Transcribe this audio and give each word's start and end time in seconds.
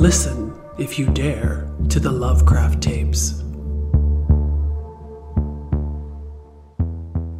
Listen, 0.00 0.58
if 0.78 0.98
you 0.98 1.10
dare, 1.10 1.70
to 1.90 2.00
the 2.00 2.10
Lovecraft 2.10 2.82
tapes. 2.82 3.42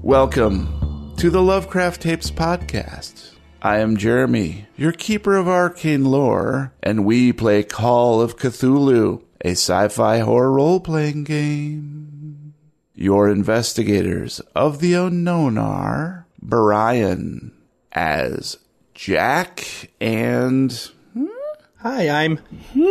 Welcome 0.02 1.14
to 1.16 1.30
the 1.30 1.40
Lovecraft 1.40 2.02
Tapes 2.02 2.30
podcast. 2.30 3.30
I 3.62 3.78
am 3.78 3.96
Jeremy, 3.96 4.66
your 4.76 4.92
keeper 4.92 5.38
of 5.38 5.48
arcane 5.48 6.04
lore, 6.04 6.74
and 6.82 7.06
we 7.06 7.32
play 7.32 7.62
Call 7.62 8.20
of 8.20 8.36
Cthulhu, 8.36 9.22
a 9.42 9.52
sci 9.52 9.88
fi 9.88 10.18
horror 10.18 10.52
role 10.52 10.80
playing 10.80 11.24
game. 11.24 12.52
Your 12.94 13.30
investigators 13.30 14.40
of 14.54 14.80
the 14.80 14.92
unknown 14.92 15.56
are 15.56 16.26
Brian 16.42 17.52
as 17.90 18.58
Jack 18.92 19.88
and 19.98 20.90
Hi, 21.82 22.08
I'm. 22.08 22.40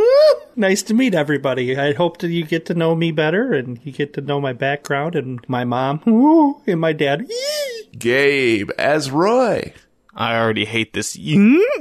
Nice 0.55 0.83
to 0.83 0.93
meet 0.93 1.15
everybody. 1.15 1.77
I 1.77 1.93
hope 1.93 2.17
that 2.17 2.31
you 2.31 2.43
get 2.43 2.65
to 2.65 2.73
know 2.73 2.93
me 2.93 3.13
better 3.13 3.53
and 3.53 3.79
you 3.85 3.93
get 3.93 4.13
to 4.15 4.21
know 4.21 4.41
my 4.41 4.51
background 4.51 5.15
and 5.15 5.39
my 5.47 5.63
mom 5.63 6.01
and 6.67 6.81
my 6.81 6.91
dad. 6.91 7.25
Gabe 7.97 8.69
as 8.77 9.09
Roy 9.09 9.73
I 10.13 10.37
already 10.37 10.65
hate 10.65 10.91
this 10.91 11.17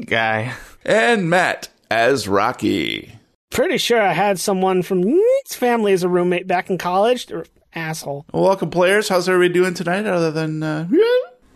guy. 0.06 0.54
and 0.84 1.28
Matt 1.28 1.70
as 1.90 2.28
Rocky. 2.28 3.18
Pretty 3.50 3.78
sure 3.78 4.00
I 4.00 4.12
had 4.12 4.38
someone 4.38 4.82
from 4.84 5.02
his 5.02 5.54
family 5.56 5.92
as 5.92 6.04
a 6.04 6.08
roommate 6.08 6.46
back 6.46 6.70
in 6.70 6.78
college. 6.78 7.32
Or 7.32 7.44
asshole. 7.74 8.27
Welcome, 8.32 8.70
players. 8.70 9.08
How's 9.08 9.28
everybody 9.28 9.54
doing 9.54 9.74
tonight? 9.74 10.06
Other 10.06 10.30
than 10.30 10.62
uh, 10.62 10.88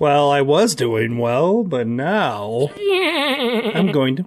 Well, 0.01 0.29
I 0.33 0.41
was 0.41 0.75
doing 0.75 1.19
well, 1.19 1.63
but 1.63 1.87
now 1.87 2.71
I'm 2.75 3.93
going 3.93 4.17
to 4.17 4.25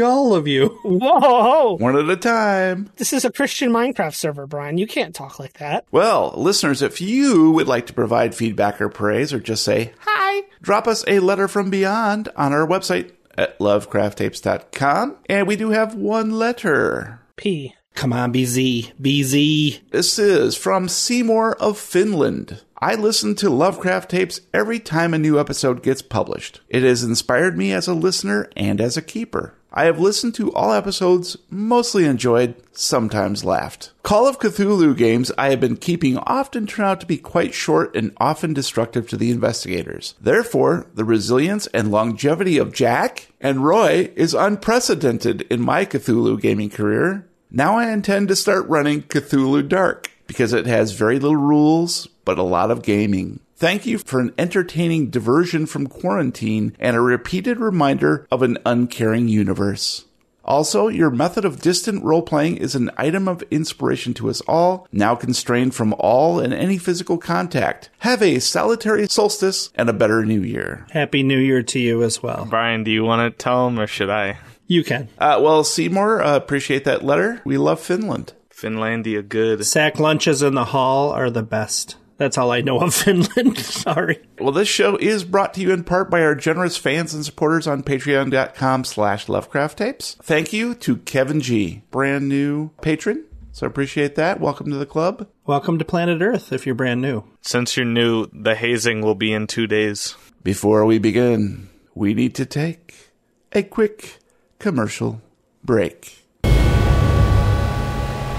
all 0.00 0.34
of 0.34 0.48
you. 0.48 0.68
Whoa! 0.84 1.76
one 1.76 1.96
at 1.96 2.08
a 2.08 2.16
time. 2.16 2.90
This 2.96 3.12
is 3.12 3.24
a 3.24 3.32
Christian 3.32 3.70
Minecraft 3.70 4.14
server, 4.14 4.46
Brian. 4.46 4.78
You 4.78 4.86
can't 4.86 5.14
talk 5.14 5.38
like 5.38 5.58
that. 5.58 5.84
Well, 5.90 6.32
listeners, 6.36 6.82
if 6.82 7.00
you 7.00 7.50
would 7.52 7.68
like 7.68 7.86
to 7.86 7.92
provide 7.92 8.34
feedback 8.34 8.80
or 8.80 8.88
praise 8.88 9.32
or 9.32 9.40
just 9.40 9.64
say 9.64 9.92
hi, 10.00 10.42
drop 10.62 10.86
us 10.86 11.04
a 11.06 11.18
letter 11.18 11.48
from 11.48 11.70
beyond 11.70 12.28
on 12.36 12.52
our 12.52 12.66
website 12.66 13.12
at 13.36 13.58
lovecrafttapes.com. 13.58 15.16
And 15.28 15.46
we 15.46 15.56
do 15.56 15.70
have 15.70 15.94
one 15.94 16.30
letter. 16.32 17.20
P. 17.36 17.74
Come 17.94 18.12
on, 18.12 18.32
BZ. 18.32 18.92
BZ. 19.00 19.80
This 19.90 20.18
is 20.18 20.56
from 20.56 20.88
Seymour 20.88 21.56
of 21.56 21.78
Finland. 21.78 22.62
I 22.80 22.94
listen 22.96 23.36
to 23.36 23.48
Lovecraft 23.50 24.10
tapes 24.10 24.40
every 24.52 24.80
time 24.80 25.14
a 25.14 25.18
new 25.18 25.38
episode 25.38 25.82
gets 25.82 26.02
published. 26.02 26.60
It 26.68 26.82
has 26.82 27.04
inspired 27.04 27.56
me 27.56 27.72
as 27.72 27.86
a 27.86 27.94
listener 27.94 28.50
and 28.56 28.80
as 28.80 28.96
a 28.96 29.02
keeper. 29.02 29.54
I 29.74 29.84
have 29.84 29.98
listened 29.98 30.34
to 30.34 30.52
all 30.52 30.72
episodes, 30.72 31.38
mostly 31.48 32.04
enjoyed, 32.04 32.54
sometimes 32.72 33.42
laughed. 33.42 33.92
Call 34.02 34.26
of 34.28 34.38
Cthulhu 34.38 34.94
games 34.94 35.32
I 35.38 35.48
have 35.48 35.60
been 35.60 35.78
keeping 35.78 36.18
often 36.18 36.66
turn 36.66 36.84
out 36.84 37.00
to 37.00 37.06
be 37.06 37.16
quite 37.16 37.54
short 37.54 37.96
and 37.96 38.12
often 38.18 38.52
destructive 38.52 39.08
to 39.08 39.16
the 39.16 39.30
investigators. 39.30 40.14
Therefore, 40.20 40.86
the 40.94 41.06
resilience 41.06 41.66
and 41.68 41.90
longevity 41.90 42.58
of 42.58 42.74
Jack 42.74 43.32
and 43.40 43.64
Roy 43.64 44.12
is 44.14 44.34
unprecedented 44.34 45.42
in 45.42 45.62
my 45.62 45.86
Cthulhu 45.86 46.38
gaming 46.38 46.68
career. 46.68 47.26
Now 47.50 47.78
I 47.78 47.90
intend 47.90 48.28
to 48.28 48.36
start 48.36 48.68
running 48.68 49.02
Cthulhu 49.02 49.66
Dark 49.66 50.10
because 50.26 50.52
it 50.52 50.66
has 50.66 50.92
very 50.92 51.18
little 51.18 51.36
rules, 51.36 52.08
but 52.24 52.38
a 52.38 52.42
lot 52.42 52.70
of 52.70 52.82
gaming. 52.82 53.40
Thank 53.62 53.86
you 53.86 53.98
for 53.98 54.18
an 54.18 54.34
entertaining 54.38 55.10
diversion 55.10 55.66
from 55.66 55.86
quarantine 55.86 56.76
and 56.80 56.96
a 56.96 57.00
repeated 57.00 57.60
reminder 57.60 58.26
of 58.28 58.42
an 58.42 58.58
uncaring 58.66 59.28
universe. 59.28 60.04
Also, 60.44 60.88
your 60.88 61.10
method 61.10 61.44
of 61.44 61.60
distant 61.60 62.02
role 62.02 62.22
playing 62.22 62.56
is 62.56 62.74
an 62.74 62.90
item 62.96 63.28
of 63.28 63.44
inspiration 63.52 64.14
to 64.14 64.28
us 64.28 64.40
all, 64.48 64.88
now 64.90 65.14
constrained 65.14 65.76
from 65.76 65.94
all 66.00 66.40
and 66.40 66.52
any 66.52 66.76
physical 66.76 67.18
contact. 67.18 67.88
Have 68.00 68.20
a 68.20 68.40
salutary 68.40 69.06
solstice 69.06 69.70
and 69.76 69.88
a 69.88 69.92
better 69.92 70.24
new 70.24 70.42
year. 70.42 70.84
Happy 70.90 71.22
New 71.22 71.38
Year 71.38 71.62
to 71.62 71.78
you 71.78 72.02
as 72.02 72.20
well. 72.20 72.44
Brian, 72.50 72.82
do 72.82 72.90
you 72.90 73.04
want 73.04 73.32
to 73.32 73.44
tell 73.44 73.68
him 73.68 73.78
or 73.78 73.86
should 73.86 74.10
I? 74.10 74.38
You 74.66 74.82
can. 74.82 75.08
Uh, 75.20 75.38
well, 75.40 75.62
Seymour, 75.62 76.20
uh, 76.20 76.34
appreciate 76.34 76.82
that 76.86 77.04
letter. 77.04 77.40
We 77.44 77.58
love 77.58 77.78
Finland. 77.78 78.32
Finlandia 78.50 79.22
good. 79.22 79.64
Sack 79.64 80.00
lunches 80.00 80.42
in 80.42 80.54
the 80.54 80.64
hall 80.64 81.10
are 81.10 81.30
the 81.30 81.44
best. 81.44 81.94
That's 82.16 82.38
all 82.38 82.50
I 82.50 82.60
know 82.60 82.80
of 82.80 82.94
Finland. 82.94 83.58
Sorry. 83.58 84.20
Well, 84.38 84.52
this 84.52 84.68
show 84.68 84.96
is 84.96 85.24
brought 85.24 85.54
to 85.54 85.60
you 85.60 85.72
in 85.72 85.84
part 85.84 86.10
by 86.10 86.22
our 86.22 86.34
generous 86.34 86.76
fans 86.76 87.14
and 87.14 87.24
supporters 87.24 87.66
on 87.66 87.82
patreon.com 87.82 88.84
slash 88.84 89.28
Lovecraft 89.28 89.78
Tapes. 89.78 90.16
Thank 90.22 90.52
you 90.52 90.74
to 90.76 90.96
Kevin 90.98 91.40
G, 91.40 91.82
brand 91.90 92.28
new 92.28 92.70
patron. 92.80 93.24
So 93.52 93.66
appreciate 93.66 94.14
that. 94.14 94.40
Welcome 94.40 94.70
to 94.70 94.76
the 94.76 94.86
club. 94.86 95.28
Welcome 95.44 95.78
to 95.78 95.84
Planet 95.84 96.22
Earth 96.22 96.52
if 96.52 96.64
you're 96.64 96.74
brand 96.74 97.02
new. 97.02 97.24
Since 97.42 97.76
you're 97.76 97.84
new, 97.84 98.26
the 98.32 98.54
hazing 98.54 99.02
will 99.02 99.14
be 99.14 99.32
in 99.32 99.46
two 99.46 99.66
days. 99.66 100.16
Before 100.42 100.86
we 100.86 100.98
begin, 100.98 101.68
we 101.94 102.14
need 102.14 102.34
to 102.36 102.46
take 102.46 103.12
a 103.52 103.62
quick 103.62 104.18
commercial 104.58 105.20
break. 105.62 106.24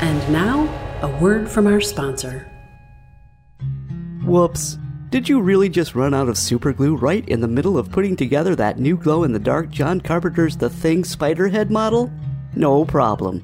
And 0.02 0.34
now, 0.34 0.68
a 1.02 1.08
word 1.20 1.48
from 1.48 1.68
our 1.68 1.80
sponsor. 1.80 2.50
Whoops. 4.26 4.78
Did 5.10 5.30
you 5.30 5.42
really 5.42 5.70
just 5.70 5.96
run 5.96 6.14
out 6.14 6.30
of 6.30 6.38
super 6.38 6.74
glue 6.74 6.96
right 6.96 7.28
in 7.28 7.42
the 7.42 7.48
middle 7.48 7.78
of 7.78 7.92
putting 7.92 8.16
together 8.16 8.56
that 8.56 8.80
new 8.80 8.98
glow 8.98 9.24
in 9.24 9.34
the 9.34 9.40
dark 9.40 9.70
John 9.70 10.02
Carpenter's 10.02 10.58
The 10.58 10.70
Thing 10.70 11.04
Spiderhead 11.04 11.70
model? 11.70 12.12
No 12.56 12.86
problem. 12.86 13.44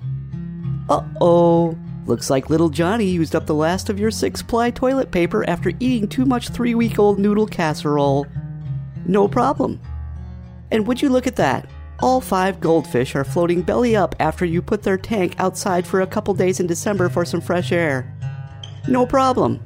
Uh 0.89 1.03
oh. 1.21 1.77
Looks 2.05 2.29
like 2.31 2.49
little 2.49 2.69
Johnny 2.69 3.05
used 3.05 3.35
up 3.35 3.45
the 3.45 3.53
last 3.53 3.89
of 3.89 3.99
your 3.99 4.09
six 4.09 4.41
ply 4.41 4.71
toilet 4.71 5.11
paper 5.11 5.47
after 5.47 5.71
eating 5.79 6.07
too 6.07 6.25
much 6.25 6.49
three 6.49 6.73
week 6.73 6.97
old 6.97 7.19
noodle 7.19 7.45
casserole. 7.45 8.25
No 9.05 9.27
problem. 9.27 9.79
And 10.71 10.87
would 10.87 11.01
you 11.01 11.09
look 11.09 11.27
at 11.27 11.35
that? 11.35 11.69
All 11.99 12.21
five 12.21 12.59
goldfish 12.59 13.13
are 13.15 13.23
floating 13.23 13.61
belly 13.61 13.95
up 13.95 14.15
after 14.19 14.45
you 14.45 14.61
put 14.61 14.81
their 14.81 14.97
tank 14.97 15.35
outside 15.37 15.85
for 15.85 16.01
a 16.01 16.07
couple 16.07 16.33
days 16.33 16.59
in 16.59 16.65
December 16.65 17.09
for 17.09 17.25
some 17.25 17.41
fresh 17.41 17.71
air. 17.71 18.11
No 18.87 19.05
problem. 19.05 19.59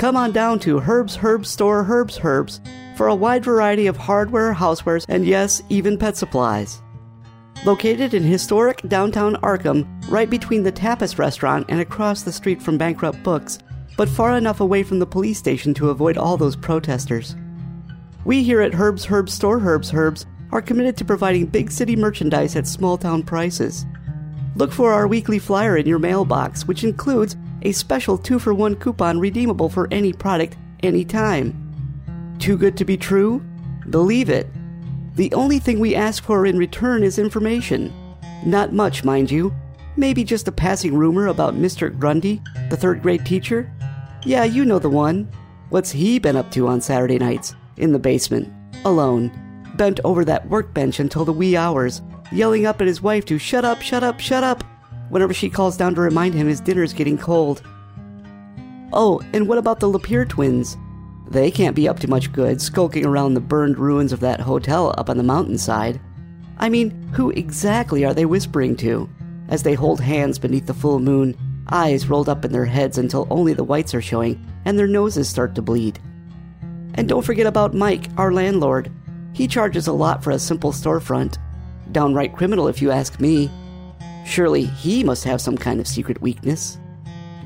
Come 0.00 0.16
on 0.16 0.32
down 0.32 0.58
to 0.60 0.78
Herb's 0.78 1.14
Herb 1.14 1.44
Store 1.44 1.84
Herb's 1.84 2.18
Herbs 2.24 2.62
for 2.96 3.08
a 3.08 3.14
wide 3.14 3.44
variety 3.44 3.86
of 3.86 3.98
hardware, 3.98 4.54
housewares, 4.54 5.04
and 5.10 5.26
yes, 5.26 5.62
even 5.68 5.98
pet 5.98 6.16
supplies. 6.16 6.80
Located 7.66 8.14
in 8.14 8.22
historic 8.22 8.80
downtown 8.88 9.34
Arkham, 9.42 9.86
right 10.10 10.30
between 10.30 10.62
the 10.62 10.72
Tapas 10.72 11.18
restaurant 11.18 11.66
and 11.68 11.82
across 11.82 12.22
the 12.22 12.32
street 12.32 12.62
from 12.62 12.78
Bankrupt 12.78 13.22
Books, 13.22 13.58
but 13.98 14.08
far 14.08 14.38
enough 14.38 14.60
away 14.60 14.82
from 14.82 15.00
the 15.00 15.06
police 15.06 15.36
station 15.36 15.74
to 15.74 15.90
avoid 15.90 16.16
all 16.16 16.38
those 16.38 16.56
protesters. 16.56 17.36
We 18.24 18.42
here 18.42 18.62
at 18.62 18.72
Herb's 18.72 19.04
Herb 19.04 19.28
Store 19.28 19.58
Herb's 19.58 19.92
Herbs 19.92 20.24
are 20.50 20.62
committed 20.62 20.96
to 20.96 21.04
providing 21.04 21.44
big 21.44 21.70
city 21.70 21.94
merchandise 21.94 22.56
at 22.56 22.66
small 22.66 22.96
town 22.96 23.22
prices. 23.22 23.84
Look 24.56 24.72
for 24.72 24.94
our 24.94 25.06
weekly 25.06 25.38
flyer 25.38 25.76
in 25.76 25.84
your 25.84 25.98
mailbox, 25.98 26.66
which 26.66 26.84
includes 26.84 27.36
a 27.62 27.72
special 27.72 28.18
two 28.18 28.38
for 28.38 28.54
one 28.54 28.76
coupon 28.76 29.18
redeemable 29.18 29.68
for 29.68 29.88
any 29.90 30.12
product, 30.12 30.56
anytime. 30.82 32.36
Too 32.38 32.56
good 32.56 32.76
to 32.78 32.84
be 32.84 32.96
true? 32.96 33.42
Believe 33.90 34.30
it. 34.30 34.46
The 35.14 35.32
only 35.34 35.58
thing 35.58 35.80
we 35.80 35.94
ask 35.94 36.22
for 36.22 36.46
in 36.46 36.56
return 36.56 37.02
is 37.02 37.18
information. 37.18 37.92
Not 38.44 38.72
much, 38.72 39.04
mind 39.04 39.30
you. 39.30 39.54
Maybe 39.96 40.24
just 40.24 40.48
a 40.48 40.52
passing 40.52 40.94
rumor 40.94 41.26
about 41.26 41.56
Mr. 41.56 41.96
Grundy, 41.96 42.40
the 42.70 42.76
third 42.76 43.02
grade 43.02 43.26
teacher? 43.26 43.70
Yeah, 44.24 44.44
you 44.44 44.64
know 44.64 44.78
the 44.78 44.88
one. 44.88 45.30
What's 45.68 45.90
he 45.90 46.18
been 46.18 46.36
up 46.36 46.50
to 46.52 46.68
on 46.68 46.80
Saturday 46.80 47.18
nights? 47.18 47.54
In 47.76 47.92
the 47.92 47.98
basement. 47.98 48.52
Alone. 48.84 49.30
Bent 49.76 50.00
over 50.04 50.24
that 50.24 50.48
workbench 50.48 51.00
until 51.00 51.24
the 51.24 51.32
wee 51.32 51.56
hours, 51.56 52.02
yelling 52.32 52.66
up 52.66 52.80
at 52.80 52.86
his 52.86 53.02
wife 53.02 53.24
to 53.26 53.38
shut 53.38 53.64
up, 53.64 53.82
shut 53.82 54.02
up, 54.02 54.20
shut 54.20 54.44
up, 54.44 54.64
whenever 55.10 55.34
she 55.34 55.50
calls 55.50 55.76
down 55.76 55.94
to 55.94 56.00
remind 56.00 56.34
him 56.34 56.48
his 56.48 56.60
dinner's 56.60 56.92
getting 56.92 57.18
cold. 57.18 57.62
Oh, 58.92 59.20
and 59.32 59.46
what 59.46 59.58
about 59.58 59.80
the 59.80 59.90
Lapeer 59.90 60.28
twins? 60.28 60.76
They 61.28 61.50
can't 61.50 61.76
be 61.76 61.88
up 61.88 62.00
to 62.00 62.08
much 62.08 62.32
good 62.32 62.60
skulking 62.60 63.06
around 63.06 63.34
the 63.34 63.40
burned 63.40 63.78
ruins 63.78 64.12
of 64.12 64.20
that 64.20 64.40
hotel 64.40 64.94
up 64.98 65.08
on 65.08 65.16
the 65.16 65.22
mountainside. 65.22 66.00
I 66.58 66.68
mean, 66.68 66.90
who 67.12 67.30
exactly 67.30 68.04
are 68.04 68.14
they 68.14 68.24
whispering 68.24 68.76
to? 68.76 69.08
As 69.48 69.62
they 69.62 69.74
hold 69.74 70.00
hands 70.00 70.38
beneath 70.38 70.66
the 70.66 70.74
full 70.74 70.98
moon, 70.98 71.36
eyes 71.68 72.08
rolled 72.08 72.28
up 72.28 72.44
in 72.44 72.52
their 72.52 72.64
heads 72.64 72.98
until 72.98 73.28
only 73.30 73.54
the 73.54 73.64
whites 73.64 73.94
are 73.94 74.02
showing 74.02 74.44
and 74.64 74.78
their 74.78 74.88
noses 74.88 75.28
start 75.28 75.54
to 75.54 75.62
bleed. 75.62 76.00
And 76.94 77.08
don't 77.08 77.24
forget 77.24 77.46
about 77.46 77.74
Mike, 77.74 78.08
our 78.16 78.32
landlord. 78.32 78.90
He 79.32 79.46
charges 79.46 79.86
a 79.86 79.92
lot 79.92 80.22
for 80.22 80.32
a 80.32 80.38
simple 80.38 80.72
storefront. 80.72 81.38
Downright 81.92 82.34
criminal, 82.34 82.68
if 82.68 82.82
you 82.82 82.90
ask 82.90 83.20
me. 83.20 83.50
Surely 84.30 84.62
he 84.62 85.02
must 85.02 85.24
have 85.24 85.40
some 85.40 85.58
kind 85.58 85.80
of 85.80 85.88
secret 85.88 86.22
weakness. 86.22 86.78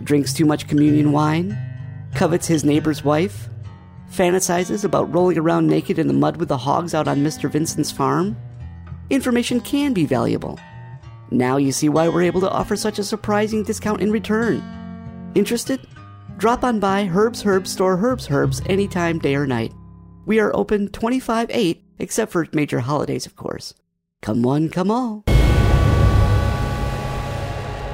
Drinks 0.03 0.35
too 0.35 0.45
much 0.45 0.69
communion 0.69 1.07
mm-hmm. 1.07 1.15
wine? 1.15 1.59
Covets 2.15 2.47
his 2.47 2.63
neighbor's 2.63 3.03
wife? 3.03 3.49
Fantasizes 4.13 4.85
about 4.85 5.11
rolling 5.11 5.39
around 5.39 5.67
naked 5.67 5.99
in 5.99 6.09
the 6.09 6.13
mud 6.13 6.37
with 6.37 6.51
the 6.51 6.59
hogs 6.59 6.95
out 6.95 7.09
on 7.09 7.25
Mr. 7.25 7.51
Vincent's 7.51 7.91
farm? 7.91 8.37
Information 9.09 9.63
can 9.63 9.95
be 9.95 10.05
valuable. 10.05 10.61
Now 11.31 11.57
you 11.57 11.73
see 11.73 11.89
why 11.89 12.07
we're 12.07 12.21
able 12.21 12.43
to 12.43 12.51
offer 12.51 12.77
such 12.77 12.99
a 12.99 13.05
surprising 13.05 13.63
discount 13.63 14.03
in 14.03 14.13
return. 14.13 14.63
Interested? 15.35 15.81
Drop 16.37 16.65
on 16.65 16.81
by 16.81 17.07
Herb's 17.07 17.47
Herbs 17.47 17.73
Store 17.73 17.97
Herb's 17.97 18.31
Herbs 18.31 18.61
anytime, 18.67 19.19
day 19.19 19.37
or 19.37 19.47
night. 19.47 19.73
We 20.27 20.39
are 20.39 20.55
open 20.55 20.89
25 20.89 21.49
8, 21.51 21.83
except 21.99 22.31
for 22.31 22.47
major 22.53 22.81
holidays, 22.81 23.25
of 23.25 23.37
course. 23.37 23.73
Come 24.21 24.43
one, 24.43 24.69
come 24.69 24.91
all. 24.91 25.25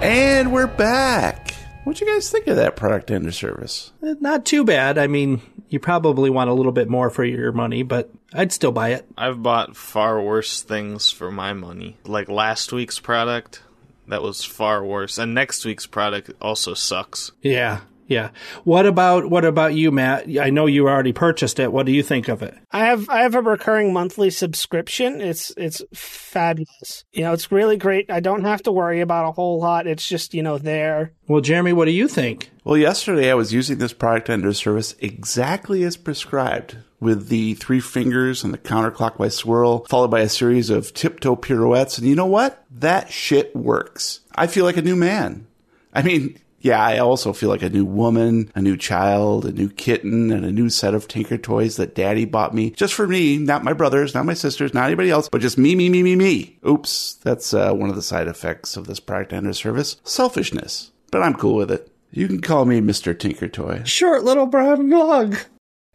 And 0.03 0.53
we're 0.53 0.67
back. 0.67 1.53
What'd 1.85 2.01
you 2.01 2.07
guys 2.07 2.31
think 2.31 2.47
of 2.47 2.57
that 2.57 2.77
product 2.77 3.11
and 3.11 3.27
or 3.27 3.33
service? 3.33 3.93
Eh, 4.03 4.15
Not 4.21 4.45
too 4.47 4.65
bad. 4.65 4.97
I 4.99 5.07
mean, 5.07 5.41
you 5.69 5.79
probably 5.79 6.31
want 6.31 6.51
a 6.51 6.55
little 6.55 6.73
bit 6.73 6.89
more 6.89 7.11
for 7.11 7.25
your 7.25 7.53
money, 7.53 7.83
but 7.83 8.11
I'd 8.33 8.53
still 8.53 8.73
buy 8.73 8.91
it. 8.91 9.07
I've 9.17 9.43
bought 9.43 9.77
far 9.77 10.21
worse 10.23 10.63
things 10.63 11.11
for 11.11 11.31
my 11.31 11.53
money. 11.53 11.97
Like 12.05 12.29
last 12.29 12.73
week's 12.73 12.99
product, 12.99 13.63
that 14.09 14.23
was 14.23 14.45
far 14.45 14.85
worse. 14.85 15.19
And 15.19 15.35
next 15.35 15.65
week's 15.65 15.87
product 15.87 16.31
also 16.41 16.75
sucks. 16.75 17.33
Yeah, 17.43 17.81
yeah. 18.11 18.31
What 18.65 18.87
about 18.87 19.31
what 19.31 19.45
about 19.45 19.75
you, 19.75 19.93
Matt? 19.93 20.27
I 20.39 20.51
know 20.51 20.67
you 20.67 20.89
already 20.89 21.13
purchased 21.13 21.61
it. 21.61 21.73
What 21.73 21.87
do 21.87 21.93
you 21.93 22.03
think 22.03 22.27
of 22.27 22.43
it? 22.43 22.59
I 22.73 22.87
have 22.87 23.09
I 23.09 23.23
have 23.23 23.37
a 23.37 23.41
recurring 23.41 23.93
monthly 23.93 24.31
subscription. 24.31 25.21
It's 25.21 25.53
it's 25.57 25.81
fabulous. 25.95 27.05
You 27.13 27.23
know, 27.23 27.33
it's 27.33 27.53
really 27.53 27.77
great. 27.77 28.11
I 28.11 28.19
don't 28.19 28.43
have 28.45 28.65
to 28.65 28.73
worry 28.73 29.01
about 29.01 29.29
a 29.29 29.33
whole 29.33 29.61
lot. 29.61 29.87
It's 29.87 30.07
just, 30.07 30.35
you 30.35 30.43
know, 30.43 30.59
there. 30.59 31.13
Well, 31.29 31.41
Jeremy, 31.41 31.73
what 31.73 31.85
do 31.85 31.93
you 31.93 32.09
think? 32.09 32.51
Well, 32.65 32.77
yesterday 32.77 33.31
I 33.31 33.35
was 33.35 33.53
using 33.53 33.79
this 33.79 33.93
product 33.93 34.29
under 34.29 34.53
service 34.53 34.97
exactly 34.99 35.85
as 35.85 35.97
prescribed, 35.97 36.79
with 36.99 37.29
the 37.29 37.55
three 37.55 37.81
fingers 37.81 38.43
and 38.43 38.53
the 38.53 38.59
counterclockwise 38.59 39.33
swirl, 39.33 39.87
followed 39.89 40.11
by 40.11 40.21
a 40.21 40.29
series 40.29 40.69
of 40.69 40.93
tiptoe 40.95 41.37
pirouettes. 41.37 41.97
And 41.97 42.09
you 42.09 42.17
know 42.17 42.27
what? 42.27 42.65
That 42.73 43.13
shit 43.13 43.55
works. 43.55 44.21
I 44.35 44.49
feel 44.49 44.65
like 44.65 44.77
a 44.77 44.83
new 44.83 44.97
man. 44.97 45.47
I 45.95 46.03
mean, 46.03 46.39
yeah, 46.61 46.83
I 46.83 46.99
also 46.99 47.33
feel 47.33 47.49
like 47.49 47.63
a 47.63 47.71
new 47.71 47.87
woman, 47.87 48.53
a 48.55 48.61
new 48.61 48.77
child, 48.77 49.47
a 49.47 49.53
new 49.53 49.71
kitten, 49.71 50.31
and 50.31 50.45
a 50.45 50.53
new 50.53 50.69
set 50.69 50.95
of 50.95 51.09
Tinker 51.09 51.39
toys 51.39 51.77
that 51.77 51.95
daddy 51.95 52.27
bought 52.27 52.55
me 52.55 52.71
just 52.71 52.93
for 52.93 53.09
me, 53.09 53.39
not 53.39 53.65
my 53.65 53.73
brothers, 53.73 54.15
not 54.15 54.27
my 54.27 54.35
sisters, 54.35 54.75
not 54.75 54.85
anybody 54.85 55.11
else, 55.11 55.29
but 55.31 55.41
just 55.41 55.57
me, 55.57 55.75
me, 55.75 55.89
me, 55.89 56.03
me, 56.03 56.17
me. 56.17 56.59
Oops, 56.67 57.15
that's 57.15 57.55
uh, 57.55 57.73
one 57.73 57.89
of 57.89 57.97
the 57.97 58.03
side 58.03 58.29
effects 58.29 58.77
of 58.77 58.87
this 58.87 59.01
product 59.01 59.33
under 59.33 59.55
service 59.55 59.97
selfishness. 60.05 60.93
But 61.11 61.23
I'm 61.23 61.35
cool 61.35 61.57
with 61.57 61.71
it. 61.71 61.91
You 62.13 62.27
can 62.27 62.41
call 62.41 62.67
me 62.67 62.81
Mr. 62.81 63.19
Tinker 63.19 63.49
Toy. 63.49 63.83
Short 63.85 64.25
little 64.25 64.47
brown 64.47 64.91
lug. 64.91 65.39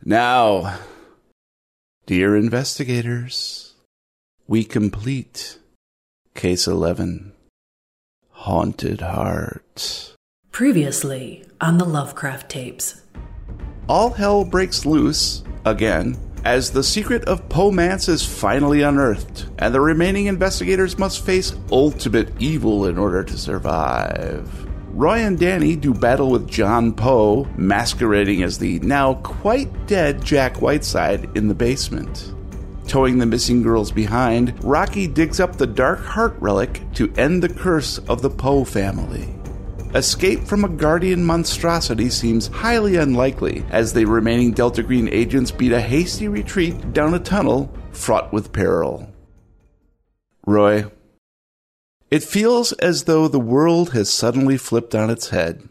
Now, 0.03 0.79
dear 2.05 2.35
investigators, 2.35 3.75
we 4.47 4.63
complete 4.63 5.59
Case 6.33 6.67
11 6.67 7.33
Haunted 8.31 9.01
Heart. 9.01 10.14
Previously 10.55 11.43
on 11.59 11.79
the 11.79 11.83
Lovecraft 11.83 12.47
tapes. 12.47 13.01
All 13.89 14.09
hell 14.09 14.45
breaks 14.45 14.85
loose, 14.85 15.43
again, 15.65 16.17
as 16.45 16.71
the 16.71 16.81
secret 16.81 17.25
of 17.25 17.49
Pomance 17.49 18.07
is 18.07 18.25
finally 18.25 18.81
unearthed, 18.81 19.49
and 19.59 19.75
the 19.75 19.81
remaining 19.81 20.27
investigators 20.27 20.97
must 20.97 21.25
face 21.25 21.53
ultimate 21.73 22.29
evil 22.39 22.85
in 22.85 22.97
order 22.97 23.21
to 23.21 23.37
survive. 23.37 24.49
Roy 24.93 25.17
and 25.17 25.37
Danny 25.37 25.75
do 25.75 25.93
battle 25.93 26.31
with 26.31 26.49
John 26.49 26.93
Poe, 26.93 27.43
masquerading 27.57 28.41
as 28.41 28.57
the 28.57 28.79
now 28.79 29.15
quite 29.15 29.87
dead 29.87 30.23
Jack 30.23 30.61
Whiteside 30.61 31.35
in 31.35 31.49
the 31.49 31.53
basement. 31.53 32.33
Towing 32.87 33.17
the 33.17 33.25
missing 33.25 33.61
girls 33.61 33.91
behind, 33.91 34.63
Rocky 34.63 35.05
digs 35.05 35.41
up 35.41 35.57
the 35.57 35.67
Dark 35.67 35.99
Heart 35.99 36.37
relic 36.39 36.81
to 36.93 37.11
end 37.17 37.43
the 37.43 37.49
curse 37.49 37.97
of 38.07 38.21
the 38.21 38.29
Poe 38.29 38.63
family. 38.63 39.34
Escape 39.95 40.43
from 40.43 40.65
a 40.65 40.69
guardian 40.69 41.23
monstrosity 41.23 42.09
seems 42.09 42.47
highly 42.47 42.97
unlikely 42.97 43.63
as 43.69 43.93
the 43.93 44.03
remaining 44.03 44.51
Delta 44.51 44.83
Green 44.83 45.07
agents 45.07 45.51
beat 45.51 45.71
a 45.71 45.79
hasty 45.79 46.27
retreat 46.27 46.91
down 46.91 47.13
a 47.13 47.19
tunnel 47.19 47.73
fraught 47.93 48.33
with 48.33 48.51
peril. 48.51 49.09
Roy, 50.45 50.91
it 52.11 52.23
feels 52.23 52.73
as 52.73 53.05
though 53.05 53.29
the 53.29 53.39
world 53.39 53.91
has 53.91 54.11
suddenly 54.11 54.57
flipped 54.57 54.93
on 54.93 55.09
its 55.09 55.29
head. 55.29 55.69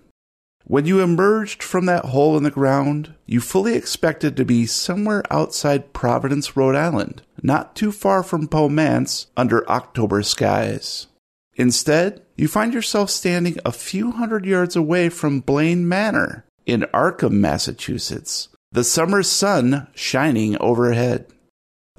When 0.64 0.86
you 0.86 1.02
emerged 1.02 1.62
from 1.62 1.84
that 1.84 2.06
hole 2.06 2.38
in 2.38 2.44
the 2.44 2.50
ground, 2.50 3.12
you 3.26 3.42
fully 3.42 3.74
expected 3.74 4.38
to 4.38 4.44
be 4.46 4.64
somewhere 4.64 5.22
outside 5.30 5.92
Providence, 5.92 6.56
Rhode 6.56 6.76
Island, 6.76 7.20
not 7.42 7.76
too 7.76 7.92
far 7.92 8.22
from 8.22 8.48
Pomance 8.48 9.26
under 9.36 9.68
October 9.68 10.22
skies. 10.22 11.08
Instead, 11.56 12.22
you 12.36 12.48
find 12.48 12.74
yourself 12.74 13.10
standing 13.10 13.58
a 13.64 13.72
few 13.72 14.12
hundred 14.12 14.44
yards 14.44 14.74
away 14.74 15.08
from 15.08 15.40
Blaine 15.40 15.88
Manor 15.88 16.44
in 16.66 16.82
Arkham, 16.92 17.32
Massachusetts, 17.32 18.48
the 18.72 18.84
summer 18.84 19.22
sun 19.22 19.86
shining 19.94 20.56
overhead. 20.60 21.26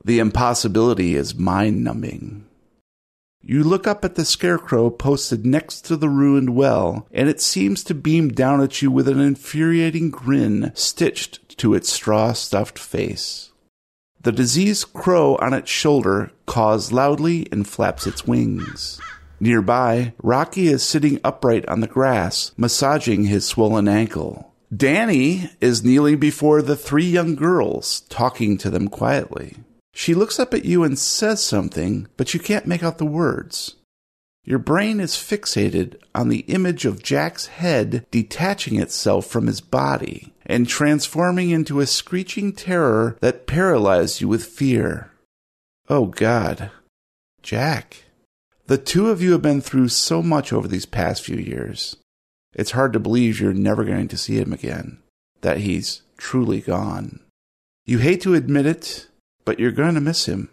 The 0.03 0.19
impossibility 0.19 1.15
is 1.15 1.35
mind 1.35 1.83
numbing. 1.83 2.45
You 3.41 3.63
look 3.63 3.85
up 3.85 4.03
at 4.03 4.15
the 4.15 4.25
scarecrow 4.25 4.89
posted 4.89 5.45
next 5.45 5.81
to 5.85 5.95
the 5.95 6.09
ruined 6.09 6.55
well, 6.55 7.07
and 7.11 7.29
it 7.29 7.39
seems 7.39 7.83
to 7.83 7.93
beam 7.93 8.29
down 8.29 8.59
at 8.59 8.81
you 8.81 8.89
with 8.89 9.07
an 9.07 9.19
infuriating 9.19 10.09
grin 10.09 10.71
stitched 10.73 11.55
to 11.59 11.75
its 11.75 11.91
straw 11.91 12.33
stuffed 12.33 12.79
face. 12.79 13.51
The 14.21 14.31
diseased 14.31 14.93
crow 14.93 15.35
on 15.35 15.53
its 15.53 15.69
shoulder 15.69 16.31
caws 16.47 16.91
loudly 16.91 17.47
and 17.51 17.67
flaps 17.67 18.07
its 18.07 18.25
wings. 18.25 18.99
Nearby, 19.39 20.13
Rocky 20.21 20.67
is 20.67 20.83
sitting 20.83 21.19
upright 21.23 21.65
on 21.67 21.81
the 21.81 21.87
grass, 21.87 22.51
massaging 22.57 23.25
his 23.25 23.45
swollen 23.45 23.87
ankle. 23.87 24.53
Danny 24.75 25.49
is 25.61 25.83
kneeling 25.83 26.17
before 26.17 26.61
the 26.61 26.75
three 26.75 27.05
young 27.05 27.35
girls, 27.35 28.01
talking 28.09 28.57
to 28.57 28.69
them 28.69 28.87
quietly. 28.87 29.57
She 29.93 30.13
looks 30.13 30.39
up 30.39 30.53
at 30.53 30.65
you 30.65 30.83
and 30.83 30.99
says 30.99 31.41
something, 31.43 32.07
but 32.17 32.33
you 32.33 32.39
can't 32.39 32.67
make 32.67 32.83
out 32.83 32.97
the 32.97 33.05
words. 33.05 33.75
Your 34.43 34.59
brain 34.59 34.99
is 34.99 35.13
fixated 35.15 35.95
on 36.13 36.29
the 36.29 36.41
image 36.41 36.85
of 36.85 37.01
Jack's 37.01 37.47
head 37.47 38.05
detaching 38.11 38.79
itself 38.79 39.25
from 39.25 39.47
his 39.47 39.59
body 39.59 40.33
and 40.45 40.67
transforming 40.67 41.49
into 41.49 41.79
a 41.79 41.87
screeching 41.87 42.53
terror 42.53 43.17
that 43.21 43.47
paralyzed 43.47 44.21
you 44.21 44.27
with 44.27 44.45
fear. 44.45 45.11
Oh 45.89 46.07
God. 46.07 46.69
Jack. 47.41 48.04
The 48.67 48.77
two 48.79 49.11
of 49.11 49.21
you 49.21 49.33
have 49.33 49.43
been 49.43 49.61
through 49.61 49.89
so 49.89 50.23
much 50.23 50.51
over 50.51 50.67
these 50.67 50.87
past 50.87 51.23
few 51.23 51.37
years. 51.37 51.97
It's 52.53 52.71
hard 52.71 52.93
to 52.93 52.99
believe 52.99 53.39
you're 53.39 53.53
never 53.53 53.83
going 53.83 54.07
to 54.07 54.17
see 54.17 54.39
him 54.39 54.51
again, 54.51 54.99
that 55.41 55.59
he's 55.59 56.01
truly 56.17 56.61
gone. 56.61 57.19
You 57.85 57.99
hate 57.99 58.21
to 58.21 58.33
admit 58.33 58.65
it, 58.65 59.07
but 59.43 59.59
you're 59.59 59.71
going 59.71 59.93
to 59.93 60.01
miss 60.01 60.25
him. 60.25 60.49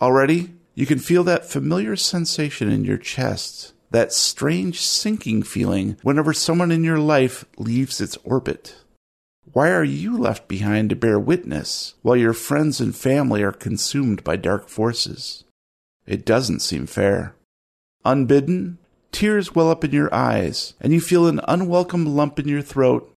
Already, 0.00 0.54
you 0.76 0.86
can 0.86 1.00
feel 1.00 1.24
that 1.24 1.46
familiar 1.50 1.96
sensation 1.96 2.70
in 2.70 2.84
your 2.84 2.98
chest, 2.98 3.72
that 3.90 4.12
strange 4.12 4.80
sinking 4.80 5.42
feeling 5.42 5.96
whenever 6.02 6.32
someone 6.32 6.70
in 6.70 6.84
your 6.84 6.98
life 6.98 7.44
leaves 7.56 8.00
its 8.00 8.16
orbit. 8.22 8.76
Why 9.52 9.70
are 9.70 9.84
you 9.84 10.16
left 10.16 10.48
behind 10.48 10.90
to 10.90 10.96
bear 10.96 11.18
witness 11.18 11.94
while 12.02 12.16
your 12.16 12.32
friends 12.32 12.80
and 12.80 12.94
family 12.94 13.42
are 13.42 13.52
consumed 13.52 14.24
by 14.24 14.36
dark 14.36 14.68
forces? 14.68 15.43
It 16.06 16.24
doesn't 16.24 16.60
seem 16.60 16.86
fair. 16.86 17.34
Unbidden, 18.04 18.78
tears 19.12 19.54
well 19.54 19.70
up 19.70 19.84
in 19.84 19.92
your 19.92 20.12
eyes, 20.14 20.74
and 20.80 20.92
you 20.92 21.00
feel 21.00 21.26
an 21.26 21.40
unwelcome 21.48 22.04
lump 22.04 22.38
in 22.38 22.48
your 22.48 22.62
throat 22.62 23.10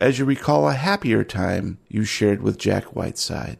as 0.00 0.18
you 0.18 0.24
recall 0.24 0.68
a 0.68 0.74
happier 0.74 1.22
time 1.22 1.78
you 1.88 2.04
shared 2.04 2.42
with 2.42 2.58
Jack 2.58 2.96
Whiteside. 2.96 3.58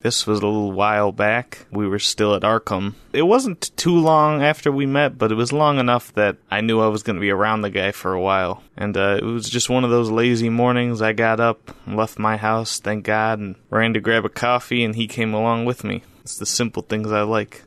This 0.00 0.26
was 0.26 0.40
a 0.40 0.46
little 0.46 0.72
while 0.72 1.10
back. 1.10 1.66
We 1.70 1.88
were 1.88 1.98
still 1.98 2.34
at 2.34 2.42
Arkham. 2.42 2.94
It 3.12 3.22
wasn't 3.22 3.76
too 3.76 3.96
long 3.96 4.42
after 4.42 4.70
we 4.70 4.86
met, 4.86 5.18
but 5.18 5.32
it 5.32 5.36
was 5.36 5.52
long 5.52 5.78
enough 5.78 6.12
that 6.14 6.36
I 6.50 6.60
knew 6.60 6.80
I 6.80 6.88
was 6.88 7.02
going 7.02 7.16
to 7.16 7.20
be 7.20 7.30
around 7.30 7.62
the 7.62 7.70
guy 7.70 7.92
for 7.92 8.12
a 8.12 8.20
while. 8.20 8.62
And 8.76 8.96
uh, 8.96 9.18
it 9.20 9.24
was 9.24 9.48
just 9.48 9.70
one 9.70 9.84
of 9.84 9.90
those 9.90 10.10
lazy 10.10 10.48
mornings. 10.48 11.02
I 11.02 11.12
got 11.12 11.40
up, 11.40 11.74
left 11.86 12.18
my 12.18 12.36
house, 12.36 12.78
thank 12.78 13.04
God, 13.04 13.38
and 13.38 13.56
ran 13.70 13.94
to 13.94 14.00
grab 14.00 14.24
a 14.24 14.28
coffee, 14.28 14.84
and 14.84 14.94
he 14.94 15.08
came 15.08 15.34
along 15.34 15.64
with 15.64 15.82
me. 15.82 16.02
It's 16.20 16.36
the 16.36 16.46
simple 16.46 16.82
things 16.82 17.10
I 17.10 17.22
like. 17.22 17.64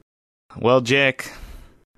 Well, 0.61 0.81
Jack, 0.81 1.31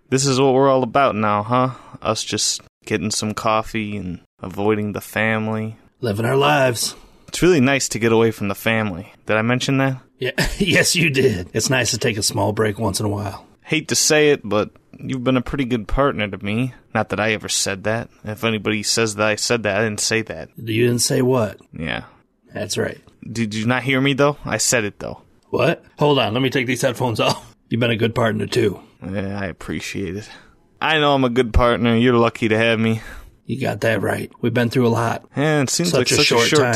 this 0.09 0.27
is 0.27 0.39
what 0.39 0.53
we're 0.53 0.69
all 0.69 0.83
about 0.83 1.15
now, 1.15 1.41
huh? 1.41 1.71
Us 1.99 2.23
just 2.23 2.61
getting 2.85 3.09
some 3.09 3.33
coffee 3.33 3.97
and 3.97 4.21
avoiding 4.39 4.93
the 4.93 5.01
family. 5.01 5.77
Living 5.99 6.25
our 6.25 6.35
lives. 6.35 6.95
It's 7.27 7.41
really 7.41 7.59
nice 7.59 7.89
to 7.89 7.99
get 7.99 8.11
away 8.11 8.29
from 8.29 8.49
the 8.49 8.55
family. 8.55 9.13
Did 9.25 9.37
I 9.37 9.41
mention 9.41 9.77
that? 9.77 10.01
Yeah, 10.19 10.31
yes, 10.59 10.95
you 10.95 11.09
did. 11.09 11.49
It's 11.53 11.71
nice 11.71 11.89
to 11.91 11.97
take 11.97 12.17
a 12.17 12.23
small 12.23 12.53
break 12.53 12.77
once 12.77 12.99
in 12.99 13.05
a 13.07 13.09
while. 13.09 13.47
Hate 13.63 13.87
to 13.87 13.95
say 13.95 14.29
it, 14.29 14.41
but 14.43 14.69
you've 14.99 15.23
been 15.23 15.37
a 15.37 15.41
pretty 15.41 15.65
good 15.65 15.87
partner 15.87 16.27
to 16.27 16.37
me. 16.45 16.75
Not 16.93 17.09
that 17.09 17.19
I 17.19 17.31
ever 17.31 17.49
said 17.49 17.85
that. 17.85 18.09
If 18.23 18.43
anybody 18.43 18.83
says 18.83 19.15
that 19.15 19.27
I 19.27 19.37
said 19.37 19.63
that, 19.63 19.77
I 19.79 19.83
didn't 19.83 20.01
say 20.01 20.21
that. 20.23 20.49
You 20.55 20.85
didn't 20.85 21.01
say 21.01 21.23
what? 21.23 21.59
Yeah. 21.73 22.03
That's 22.53 22.77
right. 22.77 22.99
Did 23.27 23.55
you 23.55 23.65
not 23.65 23.81
hear 23.81 24.01
me 24.01 24.13
though? 24.13 24.37
I 24.45 24.57
said 24.57 24.83
it 24.83 24.99
though. 24.99 25.23
What? 25.49 25.83
Hold 25.97 26.19
on, 26.19 26.33
let 26.33 26.43
me 26.43 26.49
take 26.49 26.67
these 26.67 26.81
headphones 26.81 27.19
off. 27.19 27.50
You've 27.71 27.79
been 27.79 27.89
a 27.89 27.95
good 27.95 28.13
partner 28.13 28.47
too. 28.47 28.81
Yeah, 29.01 29.39
I 29.39 29.45
appreciate 29.45 30.17
it. 30.17 30.29
I 30.81 30.99
know 30.99 31.15
I'm 31.15 31.23
a 31.23 31.29
good 31.29 31.53
partner. 31.53 31.95
You're 31.95 32.17
lucky 32.17 32.49
to 32.49 32.57
have 32.57 32.77
me. 32.77 33.01
You 33.45 33.61
got 33.61 33.79
that 33.81 34.01
right. 34.01 34.29
We've 34.41 34.53
been 34.53 34.69
through 34.69 34.87
a 34.87 34.89
lot. 34.89 35.23
And 35.37 35.69
it 35.69 35.71
seems 35.71 35.91
Such 35.91 35.97
like 35.99 36.11
a 36.11 36.15
such 36.15 36.25
short 36.25 36.43
a 36.43 36.49
short 36.49 36.61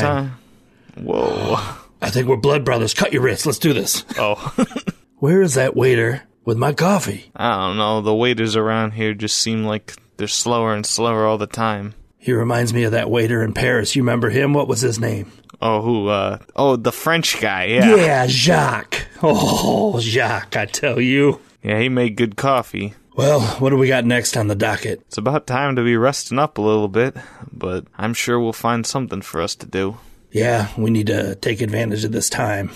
time. 0.94 1.04
Whoa. 1.04 1.56
I 2.00 2.08
think 2.08 2.28
we're 2.28 2.36
blood 2.36 2.64
brothers. 2.64 2.94
Cut 2.94 3.12
your 3.12 3.20
wrists. 3.20 3.44
Let's 3.44 3.58
do 3.58 3.74
this. 3.74 4.06
Oh. 4.18 4.54
Where 5.18 5.42
is 5.42 5.52
that 5.52 5.76
waiter 5.76 6.22
with 6.46 6.56
my 6.56 6.72
coffee? 6.72 7.30
I 7.36 7.66
don't 7.68 7.76
know. 7.76 8.00
The 8.00 8.14
waiters 8.14 8.56
around 8.56 8.92
here 8.92 9.12
just 9.12 9.36
seem 9.36 9.64
like 9.64 9.92
they're 10.16 10.28
slower 10.28 10.74
and 10.74 10.86
slower 10.86 11.26
all 11.26 11.36
the 11.36 11.46
time. 11.46 11.92
He 12.16 12.32
reminds 12.32 12.72
me 12.72 12.84
of 12.84 12.92
that 12.92 13.10
waiter 13.10 13.42
in 13.42 13.52
Paris. 13.52 13.94
You 13.94 14.02
remember 14.02 14.30
him? 14.30 14.54
What 14.54 14.66
was 14.66 14.80
his 14.80 14.98
name? 14.98 15.30
Oh, 15.60 15.82
who? 15.82 16.08
Uh, 16.08 16.38
oh, 16.54 16.76
the 16.76 16.92
French 16.92 17.40
guy. 17.40 17.64
Yeah. 17.64 17.96
Yeah, 17.96 18.26
Jacques. 18.28 19.06
Oh, 19.22 19.98
Jacques, 20.00 20.56
I 20.56 20.66
tell 20.66 21.00
you. 21.00 21.40
Yeah, 21.62 21.80
he 21.80 21.88
made 21.88 22.16
good 22.16 22.36
coffee. 22.36 22.94
Well, 23.16 23.40
what 23.58 23.70
do 23.70 23.76
we 23.78 23.88
got 23.88 24.04
next 24.04 24.36
on 24.36 24.48
the 24.48 24.54
docket? 24.54 25.00
It's 25.06 25.16
about 25.16 25.46
time 25.46 25.76
to 25.76 25.82
be 25.82 25.96
resting 25.96 26.38
up 26.38 26.58
a 26.58 26.62
little 26.62 26.88
bit, 26.88 27.16
but 27.50 27.86
I'm 27.96 28.12
sure 28.12 28.38
we'll 28.38 28.52
find 28.52 28.86
something 28.86 29.22
for 29.22 29.40
us 29.40 29.54
to 29.56 29.66
do. 29.66 29.96
Yeah, 30.30 30.68
we 30.76 30.90
need 30.90 31.06
to 31.06 31.34
take 31.36 31.62
advantage 31.62 32.04
of 32.04 32.12
this 32.12 32.28
time. 32.28 32.70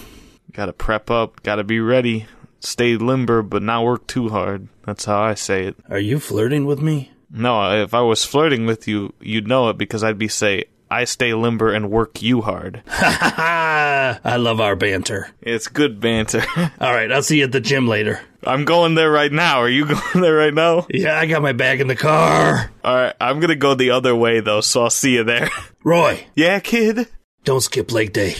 Gotta 0.52 0.72
prep 0.72 1.10
up, 1.10 1.42
gotta 1.42 1.62
be 1.62 1.78
ready, 1.78 2.26
stay 2.60 2.96
limber, 2.96 3.42
but 3.42 3.62
not 3.62 3.84
work 3.84 4.06
too 4.06 4.30
hard. 4.30 4.68
That's 4.86 5.04
how 5.04 5.20
I 5.20 5.34
say 5.34 5.66
it. 5.66 5.76
Are 5.90 5.98
you 5.98 6.18
flirting 6.18 6.64
with 6.64 6.80
me? 6.80 7.12
No, 7.30 7.82
if 7.82 7.92
I 7.92 8.00
was 8.00 8.24
flirting 8.24 8.64
with 8.64 8.88
you, 8.88 9.12
you'd 9.20 9.46
know 9.46 9.68
it 9.68 9.76
because 9.78 10.02
I'd 10.02 10.18
be 10.18 10.28
say, 10.28 10.64
I 10.90 11.04
stay 11.04 11.34
limber 11.34 11.72
and 11.72 11.90
work 11.90 12.20
you 12.20 12.40
hard. 12.42 12.82
Ha 12.88 13.18
ha! 13.36 14.20
I 14.24 14.36
love 14.36 14.60
our 14.60 14.74
banter. 14.74 15.30
It's 15.40 15.68
good 15.68 16.00
banter. 16.00 16.42
All 16.80 16.92
right, 16.92 17.12
I'll 17.12 17.22
see 17.22 17.38
you 17.38 17.44
at 17.44 17.52
the 17.52 17.60
gym 17.60 17.86
later. 17.86 18.20
I'm 18.44 18.64
going 18.64 18.94
there 18.94 19.10
right 19.10 19.30
now. 19.30 19.60
Are 19.60 19.68
you 19.68 19.86
going 19.86 20.20
there 20.20 20.34
right 20.34 20.54
now? 20.54 20.86
Yeah, 20.90 21.18
I 21.18 21.26
got 21.26 21.42
my 21.42 21.52
bag 21.52 21.80
in 21.80 21.86
the 21.86 21.96
car. 21.96 22.70
Alright, 22.84 23.14
I'm 23.20 23.40
gonna 23.40 23.54
go 23.56 23.74
the 23.74 23.90
other 23.90 24.16
way 24.16 24.40
though, 24.40 24.60
so 24.62 24.82
I'll 24.84 24.90
see 24.90 25.14
you 25.14 25.24
there. 25.24 25.50
Roy, 25.84 26.26
yeah, 26.34 26.58
kid? 26.60 27.06
don't 27.44 27.60
skip 27.62 27.90
leg 27.92 28.12
day. 28.12 28.34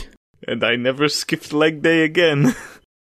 And 0.47 0.65
I 0.65 0.77
never 0.77 1.09
skipped 1.09 1.53
leg 1.53 1.83
day 1.83 2.03
again. 2.05 2.55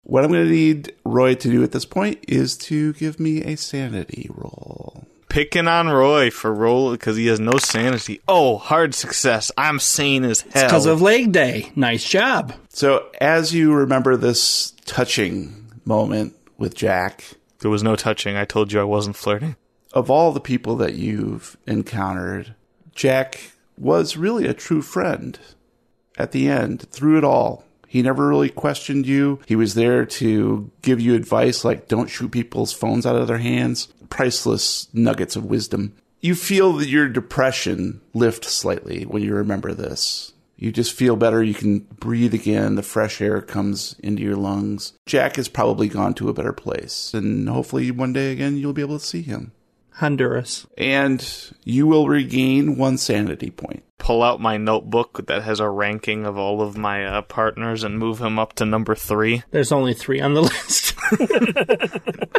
What 0.02 0.24
I'm 0.24 0.30
going 0.30 0.44
to 0.44 0.50
need 0.50 0.92
Roy 1.04 1.34
to 1.34 1.48
do 1.50 1.62
at 1.62 1.72
this 1.72 1.86
point 1.86 2.24
is 2.28 2.56
to 2.58 2.92
give 2.94 3.18
me 3.18 3.42
a 3.42 3.56
sanity 3.56 4.28
roll. 4.30 5.06
Picking 5.34 5.66
on 5.66 5.88
Roy 5.88 6.30
for 6.30 6.54
roll 6.54 6.92
because 6.92 7.16
he 7.16 7.26
has 7.26 7.40
no 7.40 7.58
sanity. 7.58 8.20
Oh, 8.28 8.56
hard 8.56 8.94
success. 8.94 9.50
I'm 9.58 9.80
sane 9.80 10.22
as 10.22 10.42
hell. 10.42 10.68
Because 10.68 10.86
of 10.86 11.02
leg 11.02 11.32
day. 11.32 11.72
Nice 11.74 12.04
job. 12.04 12.54
So, 12.68 13.08
as 13.20 13.52
you 13.52 13.74
remember 13.74 14.16
this 14.16 14.70
touching 14.86 15.72
moment 15.84 16.36
with 16.56 16.76
Jack, 16.76 17.24
there 17.58 17.70
was 17.70 17.82
no 17.82 17.96
touching. 17.96 18.36
I 18.36 18.44
told 18.44 18.72
you 18.72 18.80
I 18.80 18.84
wasn't 18.84 19.16
flirting. 19.16 19.56
of 19.92 20.08
all 20.08 20.30
the 20.30 20.38
people 20.38 20.76
that 20.76 20.94
you've 20.94 21.56
encountered, 21.66 22.54
Jack 22.94 23.54
was 23.76 24.16
really 24.16 24.46
a 24.46 24.54
true 24.54 24.82
friend. 24.82 25.36
At 26.16 26.30
the 26.30 26.48
end, 26.48 26.88
through 26.90 27.18
it 27.18 27.24
all, 27.24 27.64
he 27.94 28.02
never 28.02 28.26
really 28.26 28.48
questioned 28.48 29.06
you. 29.06 29.38
He 29.46 29.54
was 29.54 29.74
there 29.74 30.04
to 30.04 30.68
give 30.82 31.00
you 31.00 31.14
advice 31.14 31.64
like 31.64 31.86
don't 31.86 32.10
shoot 32.10 32.32
people's 32.32 32.72
phones 32.72 33.06
out 33.06 33.14
of 33.14 33.28
their 33.28 33.38
hands. 33.38 33.86
Priceless 34.10 34.88
nuggets 34.92 35.36
of 35.36 35.44
wisdom. 35.44 35.94
You 36.20 36.34
feel 36.34 36.72
that 36.72 36.88
your 36.88 37.08
depression 37.08 38.00
lift 38.12 38.46
slightly 38.46 39.04
when 39.04 39.22
you 39.22 39.32
remember 39.32 39.72
this. 39.72 40.32
You 40.56 40.72
just 40.72 40.92
feel 40.92 41.14
better. 41.14 41.40
You 41.40 41.54
can 41.54 41.86
breathe 42.00 42.34
again. 42.34 42.74
The 42.74 42.82
fresh 42.82 43.20
air 43.20 43.40
comes 43.40 43.94
into 44.02 44.24
your 44.24 44.34
lungs. 44.34 44.94
Jack 45.06 45.36
has 45.36 45.46
probably 45.46 45.86
gone 45.86 46.14
to 46.14 46.28
a 46.28 46.34
better 46.34 46.52
place, 46.52 47.14
and 47.14 47.48
hopefully 47.48 47.92
one 47.92 48.12
day 48.12 48.32
again 48.32 48.56
you'll 48.56 48.72
be 48.72 48.82
able 48.82 48.98
to 48.98 49.06
see 49.06 49.22
him 49.22 49.52
Honduras. 49.94 50.66
and 50.76 51.52
you 51.64 51.86
will 51.86 52.08
regain 52.08 52.76
one 52.76 52.98
sanity 52.98 53.50
point. 53.50 53.82
Pull 53.98 54.22
out 54.22 54.40
my 54.40 54.56
notebook 54.56 55.26
that 55.26 55.42
has 55.44 55.60
a 55.60 55.70
ranking 55.70 56.26
of 56.26 56.36
all 56.36 56.60
of 56.60 56.76
my 56.76 57.04
uh, 57.06 57.22
partners 57.22 57.84
and 57.84 57.98
move 57.98 58.20
him 58.20 58.38
up 58.38 58.52
to 58.54 58.66
number 58.66 58.94
three. 58.94 59.42
There's 59.50 59.72
only 59.72 59.94
three 59.94 60.20
on 60.20 60.34
the 60.34 60.42
list. 60.42 60.94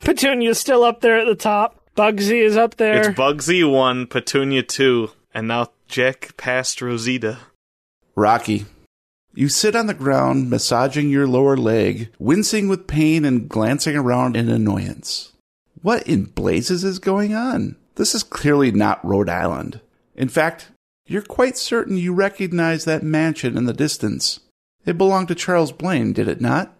Petunia's 0.00 0.58
still 0.58 0.84
up 0.84 1.00
there 1.00 1.18
at 1.18 1.26
the 1.26 1.34
top. 1.34 1.80
Bugsy 1.96 2.42
is 2.44 2.56
up 2.56 2.76
there. 2.76 3.10
It's 3.10 3.18
Bugsy 3.18 3.68
one, 3.70 4.06
Petunia 4.06 4.62
two, 4.62 5.10
and 5.34 5.48
now 5.48 5.68
Jack 5.88 6.36
passed 6.36 6.80
Rosita. 6.80 7.38
Rocky, 8.14 8.66
you 9.34 9.48
sit 9.48 9.74
on 9.74 9.86
the 9.86 9.94
ground, 9.94 10.50
massaging 10.50 11.10
your 11.10 11.26
lower 11.26 11.56
leg, 11.56 12.10
wincing 12.18 12.68
with 12.68 12.86
pain 12.86 13.24
and 13.24 13.48
glancing 13.48 13.96
around 13.96 14.36
in 14.36 14.48
annoyance. 14.48 15.32
What 15.82 16.06
in 16.06 16.24
blazes 16.24 16.84
is 16.84 16.98
going 16.98 17.34
on? 17.34 17.76
This 17.94 18.14
is 18.14 18.22
clearly 18.22 18.70
not 18.70 19.04
Rhode 19.04 19.28
Island. 19.28 19.80
In 20.14 20.28
fact, 20.28 20.70
you're 21.06 21.22
quite 21.22 21.56
certain 21.56 21.96
you 21.96 22.12
recognize 22.12 22.84
that 22.84 23.02
mansion 23.02 23.56
in 23.56 23.64
the 23.64 23.72
distance. 23.72 24.40
It 24.84 24.98
belonged 24.98 25.28
to 25.28 25.34
Charles 25.34 25.72
Blaine, 25.72 26.12
did 26.12 26.28
it 26.28 26.40
not? 26.40 26.74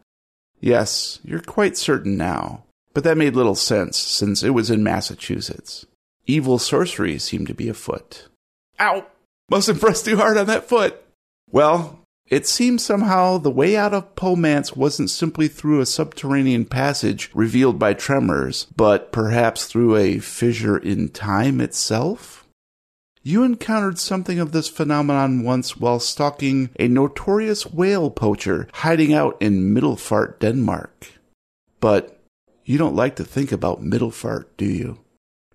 Yes, 0.60 1.20
you're 1.24 1.40
quite 1.40 1.76
certain 1.76 2.16
now. 2.16 2.64
But 2.94 3.04
that 3.04 3.16
made 3.16 3.36
little 3.36 3.54
sense, 3.54 3.96
since 3.96 4.42
it 4.42 4.50
was 4.50 4.70
in 4.70 4.82
Massachusetts. 4.82 5.86
Evil 6.26 6.58
sorcery 6.58 7.18
seemed 7.18 7.46
to 7.46 7.54
be 7.54 7.68
afoot. 7.68 8.28
Ow! 8.80 9.06
Must 9.50 9.68
have 9.68 9.80
pressed 9.80 10.04
too 10.04 10.16
hard 10.16 10.36
on 10.36 10.46
that 10.46 10.68
foot. 10.68 11.02
Well, 11.50 12.00
it 12.30 12.46
seems 12.46 12.84
somehow 12.84 13.38
the 13.38 13.50
way 13.50 13.76
out 13.76 13.94
of 13.94 14.14
Pomance 14.14 14.76
wasn't 14.76 15.10
simply 15.10 15.48
through 15.48 15.80
a 15.80 15.86
subterranean 15.86 16.66
passage 16.66 17.30
revealed 17.34 17.78
by 17.78 17.94
tremors, 17.94 18.66
but 18.76 19.12
perhaps 19.12 19.66
through 19.66 19.96
a 19.96 20.18
fissure 20.18 20.76
in 20.76 21.08
time 21.08 21.60
itself? 21.60 22.46
You 23.22 23.42
encountered 23.42 23.98
something 23.98 24.38
of 24.38 24.52
this 24.52 24.68
phenomenon 24.68 25.42
once 25.42 25.76
while 25.76 26.00
stalking 26.00 26.70
a 26.78 26.88
notorious 26.88 27.66
whale 27.66 28.10
poacher 28.10 28.68
hiding 28.72 29.12
out 29.12 29.36
in 29.40 29.74
Middelfart, 29.74 30.38
Denmark. 30.40 31.12
But 31.80 32.20
you 32.64 32.78
don't 32.78 32.96
like 32.96 33.16
to 33.16 33.24
think 33.24 33.52
about 33.52 33.82
Middelfart, 33.82 34.46
do 34.56 34.66
you? 34.66 35.00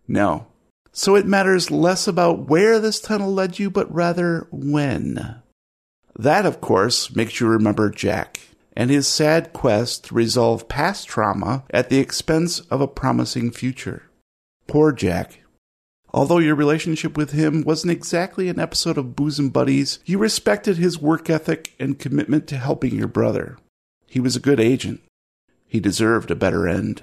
No. 0.07 0.47
So 0.91 1.15
it 1.15 1.25
matters 1.25 1.71
less 1.71 2.07
about 2.07 2.47
where 2.47 2.79
this 2.79 2.99
tunnel 2.99 3.33
led 3.33 3.57
you, 3.57 3.69
but 3.69 3.93
rather 3.93 4.47
when. 4.51 5.41
That, 6.15 6.45
of 6.45 6.61
course, 6.61 7.15
makes 7.15 7.39
you 7.39 7.47
remember 7.47 7.89
Jack 7.89 8.39
and 8.75 8.89
his 8.89 9.07
sad 9.07 9.53
quest 9.53 10.05
to 10.05 10.15
resolve 10.15 10.67
past 10.67 11.07
trauma 11.07 11.63
at 11.69 11.89
the 11.89 11.99
expense 11.99 12.59
of 12.61 12.81
a 12.81 12.87
promising 12.87 13.51
future. 13.51 14.03
Poor 14.67 14.91
Jack. 14.91 15.39
Although 16.13 16.37
your 16.37 16.55
relationship 16.55 17.17
with 17.17 17.31
him 17.31 17.63
wasn't 17.63 17.91
exactly 17.91 18.47
an 18.47 18.59
episode 18.59 18.99
of 18.99 19.15
Bosom 19.15 19.49
Buddies, 19.49 19.99
you 20.05 20.19
respected 20.19 20.77
his 20.77 21.01
work 21.01 21.29
ethic 21.29 21.73
and 21.79 21.97
commitment 21.97 22.47
to 22.47 22.57
helping 22.57 22.95
your 22.95 23.07
brother. 23.07 23.57
He 24.05 24.19
was 24.19 24.35
a 24.35 24.39
good 24.39 24.59
agent. 24.59 25.01
He 25.67 25.79
deserved 25.79 26.29
a 26.29 26.35
better 26.35 26.67
end. 26.67 27.01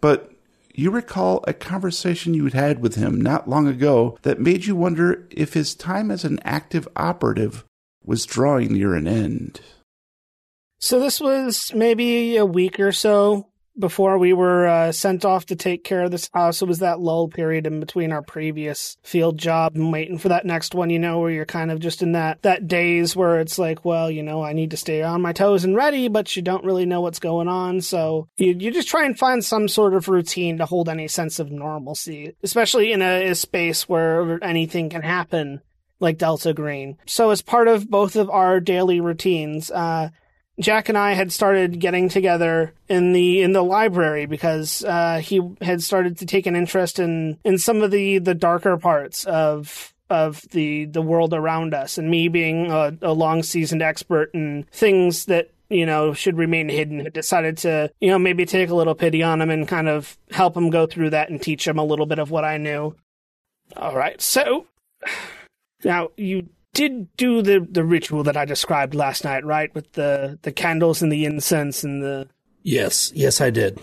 But 0.00 0.30
you 0.72 0.92
recall 0.92 1.42
a 1.46 1.52
conversation 1.52 2.34
you'd 2.34 2.52
had 2.52 2.80
with 2.80 2.94
him 2.94 3.20
not 3.20 3.48
long 3.48 3.66
ago 3.66 4.16
that 4.22 4.40
made 4.40 4.66
you 4.66 4.76
wonder 4.76 5.26
if 5.30 5.54
his 5.54 5.74
time 5.74 6.12
as 6.12 6.24
an 6.24 6.38
active 6.44 6.86
operative 6.94 7.64
was 8.04 8.26
drawing 8.26 8.72
near 8.72 8.94
an 8.94 9.06
end. 9.06 9.60
So 10.78 11.00
this 11.00 11.20
was 11.20 11.72
maybe 11.74 12.36
a 12.36 12.44
week 12.44 12.78
or 12.78 12.92
so 12.92 13.48
before 13.78 14.18
we 14.18 14.32
were 14.32 14.66
uh, 14.66 14.92
sent 14.92 15.24
off 15.24 15.46
to 15.46 15.56
take 15.56 15.82
care 15.82 16.02
of 16.02 16.10
this 16.10 16.30
house. 16.32 16.62
It 16.62 16.68
was 16.68 16.78
that 16.78 17.00
lull 17.00 17.28
period 17.28 17.66
in 17.66 17.80
between 17.80 18.12
our 18.12 18.22
previous 18.22 18.96
field 19.02 19.38
job 19.38 19.74
and 19.74 19.92
waiting 19.92 20.18
for 20.18 20.28
that 20.28 20.46
next 20.46 20.74
one, 20.74 20.90
you 20.90 20.98
know, 20.98 21.18
where 21.18 21.30
you're 21.30 21.44
kind 21.44 21.70
of 21.70 21.80
just 21.80 22.02
in 22.02 22.12
that, 22.12 22.42
that 22.42 22.68
daze 22.68 23.16
where 23.16 23.40
it's 23.40 23.58
like, 23.58 23.84
well, 23.84 24.10
you 24.10 24.22
know, 24.22 24.44
I 24.44 24.52
need 24.52 24.70
to 24.70 24.76
stay 24.76 25.02
on 25.02 25.22
my 25.22 25.32
toes 25.32 25.64
and 25.64 25.74
ready, 25.74 26.08
but 26.08 26.36
you 26.36 26.42
don't 26.42 26.64
really 26.64 26.86
know 26.86 27.00
what's 27.00 27.18
going 27.18 27.48
on. 27.48 27.80
So 27.80 28.28
you, 28.36 28.54
you 28.58 28.70
just 28.70 28.88
try 28.88 29.04
and 29.04 29.18
find 29.18 29.44
some 29.44 29.68
sort 29.68 29.94
of 29.94 30.08
routine 30.08 30.58
to 30.58 30.66
hold 30.66 30.88
any 30.88 31.08
sense 31.08 31.38
of 31.38 31.50
normalcy, 31.50 32.36
especially 32.42 32.92
in 32.92 33.02
a, 33.02 33.30
a 33.30 33.34
space 33.34 33.88
where 33.88 34.42
anything 34.44 34.90
can 34.90 35.02
happen 35.02 35.62
like 36.04 36.18
Delta 36.18 36.54
Green. 36.54 36.96
So 37.06 37.30
as 37.30 37.42
part 37.42 37.66
of 37.66 37.90
both 37.90 38.14
of 38.14 38.30
our 38.30 38.60
daily 38.60 39.00
routines, 39.00 39.70
uh, 39.72 40.10
Jack 40.60 40.88
and 40.88 40.96
I 40.96 41.14
had 41.14 41.32
started 41.32 41.80
getting 41.80 42.08
together 42.08 42.74
in 42.88 43.12
the 43.12 43.42
in 43.42 43.52
the 43.52 43.62
library 43.62 44.26
because 44.26 44.84
uh, 44.84 45.18
he 45.18 45.40
had 45.60 45.82
started 45.82 46.18
to 46.18 46.26
take 46.26 46.46
an 46.46 46.54
interest 46.54 47.00
in 47.00 47.38
in 47.44 47.58
some 47.58 47.82
of 47.82 47.90
the 47.90 48.18
the 48.18 48.34
darker 48.34 48.76
parts 48.76 49.24
of 49.24 49.92
of 50.08 50.42
the 50.52 50.84
the 50.84 51.02
world 51.02 51.34
around 51.34 51.74
us, 51.74 51.98
and 51.98 52.08
me 52.08 52.28
being 52.28 52.70
a, 52.70 52.96
a 53.02 53.12
long 53.12 53.42
seasoned 53.42 53.82
expert 53.82 54.30
in 54.32 54.64
things 54.70 55.24
that 55.24 55.50
you 55.70 55.86
know 55.86 56.12
should 56.12 56.38
remain 56.38 56.68
hidden, 56.68 57.08
decided 57.12 57.58
to 57.58 57.90
you 58.00 58.08
know 58.08 58.18
maybe 58.18 58.46
take 58.46 58.70
a 58.70 58.74
little 58.76 58.94
pity 58.94 59.24
on 59.24 59.40
him 59.40 59.50
and 59.50 59.66
kind 59.66 59.88
of 59.88 60.16
help 60.30 60.56
him 60.56 60.70
go 60.70 60.86
through 60.86 61.10
that 61.10 61.30
and 61.30 61.42
teach 61.42 61.66
him 61.66 61.78
a 61.78 61.84
little 61.84 62.06
bit 62.06 62.20
of 62.20 62.30
what 62.30 62.44
I 62.44 62.58
knew. 62.58 62.94
All 63.76 63.96
right, 63.96 64.20
so 64.20 64.66
now 65.84 66.08
you 66.16 66.48
did 66.72 67.14
do 67.16 67.42
the 67.42 67.60
the 67.60 67.84
ritual 67.84 68.22
that 68.24 68.36
I 68.36 68.44
described 68.44 68.94
last 68.94 69.24
night, 69.24 69.44
right? 69.44 69.74
With 69.74 69.92
the 69.92 70.38
the 70.42 70.52
candles 70.52 71.02
and 71.02 71.10
the 71.12 71.24
incense 71.24 71.84
and 71.84 72.02
the 72.02 72.28
Yes, 72.62 73.12
yes, 73.14 73.40
I 73.40 73.50
did. 73.50 73.78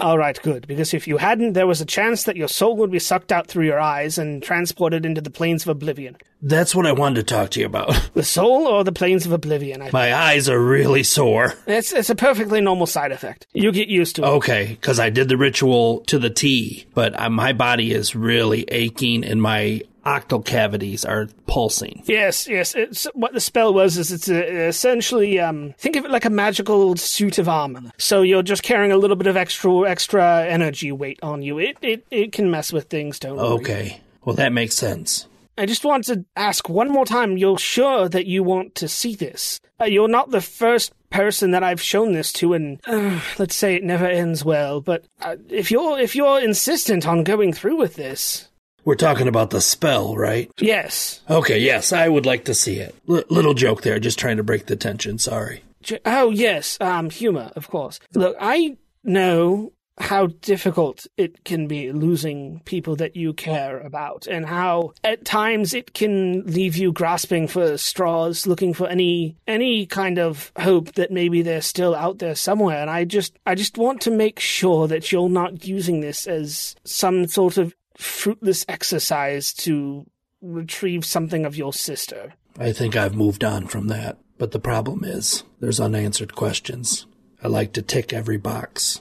All 0.00 0.18
right, 0.18 0.40
good. 0.42 0.66
Because 0.66 0.92
if 0.92 1.06
you 1.06 1.18
hadn't, 1.18 1.52
there 1.52 1.68
was 1.68 1.80
a 1.80 1.86
chance 1.86 2.24
that 2.24 2.36
your 2.36 2.48
soul 2.48 2.76
would 2.78 2.90
be 2.90 2.98
sucked 2.98 3.30
out 3.30 3.46
through 3.46 3.66
your 3.66 3.78
eyes 3.78 4.18
and 4.18 4.42
transported 4.42 5.06
into 5.06 5.20
the 5.20 5.30
planes 5.30 5.62
of 5.62 5.68
oblivion. 5.68 6.16
That's 6.42 6.74
what 6.74 6.84
I 6.84 6.90
wanted 6.90 7.14
to 7.26 7.34
talk 7.34 7.50
to 7.50 7.60
you 7.60 7.66
about. 7.66 8.10
The 8.14 8.24
soul 8.24 8.66
or 8.66 8.82
the 8.82 8.90
planes 8.90 9.24
of 9.24 9.30
oblivion? 9.30 9.82
I, 9.82 9.90
My 9.92 10.12
eyes 10.12 10.48
are 10.48 10.58
really 10.58 11.04
sore. 11.04 11.54
it's 11.68 11.92
it's 11.92 12.10
a 12.10 12.16
perfectly 12.16 12.60
normal 12.60 12.86
side 12.86 13.12
effect. 13.12 13.46
You 13.52 13.70
get 13.70 13.88
used 13.88 14.16
to 14.16 14.22
it. 14.22 14.26
Okay, 14.26 14.66
because 14.68 14.98
I 14.98 15.10
did 15.10 15.28
the 15.28 15.36
ritual 15.36 16.00
to 16.06 16.18
the 16.18 16.30
T, 16.30 16.86
but 16.94 17.18
uh, 17.20 17.30
my 17.30 17.52
body 17.52 17.92
is 17.92 18.16
really 18.16 18.64
aching 18.64 19.24
and 19.24 19.40
my 19.40 19.82
octal 20.04 20.44
cavities 20.44 21.04
are 21.04 21.28
pulsing. 21.46 22.02
Yes, 22.06 22.46
yes. 22.48 22.74
It's, 22.74 23.04
what 23.14 23.32
the 23.32 23.40
spell 23.40 23.74
was 23.74 23.96
is 23.96 24.12
it's 24.12 24.28
uh 24.28 24.34
essentially 24.34 25.40
um, 25.40 25.74
think 25.78 25.96
of 25.96 26.04
it 26.04 26.10
like 26.10 26.24
a 26.24 26.30
magical 26.30 26.96
suit 26.96 27.38
of 27.38 27.48
armor. 27.48 27.90
So 27.98 28.22
you're 28.22 28.42
just 28.42 28.62
carrying 28.62 28.92
a 28.92 28.96
little 28.96 29.16
bit 29.16 29.26
of 29.26 29.36
extra 29.36 29.88
extra 29.88 30.44
energy 30.44 30.92
weight 30.92 31.18
on 31.22 31.42
you. 31.42 31.58
It 31.58 31.78
it, 31.82 32.06
it 32.10 32.32
can 32.32 32.50
mess 32.50 32.72
with 32.72 32.88
things. 32.88 33.18
Don't 33.18 33.36
worry. 33.36 33.46
Okay, 33.46 34.00
well, 34.24 34.36
that 34.36 34.52
makes 34.52 34.76
sense. 34.76 35.26
I 35.56 35.66
just 35.66 35.84
want 35.84 36.04
to 36.06 36.24
ask 36.34 36.68
one 36.68 36.90
more 36.90 37.06
time. 37.06 37.36
You're 37.36 37.58
sure 37.58 38.08
that 38.08 38.26
you 38.26 38.42
want 38.42 38.74
to 38.76 38.88
see 38.88 39.14
this? 39.14 39.60
Uh, 39.80 39.84
you're 39.84 40.08
not 40.08 40.30
the 40.30 40.40
first 40.40 40.92
person 41.10 41.52
that 41.52 41.62
I've 41.62 41.80
shown 41.80 42.12
this 42.12 42.32
to, 42.34 42.54
and 42.54 42.80
uh, 42.86 43.20
let's 43.38 43.54
say 43.54 43.76
it 43.76 43.84
never 43.84 44.06
ends 44.06 44.44
well. 44.44 44.80
But 44.80 45.04
uh, 45.20 45.36
if 45.48 45.70
you're 45.70 45.98
if 45.98 46.16
you're 46.16 46.40
insistent 46.40 47.06
on 47.06 47.22
going 47.22 47.52
through 47.52 47.76
with 47.76 47.94
this, 47.94 48.48
We're 48.84 48.94
talking 48.96 49.28
about 49.28 49.50
the 49.50 49.60
spell, 49.60 50.16
right? 50.16 50.50
yes. 50.60 51.20
Okay, 51.30 51.58
yes, 51.58 51.92
I 51.92 52.08
would 52.08 52.26
like 52.26 52.44
to 52.44 52.54
see 52.54 52.78
it. 52.78 52.94
L- 53.08 53.24
little 53.30 53.54
joke 53.54 53.82
there, 53.82 53.98
just 53.98 54.18
trying 54.18 54.36
to 54.36 54.42
break 54.42 54.66
the 54.66 54.76
tension. 54.76 55.18
Sorry. 55.18 55.62
Oh 56.06 56.30
yes, 56.30 56.78
um, 56.80 57.10
humor, 57.10 57.50
of 57.56 57.68
course. 57.68 58.00
Look, 58.14 58.36
I 58.40 58.76
know 59.02 59.72
how 59.98 60.26
difficult 60.26 61.06
it 61.16 61.44
can 61.44 61.68
be 61.68 61.92
losing 61.92 62.60
people 62.64 62.96
that 62.96 63.14
you 63.14 63.32
care 63.32 63.78
about, 63.80 64.26
and 64.26 64.46
how 64.46 64.92
at 65.04 65.24
times 65.24 65.72
it 65.72 65.94
can 65.94 66.42
leave 66.46 66.76
you 66.76 66.90
grasping 66.92 67.46
for 67.46 67.76
straws, 67.78 68.46
looking 68.46 68.74
for 68.74 68.88
any 68.88 69.36
any 69.46 69.86
kind 69.86 70.18
of 70.18 70.52
hope 70.58 70.92
that 70.94 71.10
maybe 71.12 71.42
they're 71.42 71.60
still 71.60 71.94
out 71.94 72.18
there 72.18 72.34
somewhere. 72.34 72.80
And 72.80 72.90
I 72.90 73.04
just 73.04 73.36
I 73.46 73.54
just 73.54 73.78
want 73.78 74.00
to 74.02 74.10
make 74.10 74.40
sure 74.40 74.88
that 74.88 75.12
you're 75.12 75.28
not 75.28 75.66
using 75.66 76.00
this 76.00 76.26
as 76.26 76.74
some 76.84 77.26
sort 77.28 77.58
of 77.58 77.74
fruitless 77.96 78.64
exercise 78.68 79.52
to 79.54 80.06
retrieve 80.40 81.04
something 81.04 81.44
of 81.44 81.56
your 81.56 81.72
sister. 81.72 82.34
I 82.58 82.72
think 82.72 82.96
I've 82.96 83.14
moved 83.14 83.44
on 83.44 83.66
from 83.66 83.88
that. 83.88 84.18
But 84.36 84.50
the 84.50 84.58
problem 84.58 85.04
is, 85.04 85.44
there's 85.60 85.80
unanswered 85.80 86.34
questions. 86.34 87.06
I 87.42 87.48
like 87.48 87.72
to 87.74 87.82
tick 87.82 88.12
every 88.12 88.36
box. 88.36 89.00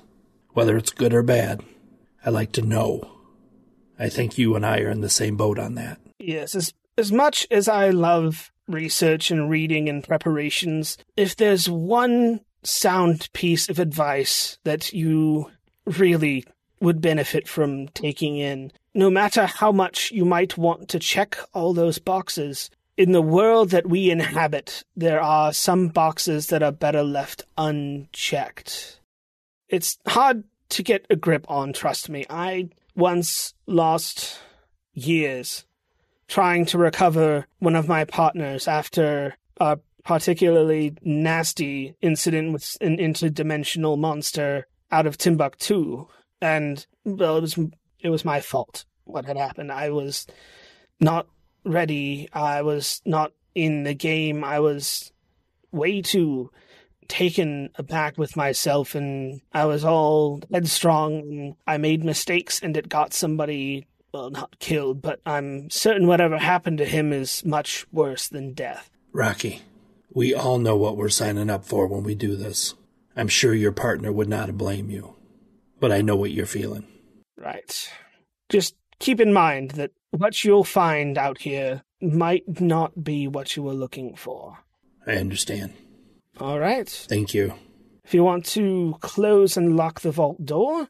Whether 0.51 0.77
it's 0.77 0.91
good 0.91 1.13
or 1.13 1.23
bad, 1.23 1.63
I 2.23 2.29
like 2.29 2.51
to 2.53 2.61
know. 2.61 3.09
I 3.97 4.09
think 4.09 4.37
you 4.37 4.55
and 4.55 4.65
I 4.65 4.79
are 4.81 4.89
in 4.89 5.01
the 5.01 5.09
same 5.09 5.35
boat 5.35 5.57
on 5.57 5.75
that. 5.75 5.99
Yes, 6.19 6.55
as 6.55 6.73
as 6.97 7.11
much 7.11 7.47
as 7.49 7.67
I 7.67 7.89
love 7.89 8.51
research 8.67 9.31
and 9.31 9.49
reading 9.49 9.89
and 9.89 10.03
preparations, 10.03 10.97
if 11.17 11.35
there's 11.35 11.69
one 11.69 12.41
sound 12.63 13.29
piece 13.33 13.67
of 13.67 13.79
advice 13.79 14.57
that 14.63 14.93
you 14.93 15.49
really 15.85 16.45
would 16.79 17.01
benefit 17.01 17.47
from 17.47 17.87
taking 17.89 18.37
in, 18.37 18.71
no 18.93 19.09
matter 19.09 19.45
how 19.45 19.71
much 19.71 20.11
you 20.11 20.25
might 20.25 20.57
want 20.57 20.89
to 20.89 20.99
check 20.99 21.37
all 21.53 21.73
those 21.73 21.99
boxes, 21.99 22.69
in 22.95 23.11
the 23.11 23.21
world 23.21 23.71
that 23.71 23.89
we 23.89 24.11
inhabit, 24.11 24.83
there 24.95 25.21
are 25.21 25.51
some 25.51 25.87
boxes 25.87 26.47
that 26.47 26.61
are 26.61 26.71
better 26.71 27.03
left 27.03 27.43
unchecked. 27.57 28.99
It's 29.67 29.97
hard 30.07 30.43
to 30.69 30.83
get 30.83 31.05
a 31.09 31.15
grip 31.15 31.49
on, 31.49 31.73
trust 31.73 32.09
me. 32.09 32.25
I 32.29 32.69
once 32.95 33.53
lost 33.65 34.39
years 34.93 35.65
trying 36.27 36.65
to 36.65 36.77
recover 36.77 37.47
one 37.59 37.75
of 37.75 37.87
my 37.87 38.05
partners 38.05 38.67
after 38.67 39.35
a 39.59 39.77
particularly 40.03 40.95
nasty 41.01 41.95
incident 42.01 42.53
with 42.53 42.77
an 42.81 42.97
interdimensional 42.97 43.97
monster 43.97 44.67
out 44.91 45.07
of 45.07 45.17
Timbuktu. 45.17 46.07
And 46.41 46.85
well, 47.05 47.37
it 47.37 47.41
was 47.41 47.59
it 48.03 48.09
was 48.09 48.25
my 48.25 48.41
fault 48.41 48.85
what 49.05 49.25
had 49.25 49.37
happened. 49.37 49.71
I 49.71 49.89
was 49.89 50.27
not 50.99 51.27
ready. 51.65 52.29
I 52.33 52.61
was 52.61 53.01
not 53.05 53.31
in 53.55 53.83
the 53.83 53.93
game. 53.93 54.43
I 54.43 54.59
was 54.59 55.11
way 55.71 56.01
too 56.01 56.51
taken 57.07 57.69
aback 57.75 58.17
with 58.17 58.37
myself 58.37 58.95
and 58.95 59.41
I 59.51 59.65
was 59.65 59.83
all 59.83 60.41
headstrong 60.51 61.19
and 61.19 61.55
I 61.67 61.77
made 61.77 62.03
mistakes 62.03 62.61
and 62.61 62.77
it 62.77 62.89
got 62.89 63.13
somebody 63.13 63.87
well 64.13 64.29
not 64.29 64.59
killed, 64.59 65.01
but 65.01 65.19
I'm 65.25 65.69
certain 65.69 66.07
whatever 66.07 66.37
happened 66.37 66.77
to 66.77 66.85
him 66.85 67.11
is 67.11 67.43
much 67.43 67.85
worse 67.91 68.27
than 68.27 68.53
death. 68.53 68.89
Rocky, 69.11 69.61
we 70.13 70.33
all 70.33 70.59
know 70.59 70.77
what 70.77 70.95
we're 70.95 71.09
signing 71.09 71.49
up 71.49 71.65
for 71.65 71.87
when 71.87 72.03
we 72.03 72.15
do 72.15 72.35
this. 72.35 72.75
I'm 73.15 73.27
sure 73.27 73.53
your 73.53 73.71
partner 73.71 74.11
would 74.11 74.29
not 74.29 74.55
blame 74.57 74.89
you. 74.89 75.15
But 75.79 75.91
I 75.91 76.01
know 76.01 76.15
what 76.15 76.31
you're 76.31 76.45
feeling. 76.45 76.87
Right. 77.37 77.89
Just 78.49 78.75
keep 78.99 79.19
in 79.19 79.33
mind 79.33 79.71
that 79.71 79.91
what 80.11 80.43
you'll 80.43 80.63
find 80.63 81.17
out 81.17 81.39
here 81.39 81.83
might 82.01 82.61
not 82.61 83.03
be 83.03 83.27
what 83.27 83.55
you 83.55 83.63
were 83.63 83.73
looking 83.73 84.15
for. 84.15 84.59
I 85.07 85.13
understand. 85.13 85.73
All 86.39 86.59
right. 86.59 86.89
Thank 86.89 87.33
you. 87.33 87.53
If 88.03 88.13
you 88.13 88.23
want 88.23 88.45
to 88.47 88.95
close 88.99 89.55
and 89.57 89.77
lock 89.77 90.01
the 90.01 90.11
vault 90.11 90.45
door, 90.45 90.89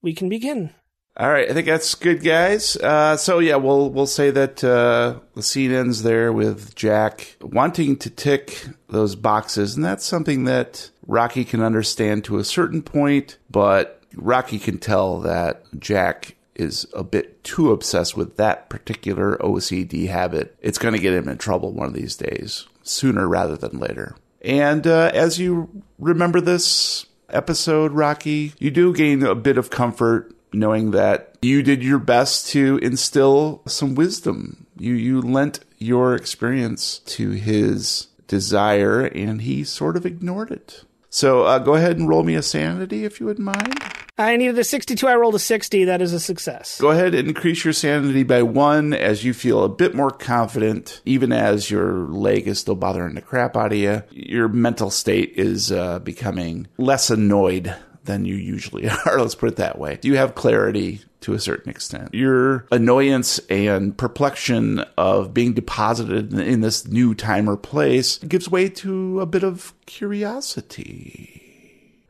we 0.00 0.14
can 0.14 0.28
begin. 0.28 0.70
All 1.14 1.30
right, 1.30 1.50
I 1.50 1.52
think 1.52 1.66
that's 1.66 1.94
good, 1.94 2.24
guys. 2.24 2.74
Uh, 2.76 3.18
so 3.18 3.38
yeah, 3.38 3.56
we'll 3.56 3.90
we'll 3.90 4.06
say 4.06 4.30
that 4.30 4.64
uh, 4.64 5.20
the 5.34 5.42
scene 5.42 5.70
ends 5.70 6.04
there 6.04 6.32
with 6.32 6.74
Jack 6.74 7.36
wanting 7.42 7.98
to 7.98 8.08
tick 8.08 8.66
those 8.88 9.14
boxes, 9.14 9.76
and 9.76 9.84
that's 9.84 10.06
something 10.06 10.44
that 10.44 10.88
Rocky 11.06 11.44
can 11.44 11.60
understand 11.62 12.24
to 12.24 12.38
a 12.38 12.44
certain 12.44 12.80
point, 12.80 13.36
but 13.50 14.01
Rocky 14.16 14.58
can 14.58 14.78
tell 14.78 15.20
that 15.20 15.64
Jack 15.78 16.36
is 16.54 16.86
a 16.94 17.02
bit 17.02 17.42
too 17.44 17.72
obsessed 17.72 18.16
with 18.16 18.36
that 18.36 18.68
particular 18.68 19.36
OCD 19.38 20.08
habit. 20.08 20.56
It's 20.60 20.78
going 20.78 20.94
to 20.94 21.00
get 21.00 21.14
him 21.14 21.28
in 21.28 21.38
trouble 21.38 21.72
one 21.72 21.88
of 21.88 21.94
these 21.94 22.16
days, 22.16 22.66
sooner 22.82 23.26
rather 23.26 23.56
than 23.56 23.78
later. 23.78 24.16
And 24.42 24.86
uh, 24.86 25.10
as 25.14 25.38
you 25.38 25.82
remember 25.98 26.40
this 26.40 27.06
episode, 27.30 27.92
Rocky, 27.92 28.52
you 28.58 28.70
do 28.70 28.92
gain 28.92 29.22
a 29.22 29.34
bit 29.34 29.56
of 29.56 29.70
comfort 29.70 30.34
knowing 30.52 30.90
that 30.90 31.36
you 31.42 31.62
did 31.62 31.82
your 31.82 31.98
best 31.98 32.48
to 32.48 32.78
instill 32.82 33.62
some 33.66 33.94
wisdom. 33.94 34.66
You 34.76 34.94
you 34.94 35.20
lent 35.20 35.60
your 35.78 36.14
experience 36.14 36.98
to 36.98 37.30
his 37.30 38.08
desire, 38.26 39.02
and 39.02 39.42
he 39.42 39.64
sort 39.64 39.96
of 39.96 40.06
ignored 40.06 40.50
it. 40.50 40.84
So 41.12 41.42
uh, 41.42 41.58
go 41.58 41.74
ahead 41.74 41.98
and 41.98 42.08
roll 42.08 42.22
me 42.22 42.34
a 42.36 42.42
sanity 42.42 43.04
if 43.04 43.20
you 43.20 43.26
would 43.26 43.38
mind. 43.38 43.78
I 44.16 44.36
needed 44.36 44.58
a 44.58 44.64
62. 44.64 45.06
I 45.06 45.14
rolled 45.14 45.34
a 45.34 45.38
60. 45.38 45.84
That 45.84 46.00
is 46.00 46.14
a 46.14 46.20
success. 46.20 46.80
Go 46.80 46.90
ahead 46.90 47.14
and 47.14 47.28
increase 47.28 47.64
your 47.64 47.74
sanity 47.74 48.22
by 48.22 48.42
one 48.42 48.94
as 48.94 49.22
you 49.22 49.34
feel 49.34 49.62
a 49.62 49.68
bit 49.68 49.94
more 49.94 50.10
confident, 50.10 51.02
even 51.04 51.30
as 51.30 51.70
your 51.70 52.08
leg 52.08 52.48
is 52.48 52.60
still 52.60 52.74
bothering 52.74 53.14
the 53.14 53.20
crap 53.20 53.58
out 53.58 53.72
of 53.72 53.78
you. 53.78 54.02
Your 54.10 54.48
mental 54.48 54.90
state 54.90 55.34
is 55.36 55.70
uh, 55.70 55.98
becoming 55.98 56.66
less 56.78 57.10
annoyed 57.10 57.76
than 58.04 58.24
you 58.24 58.34
usually 58.34 58.88
are. 59.06 59.20
Let's 59.20 59.34
put 59.34 59.48
it 59.48 59.56
that 59.56 59.78
way. 59.78 59.98
Do 60.00 60.08
you 60.08 60.16
have 60.16 60.34
clarity 60.34 61.02
to 61.22 61.32
a 61.34 61.40
certain 61.40 61.70
extent. 61.70 62.12
Your 62.14 62.66
annoyance 62.70 63.38
and 63.48 63.96
perplexion 63.96 64.80
of 64.98 65.32
being 65.32 65.54
deposited 65.54 66.34
in 66.34 66.60
this 66.60 66.86
new 66.86 67.14
time 67.14 67.48
or 67.48 67.56
place 67.56 68.18
gives 68.18 68.50
way 68.50 68.68
to 68.68 69.20
a 69.20 69.26
bit 69.26 69.42
of 69.42 69.72
curiosity. 69.86 71.38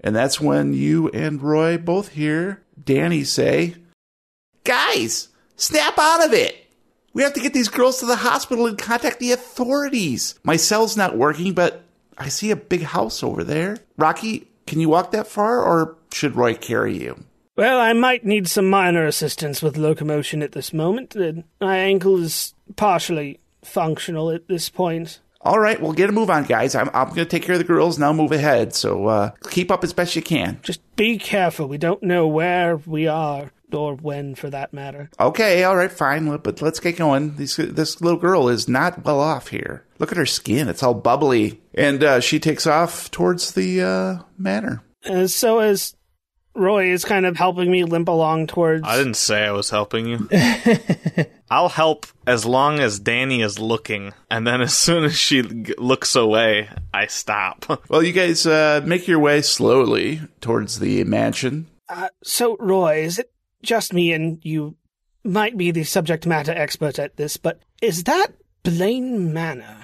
And 0.00 0.16
that's 0.16 0.40
when 0.40 0.74
you 0.74 1.09
and 1.11 1.40
Roy 1.40 1.78
both 1.78 2.09
hear 2.09 2.62
Danny 2.83 3.22
say, 3.24 3.76
Guys, 4.64 5.28
snap 5.57 5.98
out 5.98 6.24
of 6.24 6.33
it! 6.33 6.59
We 7.12 7.22
have 7.22 7.35
to 7.35 7.40
get 7.40 7.52
these 7.52 7.68
girls 7.68 8.00
to 8.00 8.07
the 8.07 8.16
hospital 8.16 8.66
and 8.66 8.78
contact 8.78 9.20
the 9.20 9.33
authorities. 9.33 10.35
My 10.42 10.57
cell's 10.57 10.96
not 10.96 11.16
working, 11.16 11.52
but 11.52 11.85
I 12.16 12.28
see 12.31 12.50
a 12.50 12.57
big 12.57 12.83
house 12.83 13.22
over 13.22 13.44
there. 13.44 13.76
Rocky, 13.98 14.48
can 14.66 14.81
you 14.81 14.88
walk 14.88 15.11
that 15.12 15.27
far, 15.27 15.62
or 15.62 15.96
should 16.12 16.37
Roy 16.37 16.55
carry 16.55 16.96
you? 16.96 17.25
Well, 17.57 17.79
I 17.79 17.92
might 17.92 18.25
need 18.25 18.48
some 18.48 18.68
minor 18.70 19.05
assistance 19.07 19.62
with 19.62 19.77
locomotion 19.77 20.42
at 20.42 20.53
this 20.53 20.72
moment. 20.72 21.14
Uh, 21.16 21.33
My 21.61 21.77
ankle 21.79 22.16
is 22.22 22.55
partially 22.77 23.40
functional 23.62 24.31
at 24.31 24.48
this 24.48 24.68
point. 24.70 25.20
All 25.44 25.59
right, 25.59 25.81
well, 25.81 25.92
get 25.92 26.09
a 26.09 26.12
move 26.12 26.31
on, 26.31 26.44
guys. 26.44 26.74
I'm, 26.76 26.88
I'm 26.94 27.09
going 27.09 27.16
to 27.16 27.24
take 27.24 27.42
care 27.42 27.55
of 27.55 27.59
the 27.59 27.64
girls, 27.64 27.96
and 27.96 28.05
I'll 28.05 28.14
move 28.14 28.31
ahead. 28.31 28.74
So 28.74 29.07
uh, 29.09 29.31
keep 29.50 29.72
up 29.72 29.83
as 29.83 29.92
best 29.92 30.14
you 30.14 30.22
can. 30.22 30.61
Just 30.62 30.81
be 30.94 31.18
careful. 31.18 31.66
We 31.66 31.78
don't 31.78 32.02
know 32.02 32.28
where 32.28 32.76
we 32.76 33.09
are, 33.09 33.50
or 33.72 33.96
when 33.96 34.37
for 34.37 34.50
that 34.50 34.72
matter. 34.72 35.11
Okay, 35.18 35.64
all 35.64 35.76
right, 35.76 35.90
fine, 35.90 36.37
but 36.38 36.62
let's 36.62 36.78
get 36.78 36.96
going. 36.96 37.37
This, 37.37 37.57
this 37.57 38.00
little 38.00 38.20
girl 38.20 38.48
is 38.48 38.68
not 38.68 39.05
well 39.05 39.18
off 39.18 39.48
here. 39.48 39.85
Look 39.98 40.12
at 40.12 40.18
her 40.18 40.26
skin; 40.26 40.68
it's 40.68 40.83
all 40.83 40.94
bubbly, 40.94 41.61
and 41.74 42.05
uh, 42.05 42.20
she 42.20 42.38
takes 42.38 42.66
off 42.66 43.11
towards 43.11 43.52
the 43.52 43.83
uh, 43.83 44.22
manor. 44.38 44.83
Uh, 45.05 45.26
so 45.26 45.59
as 45.59 45.96
Roy 46.55 46.91
is 46.93 47.05
kind 47.05 47.25
of 47.27 47.37
helping 47.37 47.71
me 47.71 47.85
limp 47.85 48.09
along 48.09 48.49
towards. 48.49 48.85
I 48.87 48.97
didn't 48.97 49.15
say 49.15 49.45
I 49.45 49.53
was 49.53 49.71
helping 49.71 50.07
you. 50.07 50.29
I'll 51.51 51.69
help 51.71 52.07
as 52.27 52.45
long 52.47 52.79
as 52.79 52.99
Danny 52.99 53.43
is 53.43 53.59
looking, 53.59 54.12
and 54.31 54.47
then 54.47 54.61
as 54.61 54.75
soon 54.75 55.05
as 55.05 55.17
she 55.19 55.43
g- 55.43 55.75
looks 55.79 56.15
away, 56.15 56.69
I 56.93 57.07
stop. 57.07 57.67
Well, 57.88 58.03
you 58.03 58.12
guys 58.12 58.47
uh, 58.47 58.81
make 58.85 59.07
your 59.09 59.19
way 59.19 59.43
slowly 59.43 60.21
towards 60.41 60.79
the 60.79 61.05
mansion. 61.05 61.69
Uh, 61.88 62.09
so, 62.23 62.57
Roy, 62.59 63.03
is 63.03 63.19
it 63.19 63.31
just 63.62 63.93
me 63.93 64.12
and 64.12 64.38
you 64.43 64.77
might 65.25 65.57
be 65.57 65.71
the 65.71 65.85
subject 65.85 66.27
matter 66.27 66.53
expert 66.53 66.99
at 66.99 67.17
this, 67.17 67.37
but 67.37 67.61
is 67.83 68.05
that 68.05 68.29
Blaine 68.62 69.33
Manor? 69.33 69.82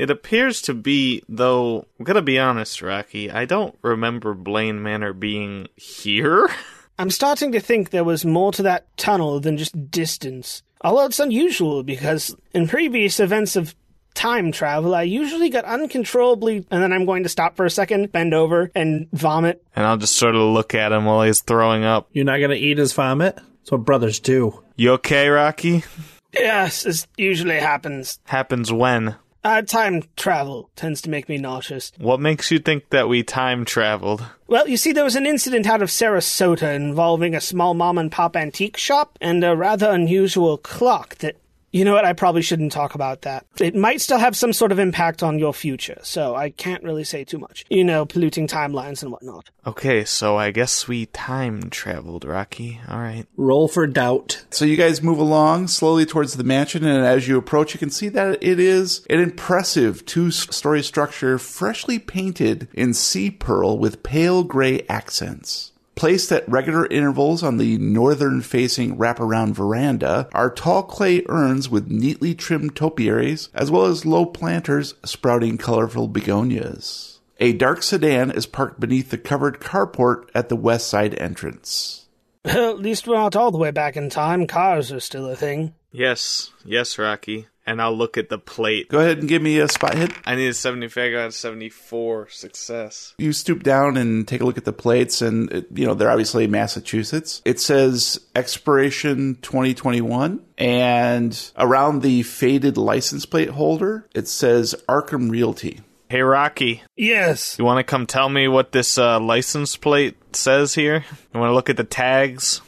It 0.00 0.08
appears 0.08 0.62
to 0.62 0.72
be, 0.72 1.22
though, 1.28 1.84
I'm 1.98 2.06
gonna 2.06 2.22
be 2.22 2.38
honest, 2.38 2.80
Rocky, 2.80 3.30
I 3.30 3.44
don't 3.44 3.76
remember 3.82 4.32
Blaine 4.32 4.82
Manor 4.82 5.12
being 5.12 5.68
here. 5.76 6.48
I'm 6.98 7.10
starting 7.10 7.52
to 7.52 7.60
think 7.60 7.90
there 7.90 8.02
was 8.02 8.24
more 8.24 8.50
to 8.52 8.62
that 8.62 8.96
tunnel 8.96 9.40
than 9.40 9.58
just 9.58 9.90
distance. 9.90 10.62
Although 10.80 11.04
it's 11.04 11.20
unusual 11.20 11.82
because 11.82 12.34
in 12.54 12.66
previous 12.66 13.20
events 13.20 13.56
of 13.56 13.74
time 14.14 14.52
travel, 14.52 14.94
I 14.94 15.02
usually 15.02 15.50
get 15.50 15.66
uncontrollably, 15.66 16.64
and 16.70 16.82
then 16.82 16.94
I'm 16.94 17.04
going 17.04 17.24
to 17.24 17.28
stop 17.28 17.56
for 17.56 17.66
a 17.66 17.70
second, 17.70 18.10
bend 18.10 18.32
over, 18.32 18.70
and 18.74 19.06
vomit. 19.12 19.62
And 19.76 19.84
I'll 19.84 19.98
just 19.98 20.16
sort 20.16 20.34
of 20.34 20.40
look 20.40 20.74
at 20.74 20.92
him 20.92 21.04
while 21.04 21.24
he's 21.24 21.42
throwing 21.42 21.84
up. 21.84 22.08
You're 22.14 22.24
not 22.24 22.40
gonna 22.40 22.54
eat 22.54 22.78
his 22.78 22.94
vomit? 22.94 23.34
That's 23.36 23.72
what 23.72 23.84
brothers 23.84 24.18
do. 24.18 24.64
You 24.76 24.92
okay, 24.92 25.28
Rocky? 25.28 25.84
Yes, 26.32 26.84
this 26.84 27.06
usually 27.18 27.58
happens. 27.58 28.18
Happens 28.24 28.72
when? 28.72 29.16
Uh, 29.42 29.62
time 29.62 30.02
travel 30.16 30.70
tends 30.76 31.00
to 31.00 31.08
make 31.08 31.28
me 31.28 31.38
nauseous. 31.38 31.92
What 31.98 32.20
makes 32.20 32.50
you 32.50 32.58
think 32.58 32.90
that 32.90 33.08
we 33.08 33.22
time 33.22 33.64
traveled? 33.64 34.24
Well, 34.46 34.68
you 34.68 34.76
see, 34.76 34.92
there 34.92 35.04
was 35.04 35.16
an 35.16 35.24
incident 35.26 35.66
out 35.66 35.80
of 35.80 35.88
Sarasota 35.88 36.74
involving 36.74 37.34
a 37.34 37.40
small 37.40 37.72
mom 37.72 37.96
and 37.96 38.12
pop 38.12 38.36
antique 38.36 38.76
shop 38.76 39.16
and 39.20 39.42
a 39.42 39.56
rather 39.56 39.90
unusual 39.90 40.58
clock 40.58 41.16
that. 41.16 41.36
You 41.72 41.84
know 41.84 41.92
what? 41.92 42.04
I 42.04 42.12
probably 42.12 42.42
shouldn't 42.42 42.72
talk 42.72 42.94
about 42.94 43.22
that. 43.22 43.46
It 43.60 43.76
might 43.76 44.00
still 44.00 44.18
have 44.18 44.36
some 44.36 44.52
sort 44.52 44.72
of 44.72 44.78
impact 44.78 45.22
on 45.22 45.38
your 45.38 45.54
future, 45.54 45.98
so 46.02 46.34
I 46.34 46.50
can't 46.50 46.82
really 46.82 47.04
say 47.04 47.22
too 47.22 47.38
much. 47.38 47.64
You 47.68 47.84
know, 47.84 48.04
polluting 48.04 48.48
timelines 48.48 49.02
and 49.02 49.12
whatnot. 49.12 49.50
Okay, 49.66 50.04
so 50.04 50.36
I 50.36 50.50
guess 50.50 50.88
we 50.88 51.06
time 51.06 51.70
traveled, 51.70 52.24
Rocky. 52.24 52.80
Alright. 52.88 53.26
Roll 53.36 53.68
for 53.68 53.86
doubt. 53.86 54.44
So 54.50 54.64
you 54.64 54.76
guys 54.76 55.02
move 55.02 55.18
along 55.18 55.68
slowly 55.68 56.06
towards 56.06 56.34
the 56.34 56.44
mansion, 56.44 56.84
and 56.84 57.04
as 57.06 57.28
you 57.28 57.38
approach, 57.38 57.72
you 57.72 57.78
can 57.78 57.90
see 57.90 58.08
that 58.08 58.42
it 58.42 58.58
is 58.58 59.06
an 59.08 59.20
impressive 59.20 60.04
two-story 60.06 60.82
structure, 60.82 61.38
freshly 61.38 61.98
painted 61.98 62.68
in 62.74 62.94
sea 62.94 63.30
pearl 63.30 63.78
with 63.78 64.02
pale 64.02 64.42
gray 64.42 64.82
accents. 64.88 65.72
Placed 66.00 66.32
at 66.32 66.48
regular 66.48 66.86
intervals 66.86 67.42
on 67.42 67.58
the 67.58 67.76
northern 67.76 68.40
facing 68.40 68.96
wraparound 68.96 69.52
veranda 69.52 70.30
are 70.32 70.48
tall 70.48 70.82
clay 70.82 71.22
urns 71.28 71.68
with 71.68 71.90
neatly 71.90 72.34
trimmed 72.34 72.74
topiaries, 72.74 73.50
as 73.52 73.70
well 73.70 73.84
as 73.84 74.06
low 74.06 74.24
planters 74.24 74.94
sprouting 75.04 75.58
colorful 75.58 76.08
begonias. 76.08 77.20
A 77.38 77.52
dark 77.52 77.82
sedan 77.82 78.30
is 78.30 78.46
parked 78.46 78.80
beneath 78.80 79.10
the 79.10 79.18
covered 79.18 79.60
carport 79.60 80.30
at 80.34 80.48
the 80.48 80.56
west 80.56 80.88
side 80.88 81.14
entrance. 81.20 82.06
At 82.46 82.78
least 82.78 83.06
we're 83.06 83.16
not 83.16 83.36
all 83.36 83.50
the 83.50 83.58
way 83.58 83.70
back 83.70 83.94
in 83.94 84.08
time. 84.08 84.46
Cars 84.46 84.90
are 84.90 85.00
still 85.00 85.28
a 85.28 85.36
thing. 85.36 85.74
Yes, 85.92 86.50
yes, 86.64 86.98
Rocky. 86.98 87.48
And 87.66 87.80
I'll 87.80 87.96
look 87.96 88.16
at 88.16 88.30
the 88.30 88.38
plate. 88.38 88.88
Go 88.88 88.98
ahead 88.98 89.18
and 89.18 89.28
give 89.28 89.42
me 89.42 89.58
a 89.58 89.68
spot 89.68 89.94
hit. 89.94 90.10
I 90.24 90.34
need 90.34 90.48
a 90.48 90.54
75, 90.54 91.04
I 91.04 91.10
got 91.12 91.28
a 91.28 91.32
74 91.32 92.28
success. 92.30 93.14
You 93.18 93.32
stoop 93.32 93.62
down 93.62 93.96
and 93.96 94.26
take 94.26 94.40
a 94.40 94.44
look 94.44 94.58
at 94.58 94.64
the 94.64 94.72
plates, 94.72 95.20
and 95.22 95.52
it- 95.52 95.66
you 95.74 95.86
know 95.86 95.94
they're 95.94 96.10
obviously 96.10 96.46
Massachusetts. 96.46 97.42
It 97.44 97.60
says 97.60 98.18
expiration 98.34 99.36
2021, 99.42 100.40
and 100.58 101.52
around 101.56 102.02
the 102.02 102.22
faded 102.22 102.76
license 102.76 103.26
plate 103.26 103.50
holder, 103.50 104.06
it 104.14 104.26
says 104.28 104.74
Arkham 104.88 105.30
Realty. 105.30 105.80
Hey, 106.08 106.22
Rocky, 106.22 106.82
Yes. 106.96 107.56
you 107.58 107.64
want 107.64 107.78
to 107.78 107.84
come 107.88 108.04
tell 108.06 108.28
me 108.28 108.48
what 108.48 108.72
this 108.72 108.98
uh, 108.98 109.20
license 109.20 109.76
plate 109.76 110.16
says 110.34 110.74
here? 110.74 111.04
You 111.32 111.38
want 111.40 111.50
to 111.50 111.54
look 111.54 111.70
at 111.70 111.76
the 111.76 111.84
tags? 111.84 112.62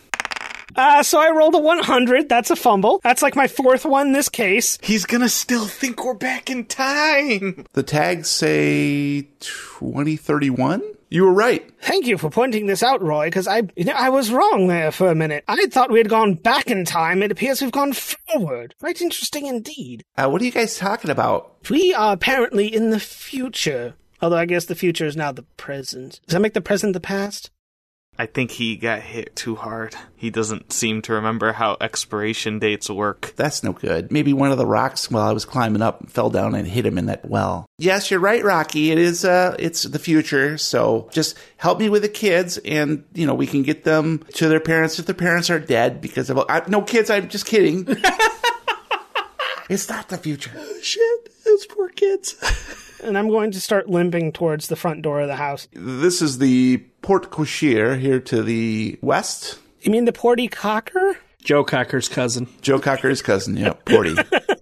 Uh, 0.77 1.03
so 1.03 1.21
I 1.21 1.31
rolled 1.31 1.55
a 1.55 1.59
100. 1.59 2.29
That's 2.29 2.51
a 2.51 2.57
fumble. 2.57 3.01
That's 3.03 3.23
like 3.23 3.37
my 3.37 3.47
fourth 3.49 3.85
one 3.85 4.13
this 4.13 4.29
case. 4.29 4.79
He's 4.83 5.05
gonna 5.05 5.29
still 5.29 5.67
think 5.67 6.05
we're 6.05 6.15
back 6.15 6.51
in 6.51 6.65
time. 6.65 7.67
The 7.73 7.83
tags 7.83 8.29
say 8.29 9.23
2031. 9.41 10.83
You 11.11 11.25
were 11.25 11.33
right. 11.35 11.71
Thank 11.83 12.07
you 12.07 12.17
for 12.17 12.31
pointing 12.31 12.67
this 12.67 12.83
out, 12.83 13.03
Roy, 13.03 13.27
because 13.27 13.47
I, 13.47 13.65
you 13.77 13.85
know, 13.85 13.93
I 13.93 14.09
was 14.09 14.31
wrong 14.33 14.69
there 14.69 14.91
for 14.91 15.11
a 15.11 15.15
minute. 15.15 15.45
I 15.47 15.67
thought 15.67 15.91
we 15.91 15.99
had 15.99 16.09
gone 16.09 16.35
back 16.35 16.71
in 16.71 16.87
time. 16.87 17.23
It 17.23 17.31
appears 17.31 17.61
we've 17.61 17.71
gone 17.71 17.93
forward. 17.93 18.75
Quite 18.81 19.03
interesting 19.03 19.45
indeed. 19.45 20.05
Uh, 20.17 20.31
what 20.31 20.41
are 20.41 20.45
you 20.47 20.51
guys 20.51 20.79
talking 20.79 21.11
about? 21.11 21.69
We 21.69 21.93
are 21.93 22.15
apparently 22.15 22.75
in 22.75 22.89
the 22.89 22.99
future. 23.01 23.95
Although 24.23 24.39
I 24.39 24.47
guess 24.47 24.65
the 24.65 24.75
future 24.75 25.05
is 25.05 25.17
now 25.17 25.33
the 25.33 25.43
present. 25.43 26.21
Does 26.27 26.33
that 26.33 26.41
make 26.41 26.55
the 26.55 26.63
present 26.63 26.95
the 26.95 27.01
past? 27.01 27.51
I 28.19 28.27
think 28.27 28.51
he 28.51 28.77
got 28.77 29.01
hit 29.01 29.35
too 29.35 29.57
hard. 29.57 29.97
He 30.17 30.29
doesn't 30.29 30.71
seem 30.71 31.01
to 31.03 31.15
remember 31.15 31.53
how 31.53 31.79
expiration 31.81 32.59
dates 32.59 32.91
work. 32.91 33.33
That's 33.37 33.63
no 33.63 33.73
good. 33.73 34.13
Maybe 34.13 34.35
one 34.35 34.53
of 34.53 34.59
the 34.59 34.67
rocks 34.67 35.11
while 35.11 35.27
I 35.27 35.33
was 35.33 35.47
climbing 35.47 35.81
up 35.81 36.11
fell 36.11 36.29
down 36.29 36.55
and 36.55 36.69
hit 36.69 36.85
him 36.85 36.99
in 36.99 37.07
that 37.07 37.25
well. 37.25 37.65
Yes, 37.79 38.11
you're 38.11 38.21
right, 38.21 38.45
Rocky. 38.45 38.91
It 38.91 38.99
is 38.99 39.25
uh 39.25 39.57
it's 39.59 39.85
the 39.85 39.99
future. 39.99 40.59
So 40.59 41.09
just 41.11 41.39
help 41.57 41.79
me 41.79 41.89
with 41.89 42.03
the 42.03 42.09
kids 42.09 42.59
and 42.59 43.05
you 43.15 43.27
know, 43.27 43.35
we 43.35 43.47
can 43.47 43.63
get 43.63 43.85
them 43.85 44.23
to 44.35 44.47
their 44.47 44.61
parents 44.61 44.99
if 44.99 45.07
their 45.07 45.15
parents 45.15 45.49
are 45.49 45.59
dead 45.59 46.03
because 46.03 46.29
of 46.29 46.39
I, 46.51 46.63
no 46.69 46.83
kids, 46.83 47.09
I'm 47.09 47.31
just 47.31 47.47
kidding. 47.47 47.87
it's 49.71 49.89
not 49.89 50.11
the 50.11 50.19
future. 50.19 50.53
Shit, 50.83 51.45
those 51.45 51.65
poor 51.65 51.89
kids. 51.89 52.37
And 53.03 53.19
I'm 53.19 53.29
going 53.29 53.51
to 53.53 53.61
start 53.61 53.89
limping 53.89 54.33
towards 54.33 54.69
the 54.69 54.77
front 54.77 55.03
door 55.03 55.21
of 55.21 55.29
the 55.29 55.37
house. 55.37 55.69
This 55.73 56.23
is 56.23 56.39
the 56.39 56.79
Porte 57.03 57.31
Cochère 57.31 57.99
here 57.99 58.21
to 58.21 58.43
the 58.43 58.99
west. 59.03 59.59
You 59.81 59.91
mean 59.91 60.05
the 60.05 60.13
Porty 60.13 60.51
Cocker? 60.51 61.17
Joe 61.43 61.65
Cocker's 61.65 62.09
cousin. 62.09 62.47
Joe 62.61 62.79
Cocker's 62.79 63.21
cousin, 63.23 63.57
yeah, 63.57 63.75
Porty. 63.85 64.17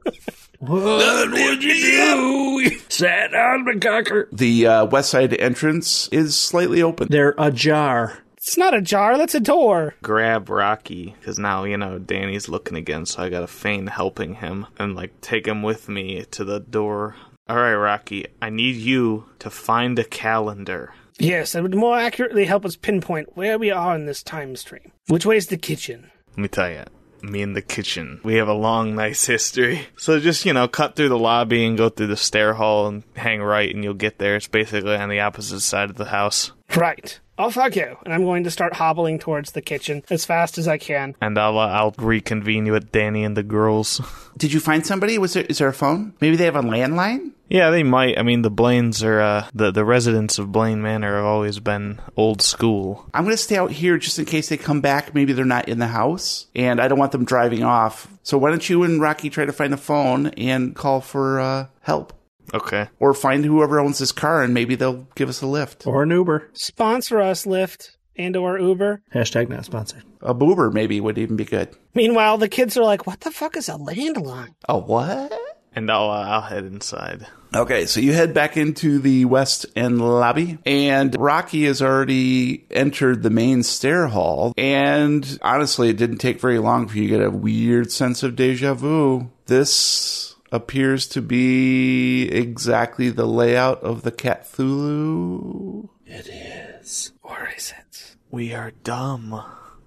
What 0.61 1.31
would 1.31 1.65
you 1.65 1.75
do? 1.75 2.79
Sat 2.91 3.35
on 3.35 3.65
the 3.65 3.79
cocker. 3.81 4.29
the 4.31 4.67
uh, 4.67 4.85
west 4.85 5.11
side 5.11 5.33
entrance 5.41 6.07
is 6.09 6.37
slightly 6.37 6.83
open. 6.83 7.09
They're 7.11 7.35
ajar. 7.39 8.19
It's 8.37 8.59
not 8.59 8.75
a 8.75 8.83
jar, 8.83 9.17
that's 9.17 9.35
a 9.35 9.41
door. 9.41 9.95
Grab 10.03 10.51
Rocky, 10.51 11.15
because 11.19 11.39
now, 11.39 11.65
you 11.65 11.79
know, 11.79 11.99
Danny's 11.99 12.49
looking 12.51 12.77
again, 12.77 13.07
so 13.07 13.23
I 13.23 13.31
gotta 13.31 13.47
feign 13.47 13.87
helping 13.87 14.35
him 14.35 14.67
and, 14.79 14.95
like, 14.95 15.19
take 15.23 15.47
him 15.47 15.63
with 15.63 15.89
me 15.89 16.25
to 16.33 16.45
the 16.45 16.61
door. 16.61 17.17
Alright, 17.51 17.77
Rocky, 17.77 18.27
I 18.41 18.49
need 18.49 18.77
you 18.77 19.25
to 19.41 19.51
find 19.51 19.99
a 19.99 20.05
calendar. 20.05 20.95
Yes, 21.19 21.51
that 21.51 21.65
would 21.65 21.75
more 21.75 21.99
accurately 21.99 22.45
help 22.45 22.65
us 22.65 22.77
pinpoint 22.77 23.37
where 23.37 23.59
we 23.59 23.73
are 23.73 23.97
in 23.97 24.07
this 24.07 24.23
time 24.23 24.55
stream. 24.55 24.93
Which 25.09 25.27
way 25.27 25.37
is 25.37 25.49
the 25.49 25.57
kitchen? 25.57 26.13
Let 26.29 26.39
me 26.39 26.47
tell 26.47 26.71
you, 26.71 26.85
me 27.23 27.43
in 27.43 27.55
the 27.55 27.61
kitchen. 27.61 28.21
We 28.23 28.37
have 28.37 28.47
a 28.47 28.53
long, 28.53 28.95
nice 28.95 29.27
history. 29.27 29.89
So 29.97 30.21
just, 30.21 30.47
you 30.47 30.53
know, 30.53 30.69
cut 30.69 30.95
through 30.95 31.09
the 31.09 31.19
lobby 31.19 31.67
and 31.67 31.77
go 31.77 31.89
through 31.89 32.07
the 32.07 32.17
stair 32.17 32.55
hall 32.55 32.87
and 32.87 33.03
hang 33.17 33.43
right, 33.43 33.75
and 33.75 33.83
you'll 33.83 33.95
get 33.95 34.19
there. 34.19 34.37
It's 34.37 34.47
basically 34.47 34.95
on 34.95 35.09
the 35.09 35.19
opposite 35.19 35.59
side 35.59 35.91
of 35.91 35.97
the 35.97 36.05
house. 36.05 36.53
Right. 36.77 37.19
Off 37.39 37.55
fuck 37.55 37.75
you! 37.75 37.97
and 38.05 38.13
I'm 38.13 38.25
going 38.25 38.45
to 38.45 38.51
start 38.51 38.75
hobbling 38.75 39.19
towards 39.19 39.53
the 39.53 39.63
kitchen 39.63 40.03
as 40.11 40.27
fast 40.27 40.59
as 40.59 40.69
I 40.69 40.77
can. 40.77 41.17
And 41.23 41.39
I'll, 41.39 41.59
uh, 41.59 41.69
I'll 41.69 41.95
reconvene 41.99 42.67
you 42.67 42.73
with 42.73 42.93
Danny 42.93 43.25
and 43.25 43.35
the 43.35 43.43
girls. 43.43 44.01
Did 44.37 44.53
you 44.53 44.61
find 44.61 44.87
somebody? 44.87 45.17
Was 45.17 45.33
there 45.33 45.45
is 45.45 45.59
there 45.59 45.69
a 45.69 45.73
phone? 45.73 46.13
Maybe 46.21 46.37
they 46.37 46.45
have 46.45 46.57
a 46.57 46.63
landline? 46.63 47.33
yeah, 47.51 47.71
they 47.71 47.83
might. 47.83 48.17
I 48.17 48.23
mean, 48.23 48.43
the 48.43 48.51
Blaines 48.51 49.03
are, 49.03 49.21
uh, 49.21 49.49
the, 49.53 49.73
the 49.73 49.85
residents 49.85 50.39
of 50.39 50.53
Blaine 50.53 50.81
Manor 50.83 51.17
have 51.17 51.25
always 51.25 51.59
been 51.59 52.01
old 52.17 52.41
school. 52.43 53.07
I'm 53.13 53.25
going 53.25 53.37
to 53.37 53.43
stay 53.43 53.57
out 53.57 53.73
here 53.73 53.99
just 53.99 54.21
in 54.21 54.25
case 54.25 54.49
they 54.49 54.57
come 54.57 54.81
back. 54.81 55.15
Maybe 55.15 55.33
they're 55.33 55.45
not 55.45 55.69
in 55.69 55.81
the 55.81 55.89
house, 55.89 56.47
and 56.55 56.81
I 56.81 56.87
don't 56.87 56.99
want 56.99 57.11
them 57.11 57.25
driving 57.25 57.65
off. 57.65 58.07
So 58.23 58.39
why 58.39 58.51
don't 58.51 58.69
you 58.69 58.85
and 58.85 59.01
Rocky 59.01 59.31
try 59.31 59.47
to 59.47 59.53
find 59.53 59.75
a 59.75 59.77
phone 59.77 60.29
and 60.29 60.77
call 60.77 61.01
for 61.01 61.41
uh, 61.41 61.67
help, 61.81 62.13
Okay. 62.53 62.89
or 62.99 63.15
find 63.15 63.45
whoever 63.45 63.79
owns 63.79 63.99
this 63.99 64.13
car, 64.13 64.43
and 64.43 64.53
maybe 64.55 64.75
they'll 64.75 65.07
give 65.15 65.29
us 65.29 65.43
a 65.43 65.47
lift. 65.47 65.87
Or 65.87 66.03
an 66.03 66.11
Uber. 66.11 66.49
Sponsor 66.53 67.21
us, 67.21 67.45
Lyft 67.47 67.91
and 68.17 68.37
or 68.37 68.59
Uber. 68.59 69.03
Hashtag 69.15 69.49
not 69.49 69.65
sponsored. 69.65 70.03
A 70.21 70.35
boober 70.35 70.73
maybe 70.73 71.01
would 71.01 71.19
even 71.19 71.37
be 71.37 71.45
good. 71.45 71.75
Meanwhile, 71.95 72.39
the 72.39 72.49
kids 72.49 72.77
are 72.77 72.85
like, 72.85 73.07
what 73.07 73.21
the 73.21 73.31
fuck 73.31 73.57
is 73.57 73.69
a 73.69 73.73
landline? 73.73 74.55
A 74.69 74.79
what? 74.79 75.33
And 75.75 75.91
I'll, 75.91 76.11
uh, 76.11 76.27
I'll 76.27 76.41
head 76.43 76.65
inside. 76.65 77.27
Okay, 77.55 77.87
so 77.87 78.01
you 78.01 78.13
head 78.13 78.35
back 78.35 78.57
into 78.57 78.99
the 78.99 79.25
west 79.25 79.67
end 79.75 80.01
lobby, 80.01 80.59
and 80.67 81.17
Rocky 81.19 81.65
has 81.65 81.81
already 81.81 82.67
entered 82.71 83.23
the 83.23 83.31
main 83.31 83.63
stair 83.63 84.09
hall. 84.09 84.53
And 84.59 85.39
honestly, 85.43 85.89
it 85.89 85.97
didn't 85.97 86.19
take 86.19 86.41
very 86.41 86.59
long 86.59 86.89
for 86.89 86.97
you 86.99 87.05
to 87.05 87.09
get 87.09 87.23
a 87.25 87.31
weird 87.31 87.91
sense 87.91 88.23
of 88.23 88.37
deja 88.37 88.75
vu. 88.75 89.31
This 89.47 90.35
appears 90.53 91.07
to 91.09 91.23
be 91.23 92.29
exactly 92.31 93.11
the 93.11 93.27
layout 93.27 93.83
of 93.83 94.03
the 94.03 94.13
Cthulhu. 94.13 95.89
It 96.07 96.29
is. 96.29 97.13
Or 97.23 97.49
is 97.57 97.73
it? 97.79 98.17
We 98.31 98.53
are 98.55 98.73
dumb. 98.83 99.43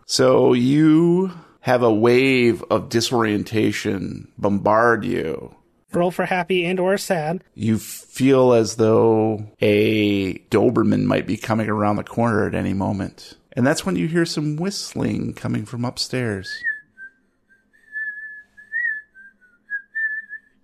So 0.05 0.53
you 0.53 1.31
have 1.61 1.81
a 1.81 1.93
wave 1.93 2.63
of 2.69 2.89
disorientation 2.89 4.31
bombard 4.37 5.05
you. 5.05 5.55
Roll 5.93 6.11
for 6.11 6.25
happy 6.25 6.65
and 6.65 6.79
or 6.79 6.97
sad. 6.97 7.43
You 7.53 7.77
feel 7.77 8.53
as 8.53 8.77
though 8.77 9.47
a 9.61 10.39
Doberman 10.49 11.03
might 11.03 11.27
be 11.27 11.37
coming 11.37 11.69
around 11.69 11.97
the 11.97 12.03
corner 12.03 12.47
at 12.47 12.55
any 12.55 12.73
moment. 12.73 13.37
And 13.53 13.65
that's 13.65 13.85
when 13.85 13.95
you 13.95 14.07
hear 14.07 14.25
some 14.25 14.55
whistling 14.55 15.33
coming 15.33 15.65
from 15.65 15.85
upstairs. 15.85 16.49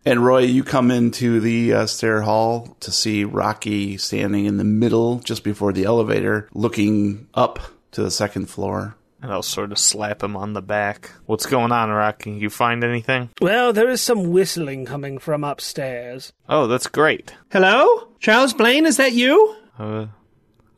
And 0.10 0.26
Roy, 0.26 0.40
you 0.40 0.64
come 0.64 0.90
into 0.90 1.40
the 1.40 1.72
uh, 1.72 1.86
stair 1.86 2.24
hall 2.24 2.76
to 2.80 2.92
see 2.92 3.26
Rocky 3.26 3.96
standing 3.98 4.46
in 4.46 4.58
the 4.58 4.64
middle 4.64 5.20
just 5.20 5.44
before 5.44 5.72
the 5.72 5.84
elevator, 5.84 6.50
looking 6.52 7.28
up 7.36 7.60
to 7.92 8.02
the 8.02 8.10
second 8.10 8.48
floor. 8.48 8.96
And 9.22 9.32
I'll 9.32 9.44
sort 9.44 9.72
of 9.72 9.78
slap 9.78 10.24
him 10.24 10.36
on 10.36 10.54
the 10.54 10.64
back. 10.64 11.12
What's 11.28 11.46
going 11.46 11.72
on, 11.72 11.92
Rocky? 11.92 12.32
You 12.32 12.50
find 12.50 12.84
anything? 12.84 13.30
Well, 13.40 13.72
there 13.72 13.88
is 13.88 14.02
some 14.02 14.32
whistling 14.32 14.88
coming 14.88 15.20
from 15.20 15.44
upstairs. 15.44 16.34
Oh, 16.50 16.66
that's 16.66 16.88
great. 16.88 17.36
Hello? 17.52 18.08
Charles 18.20 18.56
Blaine, 18.56 18.88
is 18.88 18.98
that 18.98 19.14
you? 19.14 19.58
Uh, 19.78 20.08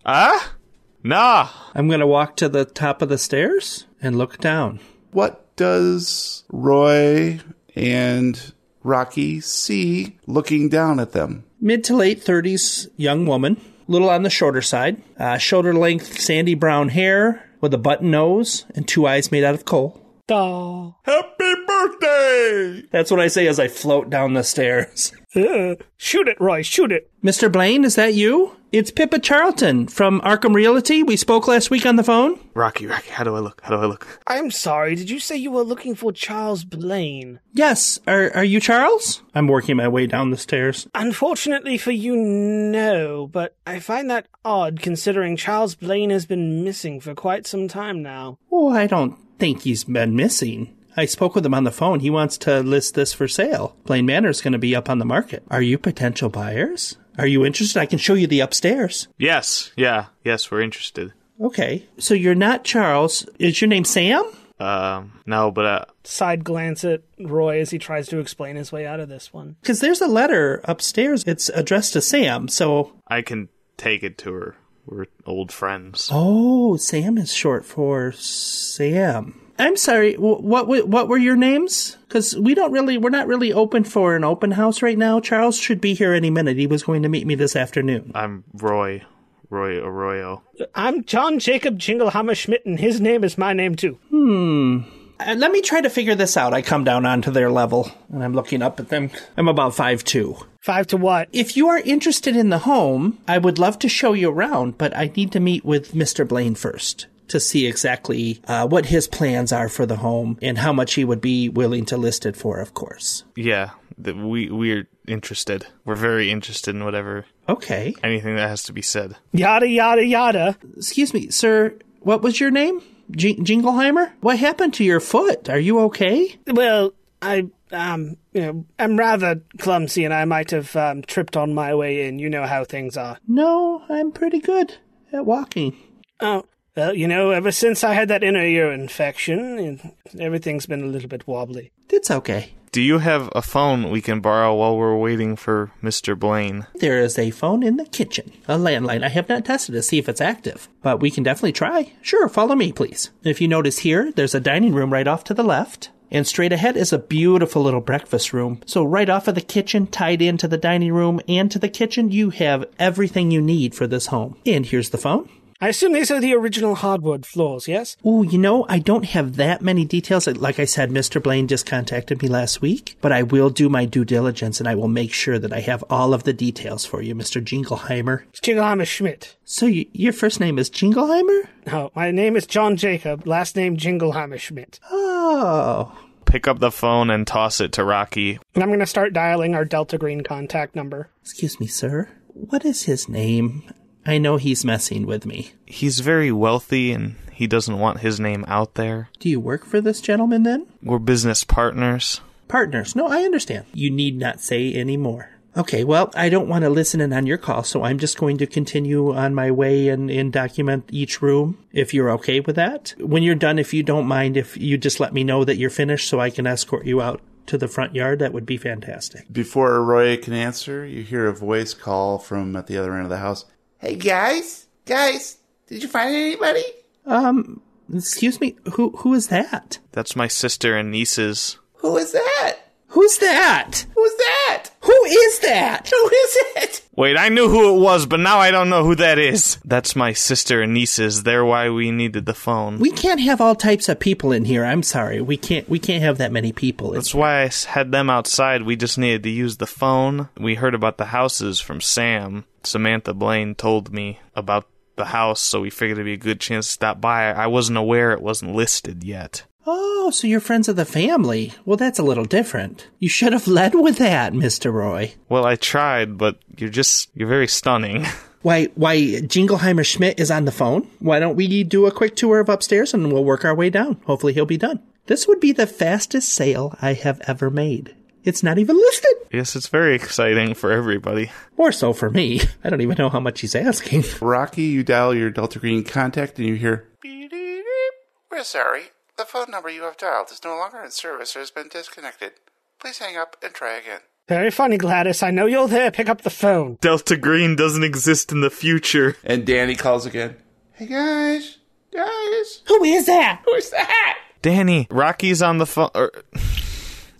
ah? 0.05 0.55
Nah. 1.03 1.47
I'm 1.73 1.87
going 1.87 2.01
to 2.01 2.05
walk 2.05 2.35
to 2.35 2.49
the 2.49 2.65
top 2.65 3.01
of 3.01 3.07
the 3.07 3.17
stairs 3.17 3.85
and 4.01 4.17
look 4.17 4.39
down. 4.39 4.81
What 5.11 5.55
does 5.55 6.43
Roy 6.51 7.39
and 7.77 8.53
Rocky 8.83 9.39
see 9.41 10.17
looking 10.27 10.69
down 10.69 10.99
at 10.99 11.11
them? 11.11 11.43
Mid 11.59 11.83
to 11.85 11.95
late 11.95 12.23
30s 12.23 12.89
young 12.97 13.25
woman, 13.25 13.59
little 13.87 14.09
on 14.09 14.23
the 14.23 14.29
shorter 14.29 14.61
side, 14.61 15.01
uh, 15.17 15.37
shoulder 15.37 15.73
length 15.73 16.19
sandy 16.19 16.55
brown 16.55 16.89
hair 16.89 17.47
with 17.61 17.73
a 17.73 17.77
button 17.77 18.11
nose 18.11 18.65
and 18.75 18.87
two 18.87 19.05
eyes 19.07 19.31
made 19.31 19.43
out 19.43 19.53
of 19.53 19.65
coal. 19.65 19.99
Duh. 20.27 20.91
Happy 21.03 21.53
birthday! 21.67 22.83
That's 22.91 23.11
what 23.11 23.19
I 23.19 23.27
say 23.27 23.47
as 23.47 23.59
I 23.59 23.67
float 23.67 24.09
down 24.09 24.33
the 24.33 24.43
stairs. 24.43 25.11
Shoot 25.33 26.27
it, 26.27 26.39
Roy, 26.39 26.61
shoot 26.61 26.91
it. 26.91 27.11
Mr. 27.23 27.51
Blaine, 27.51 27.83
is 27.85 27.95
that 27.95 28.13
you? 28.13 28.55
It's 28.71 28.89
Pippa 28.89 29.19
Charlton 29.19 29.89
from 29.89 30.21
Arkham 30.21 30.55
Realty. 30.55 31.03
We 31.03 31.17
spoke 31.17 31.45
last 31.45 31.69
week 31.69 31.86
on 31.86 31.97
the 31.97 32.05
phone. 32.05 32.39
Rocky, 32.53 32.88
Rocky, 32.88 33.10
how 33.10 33.25
do 33.25 33.36
I 33.36 33.39
look? 33.39 33.60
How 33.62 33.75
do 33.75 33.81
I 33.81 33.86
look? 33.86 34.07
I'm 34.27 34.49
sorry, 34.49 34.95
did 34.95 35.10
you 35.10 35.19
say 35.19 35.36
you 35.36 35.51
were 35.51 35.63
looking 35.63 35.93
for 35.93 36.13
Charles 36.13 36.63
Blaine? 36.63 37.41
Yes. 37.51 37.99
Are 38.07 38.31
are 38.34 38.45
you 38.45 38.62
Charles? 38.62 39.23
I'm 39.36 39.47
working 39.47 39.75
my 39.75 39.89
way 39.89 40.07
down 40.07 40.31
the 40.31 40.38
stairs. 40.38 40.88
Unfortunately 40.95 41.77
for 41.77 41.91
you, 41.91 42.15
no, 42.15 43.27
but 43.27 43.57
I 43.67 43.79
find 43.79 44.10
that 44.10 44.27
odd 44.45 44.81
considering 44.81 45.36
Charles 45.36 45.75
Blaine 45.75 46.10
has 46.10 46.25
been 46.25 46.63
missing 46.63 47.01
for 47.01 47.13
quite 47.13 47.45
some 47.45 47.67
time 47.67 48.01
now. 48.01 48.38
Oh, 48.53 48.69
I 48.69 48.88
don't 48.88 49.17
think 49.38 49.63
he's 49.63 49.84
been 49.84 50.15
missing. 50.15 50.77
I 50.95 51.05
spoke 51.05 51.36
with 51.36 51.45
him 51.45 51.53
on 51.53 51.65
the 51.65 51.71
phone. 51.71 51.99
He 51.99 52.10
wants 52.10 52.38
to 52.39 52.62
list 52.62 52.95
this 52.95 53.12
for 53.12 53.27
sale. 53.27 53.75
Blaine 53.86 54.05
Manor's 54.05 54.41
going 54.41 54.53
to 54.53 54.60
be 54.60 54.75
up 54.75 54.89
on 54.89 54.99
the 54.99 55.05
market. 55.05 55.43
Are 55.49 55.62
you 55.62 55.77
potential 55.77 56.29
buyers? 56.29 56.97
Are 57.17 57.28
you 57.28 57.45
interested? 57.45 57.80
I 57.80 57.86
can 57.86 58.00
show 58.00 58.13
you 58.13 58.28
the 58.28 58.39
upstairs. 58.39 59.08
Yes, 59.17 59.71
yeah, 59.76 60.06
yes, 60.24 60.50
we're 60.50 60.62
interested. 60.62 61.13
Okay. 61.39 61.86
So 61.97 62.13
you're 62.13 62.36
not 62.36 62.63
Charles. 62.63 63.28
Is 63.39 63.60
your 63.62 63.67
name 63.67 63.84
Sam? 63.84 64.24
Um, 64.60 65.19
no, 65.26 65.50
but 65.50 65.65
uh, 65.65 65.86
Side 66.04 66.43
glance 66.43 66.84
at 66.86 67.02
Roy 67.19 67.60
as 67.60 67.71
he 67.71 67.80
tries 67.80 68.08
to 68.10 68.19
explain 68.19 68.56
his 68.56 68.71
way 68.71 68.86
out 68.86 69.00
of 69.00 69.10
this 69.10 69.34
one. 69.34 69.56
Because 69.62 69.80
there's 69.80 70.02
a 70.02 70.08
letter 70.08 70.62
upstairs. 70.65 71.24
It's 71.26 71.50
addressed 71.50 71.93
to 71.93 72.02
Sam. 72.02 72.47
So, 72.47 72.93
I 73.08 73.24
can 73.24 73.50
take 73.78 74.04
it 74.04 74.19
to 74.19 74.34
her. 74.34 74.56
We're 74.86 75.08
old 75.26 75.52
friends. 75.52 76.10
oh, 76.12 76.78
Sam 76.78 77.17
is 77.17 77.34
short 77.34 77.65
for 77.65 78.12
Sam. 78.12 79.40
I'm 79.62 79.78
sorry. 79.78 80.15
What 80.15 80.67
what 80.67 81.08
were 81.08 81.19
your 81.19 81.36
names? 81.36 81.95
Because 82.08 82.36
we 82.36 82.56
don't 82.56 82.71
really, 82.71 82.97
we're 82.97 83.12
not 83.12 83.28
really 83.28 83.54
open 83.54 83.84
for 83.84 84.15
an 84.15 84.24
open 84.24 84.50
house 84.50 84.82
right 84.82 84.97
now. 84.97 85.19
Charles 85.19 85.56
should 85.56 85.80
be 85.80 85.93
here 85.93 86.13
any 86.13 86.32
minute. 86.32 86.58
He 86.58 86.65
was 86.65 86.82
going 86.82 87.04
to 87.04 87.10
meet 87.10 87.28
me 87.28 87.36
this 87.36 87.56
afternoon. 87.56 88.12
I'm 88.15 88.43
Roy, 88.54 89.04
Roy 89.52 89.78
Arroyo. 89.78 90.41
I'm 90.74 91.04
John 91.04 91.38
Jacob 91.38 91.78
Jingleheimer 91.78 92.36
Schmidt, 92.36 92.65
and 92.65 92.80
his 92.80 93.00
name 93.00 93.24
is 93.24 93.38
my 93.38 93.54
name 93.54 93.76
too. 93.76 94.00
Hmm. 94.10 94.80
Uh, 95.19 95.36
let 95.36 95.52
me 95.52 95.62
try 95.62 95.80
to 95.80 95.91
figure 95.91 96.15
this 96.15 96.38
out. 96.38 96.56
I 96.56 96.63
come 96.63 96.84
down 96.84 97.06
onto 97.06 97.30
their 97.30 97.52
level 97.52 97.91
and 98.12 98.24
I'm 98.24 98.34
looking 98.34 98.63
up 98.63 98.80
at 98.80 98.89
them. 98.89 99.12
I'm 99.38 99.47
about 99.47 99.76
five 99.76 100.04
two. 100.04 100.38
Five 100.62 100.88
to 100.88 100.97
what? 100.97 101.30
If 101.32 101.56
you 101.56 101.67
are 101.67 101.78
interested 101.78 102.36
in 102.36 102.50
the 102.50 102.60
home, 102.60 103.19
I 103.28 103.38
would 103.38 103.60
love 103.60 103.78
to 103.80 103.89
show 103.89 104.13
you 104.13 104.32
around, 104.32 104.80
but 104.80 104.97
I 104.97 105.12
need 105.15 105.32
to 105.34 105.39
meet 105.39 105.63
with 105.63 105.93
Mr. 105.93 106.28
Blaine 106.28 106.56
first 106.56 107.06
to 107.31 107.39
see 107.39 107.65
exactly 107.65 108.41
uh, 108.47 108.67
what 108.67 108.85
his 108.85 109.07
plans 109.07 109.51
are 109.51 109.67
for 109.69 109.85
the 109.85 109.97
home 109.97 110.37
and 110.41 110.57
how 110.59 110.71
much 110.71 110.93
he 110.93 111.03
would 111.03 111.21
be 111.21 111.49
willing 111.49 111.85
to 111.85 111.97
list 111.97 112.25
it 112.25 112.35
for, 112.35 112.59
of 112.59 112.73
course. 112.73 113.23
Yeah, 113.35 113.71
that 113.97 114.15
we 114.15 114.49
we're 114.49 114.87
interested. 115.07 115.65
We're 115.85 115.95
very 115.95 116.31
interested 116.31 116.75
in 116.75 116.83
whatever 116.85 117.25
Okay. 117.49 117.93
anything 118.03 118.35
that 118.35 118.47
has 118.49 118.63
to 118.63 118.73
be 118.73 118.81
said. 118.81 119.15
Yada 119.33 119.67
yada 119.67 120.05
yada. 120.05 120.57
Excuse 120.77 121.13
me, 121.13 121.29
sir. 121.29 121.73
What 121.99 122.21
was 122.21 122.39
your 122.39 122.51
name? 122.51 122.81
J- 123.11 123.35
Jingleheimer? 123.35 124.11
What 124.21 124.39
happened 124.39 124.73
to 124.75 124.83
your 124.83 124.99
foot? 125.01 125.49
Are 125.49 125.59
you 125.59 125.79
okay? 125.81 126.37
Well, 126.47 126.93
I 127.21 127.47
um, 127.71 128.17
you 128.33 128.41
know, 128.41 128.65
I'm 128.79 128.97
rather 128.97 129.41
clumsy, 129.59 130.03
and 130.05 130.13
I 130.13 130.25
might 130.25 130.51
have 130.51 130.75
um, 130.75 131.01
tripped 131.03 131.35
on 131.37 131.53
my 131.53 131.73
way 131.75 132.07
in. 132.07 132.19
You 132.19 132.29
know 132.29 132.45
how 132.45 132.63
things 132.65 132.97
are. 132.97 133.17
No, 133.27 133.83
I'm 133.89 134.11
pretty 134.11 134.39
good 134.39 134.75
at 135.13 135.25
walking. 135.25 135.75
Oh, 136.19 136.43
well, 136.75 136.93
you 136.93 137.07
know, 137.07 137.31
ever 137.31 137.51
since 137.51 137.84
I 137.84 137.93
had 137.93 138.07
that 138.07 138.23
inner 138.23 138.43
ear 138.43 138.71
infection, 138.71 139.93
everything's 140.19 140.65
been 140.65 140.84
a 140.84 140.88
little 140.88 141.10
bit 141.10 141.27
wobbly. 141.27 141.71
It's 141.89 142.12
okay. 142.12 142.53
Do 142.71 142.81
you 142.81 142.99
have 142.99 143.29
a 143.36 143.41
phone 143.41 143.89
we 143.89 144.01
can 144.01 144.21
borrow 144.21 144.55
while 144.55 144.77
we're 144.77 144.95
waiting 144.95 145.36
for 145.36 145.73
Mr. 145.84 146.17
Blaine? 146.17 146.67
There 146.75 146.99
is 146.99 147.19
a 147.19 147.31
phone 147.31 147.63
in 147.63 147.75
the 147.75 147.86
kitchen, 147.86 148.31
a 148.47 148.57
landline. 148.57 149.03
I 149.03 149.10
have 149.10 149.27
not 149.27 149.43
tested 149.43 149.73
to 149.75 149.84
see 149.84 149.97
if 149.97 150.07
it's 150.07 150.21
active, 150.21 150.69
but 150.81 151.01
we 151.01 151.12
can 151.12 151.23
definitely 151.23 151.51
try. 151.51 151.91
Sure, 152.01 152.29
follow 152.29 152.55
me, 152.55 152.71
please. 152.71 153.12
If 153.23 153.41
you 153.41 153.49
notice 153.49 153.79
here, 153.79 154.13
there's 154.13 154.34
a 154.34 154.39
dining 154.39 154.73
room 154.73 154.93
right 154.93 155.07
off 155.07 155.25
to 155.25 155.34
the 155.34 155.43
left. 155.43 155.89
And 156.13 156.27
straight 156.27 156.51
ahead 156.51 156.75
is 156.75 156.91
a 156.91 156.99
beautiful 156.99 157.62
little 157.62 157.79
breakfast 157.79 158.34
room. 158.34 158.62
So 158.65 158.84
right 158.84 159.10
off 159.10 159.27
of 159.29 159.36
the 159.36 159.41
kitchen, 159.41 159.88
tied 159.88 160.21
into 160.21 160.47
the 160.47 160.57
dining 160.57 160.93
room 160.93 161.21
and 161.27 161.49
to 161.51 161.60
the 161.60 161.69
kitchen, 161.69 162.12
you 162.12 162.31
have 162.31 162.65
everything 162.79 163.31
you 163.31 163.41
need 163.41 163.75
for 163.75 163.88
this 163.88 164.07
home. 164.07 164.38
And 164.45 164.65
here's 164.65 164.89
the 164.89 164.97
phone. 164.97 165.29
I 165.63 165.67
assume 165.69 165.93
these 165.93 166.10
are 166.10 166.19
the 166.19 166.34
original 166.34 166.74
hardwood 166.74 167.24
floors, 167.24 167.67
yes? 167.67 167.95
Oh, 168.04 168.24
you 168.24 168.39
know, 168.39 168.65
I 168.67 168.80
don't 168.80 169.06
have 169.06 169.36
that 169.36 169.62
many 169.62 169.86
details. 169.86 170.26
Like 170.26 170.58
I 170.60 170.65
said, 170.65 170.89
Mr. 170.89 171.21
Blaine 171.21 171.47
just 171.47 171.67
contacted 171.67 172.19
me 172.24 172.28
last 172.28 172.62
week, 172.63 172.97
but 173.00 173.12
I 173.12 173.21
will 173.21 173.52
do 173.52 173.69
my 173.69 173.86
due 173.86 174.04
diligence 174.04 174.60
and 174.60 174.67
I 174.67 174.74
will 174.74 174.88
make 174.88 175.13
sure 175.13 175.38
that 175.38 175.54
I 175.54 175.60
have 175.60 175.84
all 175.88 176.15
of 176.15 176.24
the 176.24 176.34
details 176.34 176.84
for 176.84 177.04
you, 177.04 177.13
Mr. 177.13 177.39
Jingleheimer. 177.43 178.24
It's 178.30 178.39
Jingleheimer 178.39 178.88
Schmidt. 178.88 179.36
So 179.45 179.67
y- 179.67 179.86
your 179.93 180.13
first 180.13 180.39
name 180.39 180.58
is 180.58 180.71
Jingleheimer? 180.71 181.47
No, 181.67 181.91
my 181.95 182.10
name 182.10 182.36
is 182.36 182.47
John 182.47 182.76
Jacob, 182.76 183.28
last 183.28 183.56
name 183.56 183.78
Jingleheimer 183.78 184.39
Schmidt. 184.39 184.80
Oh. 184.89 185.95
Pick 186.26 186.47
up 186.47 186.58
the 186.58 186.71
phone 186.71 187.12
and 187.12 187.28
toss 187.28 187.62
it 187.62 187.71
to 187.74 187.84
Rocky. 187.84 188.39
And 188.56 188.63
I'm 188.63 188.69
going 188.69 188.80
to 188.80 188.86
start 188.88 189.13
dialing 189.13 189.54
our 189.54 189.65
Delta 189.65 190.00
Green 190.00 190.21
contact 190.24 190.76
number. 190.76 191.10
Excuse 191.21 191.60
me, 191.60 191.67
sir. 191.67 192.10
What 192.34 192.65
is 192.65 192.84
his 192.84 193.08
name? 193.08 193.63
I 194.05 194.17
know 194.17 194.37
he's 194.37 194.65
messing 194.65 195.05
with 195.05 195.25
me. 195.25 195.51
He's 195.65 195.99
very 195.99 196.31
wealthy 196.31 196.91
and 196.91 197.15
he 197.31 197.47
doesn't 197.47 197.79
want 197.79 197.99
his 197.99 198.19
name 198.19 198.45
out 198.47 198.75
there. 198.75 199.09
Do 199.19 199.29
you 199.29 199.39
work 199.39 199.65
for 199.65 199.81
this 199.81 200.01
gentleman 200.01 200.43
then? 200.43 200.67
We're 200.81 200.99
business 200.99 201.43
partners. 201.43 202.21
Partners. 202.47 202.95
No, 202.95 203.07
I 203.07 203.23
understand. 203.23 203.65
You 203.73 203.89
need 203.89 204.17
not 204.17 204.41
say 204.41 204.73
any 204.73 204.97
more. 204.97 205.29
Okay, 205.55 205.83
well, 205.83 206.11
I 206.15 206.29
don't 206.29 206.47
want 206.47 206.63
to 206.63 206.69
listen 206.69 207.01
in 207.01 207.11
on 207.11 207.27
your 207.27 207.37
call, 207.37 207.63
so 207.63 207.83
I'm 207.83 207.99
just 207.99 208.17
going 208.17 208.37
to 208.37 208.47
continue 208.47 209.13
on 209.13 209.35
my 209.35 209.51
way 209.51 209.89
and, 209.89 210.09
and 210.09 210.31
document 210.31 210.85
each 210.91 211.21
room, 211.21 211.57
if 211.73 211.93
you're 211.93 212.09
okay 212.11 212.39
with 212.39 212.55
that. 212.55 212.93
When 212.99 213.21
you're 213.21 213.35
done, 213.35 213.59
if 213.59 213.73
you 213.73 213.83
don't 213.83 214.07
mind, 214.07 214.37
if 214.37 214.55
you 214.55 214.77
just 214.77 215.01
let 215.01 215.13
me 215.13 215.25
know 215.25 215.43
that 215.43 215.57
you're 215.57 215.69
finished 215.69 216.07
so 216.07 216.21
I 216.21 216.29
can 216.29 216.47
escort 216.47 216.85
you 216.85 217.01
out 217.01 217.21
to 217.47 217.57
the 217.57 217.67
front 217.67 217.95
yard, 217.95 218.19
that 218.19 218.31
would 218.31 218.45
be 218.45 218.55
fantastic. 218.55 219.25
Before 219.31 219.83
Roy 219.83 220.15
can 220.15 220.33
answer, 220.33 220.85
you 220.85 221.03
hear 221.03 221.27
a 221.27 221.33
voice 221.33 221.73
call 221.73 222.17
from 222.17 222.55
at 222.55 222.67
the 222.67 222.77
other 222.77 222.93
end 222.93 223.03
of 223.03 223.09
the 223.09 223.17
house. 223.17 223.43
Hey 223.81 223.95
guys, 223.95 224.67
guys, 224.85 225.39
did 225.65 225.81
you 225.81 225.89
find 225.89 226.13
anybody? 226.13 226.63
Um, 227.07 227.63
excuse 227.91 228.39
me, 228.39 228.55
who 228.73 228.91
who 228.97 229.15
is 229.15 229.29
that? 229.29 229.79
That's 229.91 230.15
my 230.15 230.27
sister 230.27 230.77
and 230.77 230.91
nieces. 230.91 231.57
Who 231.77 231.97
is 231.97 232.11
that? 232.11 232.57
Who's 232.89 233.17
that? 233.17 233.85
Who's 233.95 234.15
that? 234.17 234.69
Who 234.91 235.06
is 235.06 235.39
that? 235.39 235.88
Who 235.89 236.10
is 236.10 236.38
it? 236.58 236.82
Wait, 236.97 237.17
I 237.17 237.30
knew 237.30 237.47
who 237.47 237.73
it 237.73 237.80
was, 237.80 238.06
but 238.06 238.19
now 238.19 238.39
I 238.39 238.51
don't 238.51 238.69
know 238.69 238.84
who 238.84 238.95
that 238.95 239.17
is. 239.17 239.58
That's 239.63 239.95
my 239.95 240.12
sister 240.12 240.62
and 240.62 240.73
nieces. 240.73 241.23
They're 241.23 241.45
why 241.45 241.69
we 241.69 241.91
needed 241.91 242.25
the 242.25 242.34
phone. 242.34 242.77
We 242.77 242.91
can't 242.91 243.21
have 243.21 243.39
all 243.39 243.56
types 243.56 243.88
of 243.88 243.99
people 243.99 244.34
in 244.34 244.43
here. 244.43 244.65
I'm 244.65 244.84
sorry. 244.84 245.21
We 245.21 245.38
can't 245.38 245.69
we 245.69 245.80
can't 245.80 246.04
have 246.04 246.17
that 246.17 246.34
many 246.34 246.51
people. 246.51 246.91
That's 246.91 247.15
why 247.15 247.43
I 247.43 247.51
had 247.69 247.93
them 247.93 248.10
outside. 248.10 248.63
We 248.63 248.75
just 248.75 248.97
needed 248.97 249.23
to 249.23 249.30
use 249.30 249.58
the 249.58 249.65
phone. 249.65 250.27
We 250.38 250.56
heard 250.56 250.75
about 250.75 250.97
the 250.97 251.06
houses 251.06 251.62
from 251.62 251.80
Sam. 251.80 252.43
Samantha 252.63 253.13
Blaine 253.13 253.56
told 253.56 253.93
me 253.93 254.19
about 254.36 254.67
the 254.97 255.06
house, 255.06 255.39
so 255.39 255.62
we 255.62 255.69
figured 255.69 255.99
it'd 255.99 256.06
be 256.06 256.13
a 256.13 256.17
good 256.17 256.41
chance 256.41 256.67
to 256.67 256.73
stop 256.73 256.99
by. 256.99 257.32
I 257.32 257.47
wasn't 257.47 257.77
aware 257.77 258.12
it 258.12 258.21
wasn't 258.21 258.56
listed 258.56 259.06
yet. 259.06 259.45
Oh, 259.65 260.10
so 260.12 260.28
you're 260.28 260.39
friends 260.39 260.67
of 260.67 260.76
the 260.76 260.86
family. 260.86 261.54
Well, 261.65 261.78
that's 261.78 262.00
a 262.00 262.04
little 262.04 262.26
different. 262.26 262.88
You 263.00 263.10
should 263.10 263.34
have 263.34 263.47
led 263.47 263.76
with 263.76 263.97
that, 263.97 264.34
Mr. 264.34 264.74
Roy. 264.74 265.13
Well, 265.30 265.45
I 265.45 265.56
tried, 265.56 266.17
but 266.17 266.39
you're 266.58 266.69
just, 266.69 267.10
you're 267.13 267.28
very 267.28 267.47
stunning. 267.47 268.06
Why, 268.41 268.69
why, 268.74 268.97
Jingleheimer 268.97 269.86
Schmidt 269.86 270.19
is 270.19 270.32
on 270.32 270.45
the 270.45 270.52
phone? 270.52 270.88
Why 270.97 271.19
don't 271.19 271.36
we 271.36 271.63
do 271.63 271.86
a 271.86 271.91
quick 271.91 272.15
tour 272.15 272.39
of 272.39 272.50
upstairs 272.50 272.91
and 272.91 273.13
we'll 273.13 273.24
work 273.24 273.45
our 273.45 273.54
way 273.54 273.69
down? 273.69 274.02
Hopefully 274.08 274.34
he'll 274.34 274.47
be 274.47 274.58
done. 274.58 274.82
This 275.06 275.28
would 275.28 275.39
be 275.39 275.52
the 275.52 275.67
fastest 275.67 276.30
sale 276.30 276.76
I 276.82 276.93
have 276.93 277.21
ever 277.28 277.52
made. 277.52 277.95
It's 278.24 278.41
not 278.41 278.58
even 278.58 278.78
listed. 278.78 279.13
yes, 279.32 279.56
it's 279.56 279.67
very 279.67 279.93
exciting 279.93 280.56
for 280.56 280.71
everybody. 280.71 281.32
More 281.56 281.71
so 281.71 281.93
for 281.93 282.10
me. 282.10 282.41
I 282.63 282.71
don't 282.71 282.82
even 282.82 282.97
know 282.97 283.10
how 283.10 283.19
much 283.19 283.41
he's 283.41 283.54
asking. 283.54 284.06
Rocky, 284.19 284.63
you 284.63 284.84
dial 284.84 285.13
your 285.13 285.30
Delta 285.30 285.60
Green 285.60 285.84
contact 285.84 286.39
and 286.39 286.47
you 286.47 286.56
hear, 286.56 286.88
beep, 287.00 287.30
beep, 287.30 287.63
beep. 287.63 287.93
We're 288.32 288.43
sorry. 288.43 288.86
The 289.21 289.27
phone 289.27 289.51
number 289.51 289.69
you 289.69 289.84
have 289.84 289.97
dialed 289.97 290.31
is 290.31 290.43
no 290.43 290.55
longer 290.55 290.81
in 290.84 290.89
service 290.89 291.36
or 291.36 291.39
has 291.41 291.51
been 291.51 291.67
disconnected. 291.67 292.31
Please 292.79 292.97
hang 292.97 293.17
up 293.17 293.36
and 293.43 293.53
try 293.53 293.75
again. 293.77 293.99
Very 294.27 294.49
funny, 294.49 294.79
Gladys. 294.79 295.21
I 295.21 295.29
know 295.29 295.45
you're 295.45 295.67
there. 295.67 295.91
Pick 295.91 296.10
up 296.10 296.23
the 296.23 296.31
phone. 296.31 296.79
Delta 296.81 297.15
Green 297.17 297.55
doesn't 297.55 297.84
exist 297.84 298.31
in 298.31 298.41
the 298.41 298.49
future. 298.49 299.17
And 299.23 299.45
Danny 299.45 299.75
calls 299.75 300.07
again. 300.07 300.38
Hey 300.71 300.88
guys, 300.88 301.60
guys, 301.93 302.62
Who 302.67 302.84
is 302.84 303.05
that? 303.05 303.43
who's 303.45 303.69
that? 303.69 304.17
Danny, 304.41 304.88
Rocky's 304.89 305.43
on 305.43 305.60
the 305.60 305.67
phone. 305.67 305.91
Or, 305.93 306.12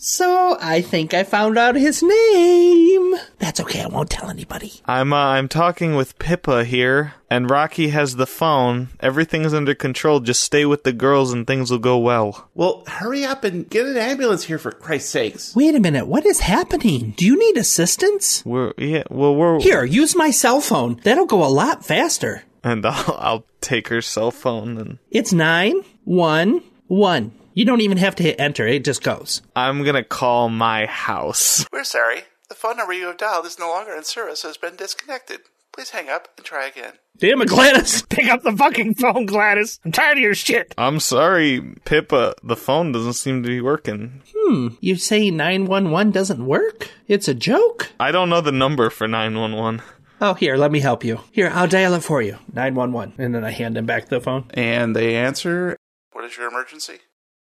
So 0.04 0.58
I 0.60 0.82
think 0.82 1.14
I 1.14 1.24
found 1.24 1.60
out 1.60 1.76
his 1.76 2.02
name. 2.02 3.14
That's 3.38 3.60
okay. 3.60 3.84
I 3.84 3.86
won't 3.86 4.10
tell 4.10 4.32
anybody. 4.32 4.74
I'm 4.86 5.14
uh, 5.14 5.16
I'm 5.16 5.48
talking 5.48 5.94
with 5.96 6.18
Pippa 6.18 6.64
here, 6.66 7.14
and 7.30 7.48
Rocky 7.52 7.90
has 7.90 8.16
the 8.16 8.26
phone. 8.26 8.90
Everything's 9.00 9.54
under 9.54 9.76
control. 9.76 10.20
Just 10.20 10.42
stay 10.44 10.66
with 10.66 10.86
the 10.86 10.92
girls, 10.92 11.32
and 11.32 11.46
things 11.46 11.70
will 11.70 11.78
go 11.78 12.00
well. 12.00 12.50
Well, 12.56 12.84
hurry 12.88 13.24
up 13.24 13.44
and 13.44 13.70
get 13.70 13.86
an 13.86 13.96
ambulance 13.96 14.46
here 14.46 14.58
for 14.58 14.72
Christ's 14.72 15.12
sakes. 15.12 15.56
Wait 15.56 15.76
a 15.76 15.80
minute. 15.80 16.08
What 16.08 16.26
is 16.26 16.40
happening? 16.40 17.14
Do 17.16 17.24
you 17.28 17.38
need 17.38 17.58
assistance? 17.58 18.44
We're 18.44 18.74
yeah. 18.80 19.04
Well, 19.12 19.36
we're 19.36 19.60
Here, 19.60 19.84
use 19.84 20.16
my 20.16 20.32
cell 20.32 20.62
phone. 20.62 21.00
That'll 21.04 21.28
go 21.28 21.44
a 21.46 21.54
lot 21.54 21.86
faster. 21.86 22.42
and 22.64 22.84
I'll 22.88 23.16
I'll 23.20 23.46
take 23.62 23.90
her 23.90 24.02
cell 24.02 24.32
phone, 24.32 24.80
and 24.80 24.98
It's 25.12 25.32
nine 25.32 25.84
one 26.06 26.64
one. 26.88 27.34
You 27.54 27.66
don't 27.66 27.82
even 27.82 27.98
have 27.98 28.16
to 28.16 28.24
hit 28.24 28.40
enter. 28.40 28.66
It 28.66 28.86
just 28.86 29.04
goes. 29.04 29.42
I'm 29.56 29.84
gonna 29.84 30.04
call 30.04 30.50
my 30.50 30.86
house. 30.86 31.66
We're 31.72 31.84
sorry. 31.84 32.24
The 32.50 32.56
phone 32.56 32.78
number 32.78 32.94
you 32.94 33.08
have 33.08 33.18
dialed 33.18 33.46
is 33.46 33.60
no 33.60 33.70
longer 33.70 33.94
in 33.94 34.04
service 34.04 34.44
has 34.44 34.58
been 34.58 34.76
disconnected. 34.76 35.42
Please 35.74 35.92
hang 35.92 36.10
up 36.10 36.28
and 36.38 36.46
try 36.46 36.68
again. 36.68 36.94
Damn 37.18 37.42
it, 37.42 37.48
Gladys. 37.48 38.02
Pick 38.10 38.28
up 38.28 38.44
the 38.44 38.56
fucking 38.56 38.96
phone, 38.96 39.26
Gladys. 39.26 39.80
I'm 39.86 39.92
tired 39.94 40.18
of 40.18 40.24
your 40.24 40.34
shit. 40.36 40.74
I'm 40.78 41.00
sorry, 41.00 41.62
Pippa. 41.86 42.36
The 42.44 42.58
phone 42.58 42.92
doesn't 42.92 43.14
seem 43.14 43.42
to 43.44 43.48
be 43.48 43.62
working. 43.62 44.22
Hmm. 44.36 44.70
You 44.82 44.98
say 44.98 45.32
911 45.32 46.12
doesn't 46.12 46.46
work? 46.46 46.90
It's 47.08 47.30
a 47.30 47.34
joke? 47.34 47.92
I 48.00 48.12
don't 48.12 48.30
know 48.30 48.42
the 48.42 48.52
number 48.52 48.90
for 48.90 49.08
911. 49.08 49.82
Oh, 50.20 50.34
here, 50.34 50.58
let 50.58 50.72
me 50.72 50.82
help 50.82 51.04
you. 51.06 51.22
Here, 51.32 51.50
I'll 51.54 51.68
dial 51.68 51.94
it 51.94 52.04
for 52.04 52.22
you. 52.22 52.38
911. 52.54 53.16
And 53.18 53.34
then 53.34 53.46
I 53.46 53.52
hand 53.52 53.78
him 53.78 53.86
back 53.86 54.10
the 54.10 54.20
phone. 54.20 54.46
And 54.54 54.94
they 54.96 55.16
answer, 55.16 55.78
What 56.12 56.26
is 56.26 56.38
your 56.38 56.48
emergency? 56.50 57.00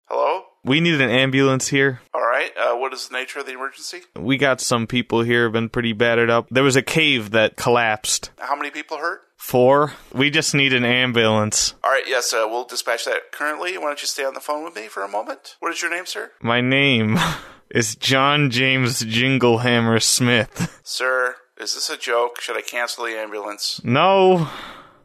Hello? 0.08 0.44
We 0.64 0.82
need 0.82 1.02
an 1.02 1.10
ambulance 1.10 1.68
here. 1.68 2.02
All 2.14 2.22
right. 2.22 2.52
Uh, 2.58 2.76
what 2.78 2.94
is 2.94 3.08
the 3.08 3.18
nature 3.18 3.40
of 3.40 3.46
the 3.46 3.54
emergency? 3.54 4.02
We 4.16 4.38
got 4.38 4.62
some 4.62 4.88
people 4.88 5.22
here 5.22 5.50
been 5.50 5.70
pretty 5.70 5.94
battered 5.94 6.30
up. 6.30 6.48
There 6.50 6.64
was 6.64 6.76
a 6.76 6.82
cave 6.82 7.32
that 7.32 7.56
collapsed. 7.56 8.32
How 8.40 8.56
many 8.56 8.70
people 8.72 8.98
hurt? 8.98 9.22
Four. 9.38 9.94
We 10.14 10.30
just 10.30 10.56
need 10.56 10.74
an 10.74 10.86
ambulance. 10.86 11.74
All 11.84 11.92
right. 11.92 12.04
Yes, 12.08 12.34
uh, 12.34 12.46
we'll 12.48 12.66
dispatch 12.66 13.06
that 13.06 13.32
currently. 13.32 13.78
Why 13.78 13.86
don't 13.86 14.02
you 14.02 14.08
stay 14.08 14.26
on 14.26 14.34
the 14.34 14.40
phone 14.40 14.64
with 14.64 14.76
me 14.76 14.88
for 14.88 15.04
a 15.04 15.08
moment? 15.08 15.56
What 15.60 15.72
is 15.74 15.82
your 15.82 15.92
name, 15.92 16.06
sir? 16.06 16.32
My 16.42 16.62
name 16.62 17.18
is 17.70 17.96
John 17.96 18.50
James 18.50 19.02
Jingleheimer 19.04 20.02
Schmidt. 20.02 20.50
Sir, 20.84 21.36
is 21.60 21.74
this 21.76 21.90
a 21.90 21.98
joke? 21.98 22.42
Should 22.42 22.58
I 22.58 22.62
cancel 22.62 23.06
the 23.06 23.12
ambulance? 23.12 23.82
No, 23.84 24.50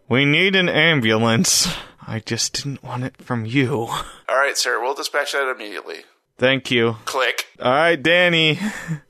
we 0.09 0.25
need 0.25 0.57
an 0.57 0.69
ambulance. 0.69 1.69
I 2.11 2.19
just 2.19 2.55
didn't 2.55 2.83
want 2.83 3.05
it 3.05 3.17
from 3.19 3.47
you. 3.47 3.73
All 3.73 4.05
right, 4.29 4.59
sir. 4.59 4.81
We'll 4.83 4.95
dispatch 4.95 5.31
that 5.31 5.49
immediately. 5.49 5.99
Thank 6.39 6.69
you. 6.69 6.97
Click. 7.05 7.47
All 7.63 7.71
right, 7.71 8.03
Danny. 8.03 8.59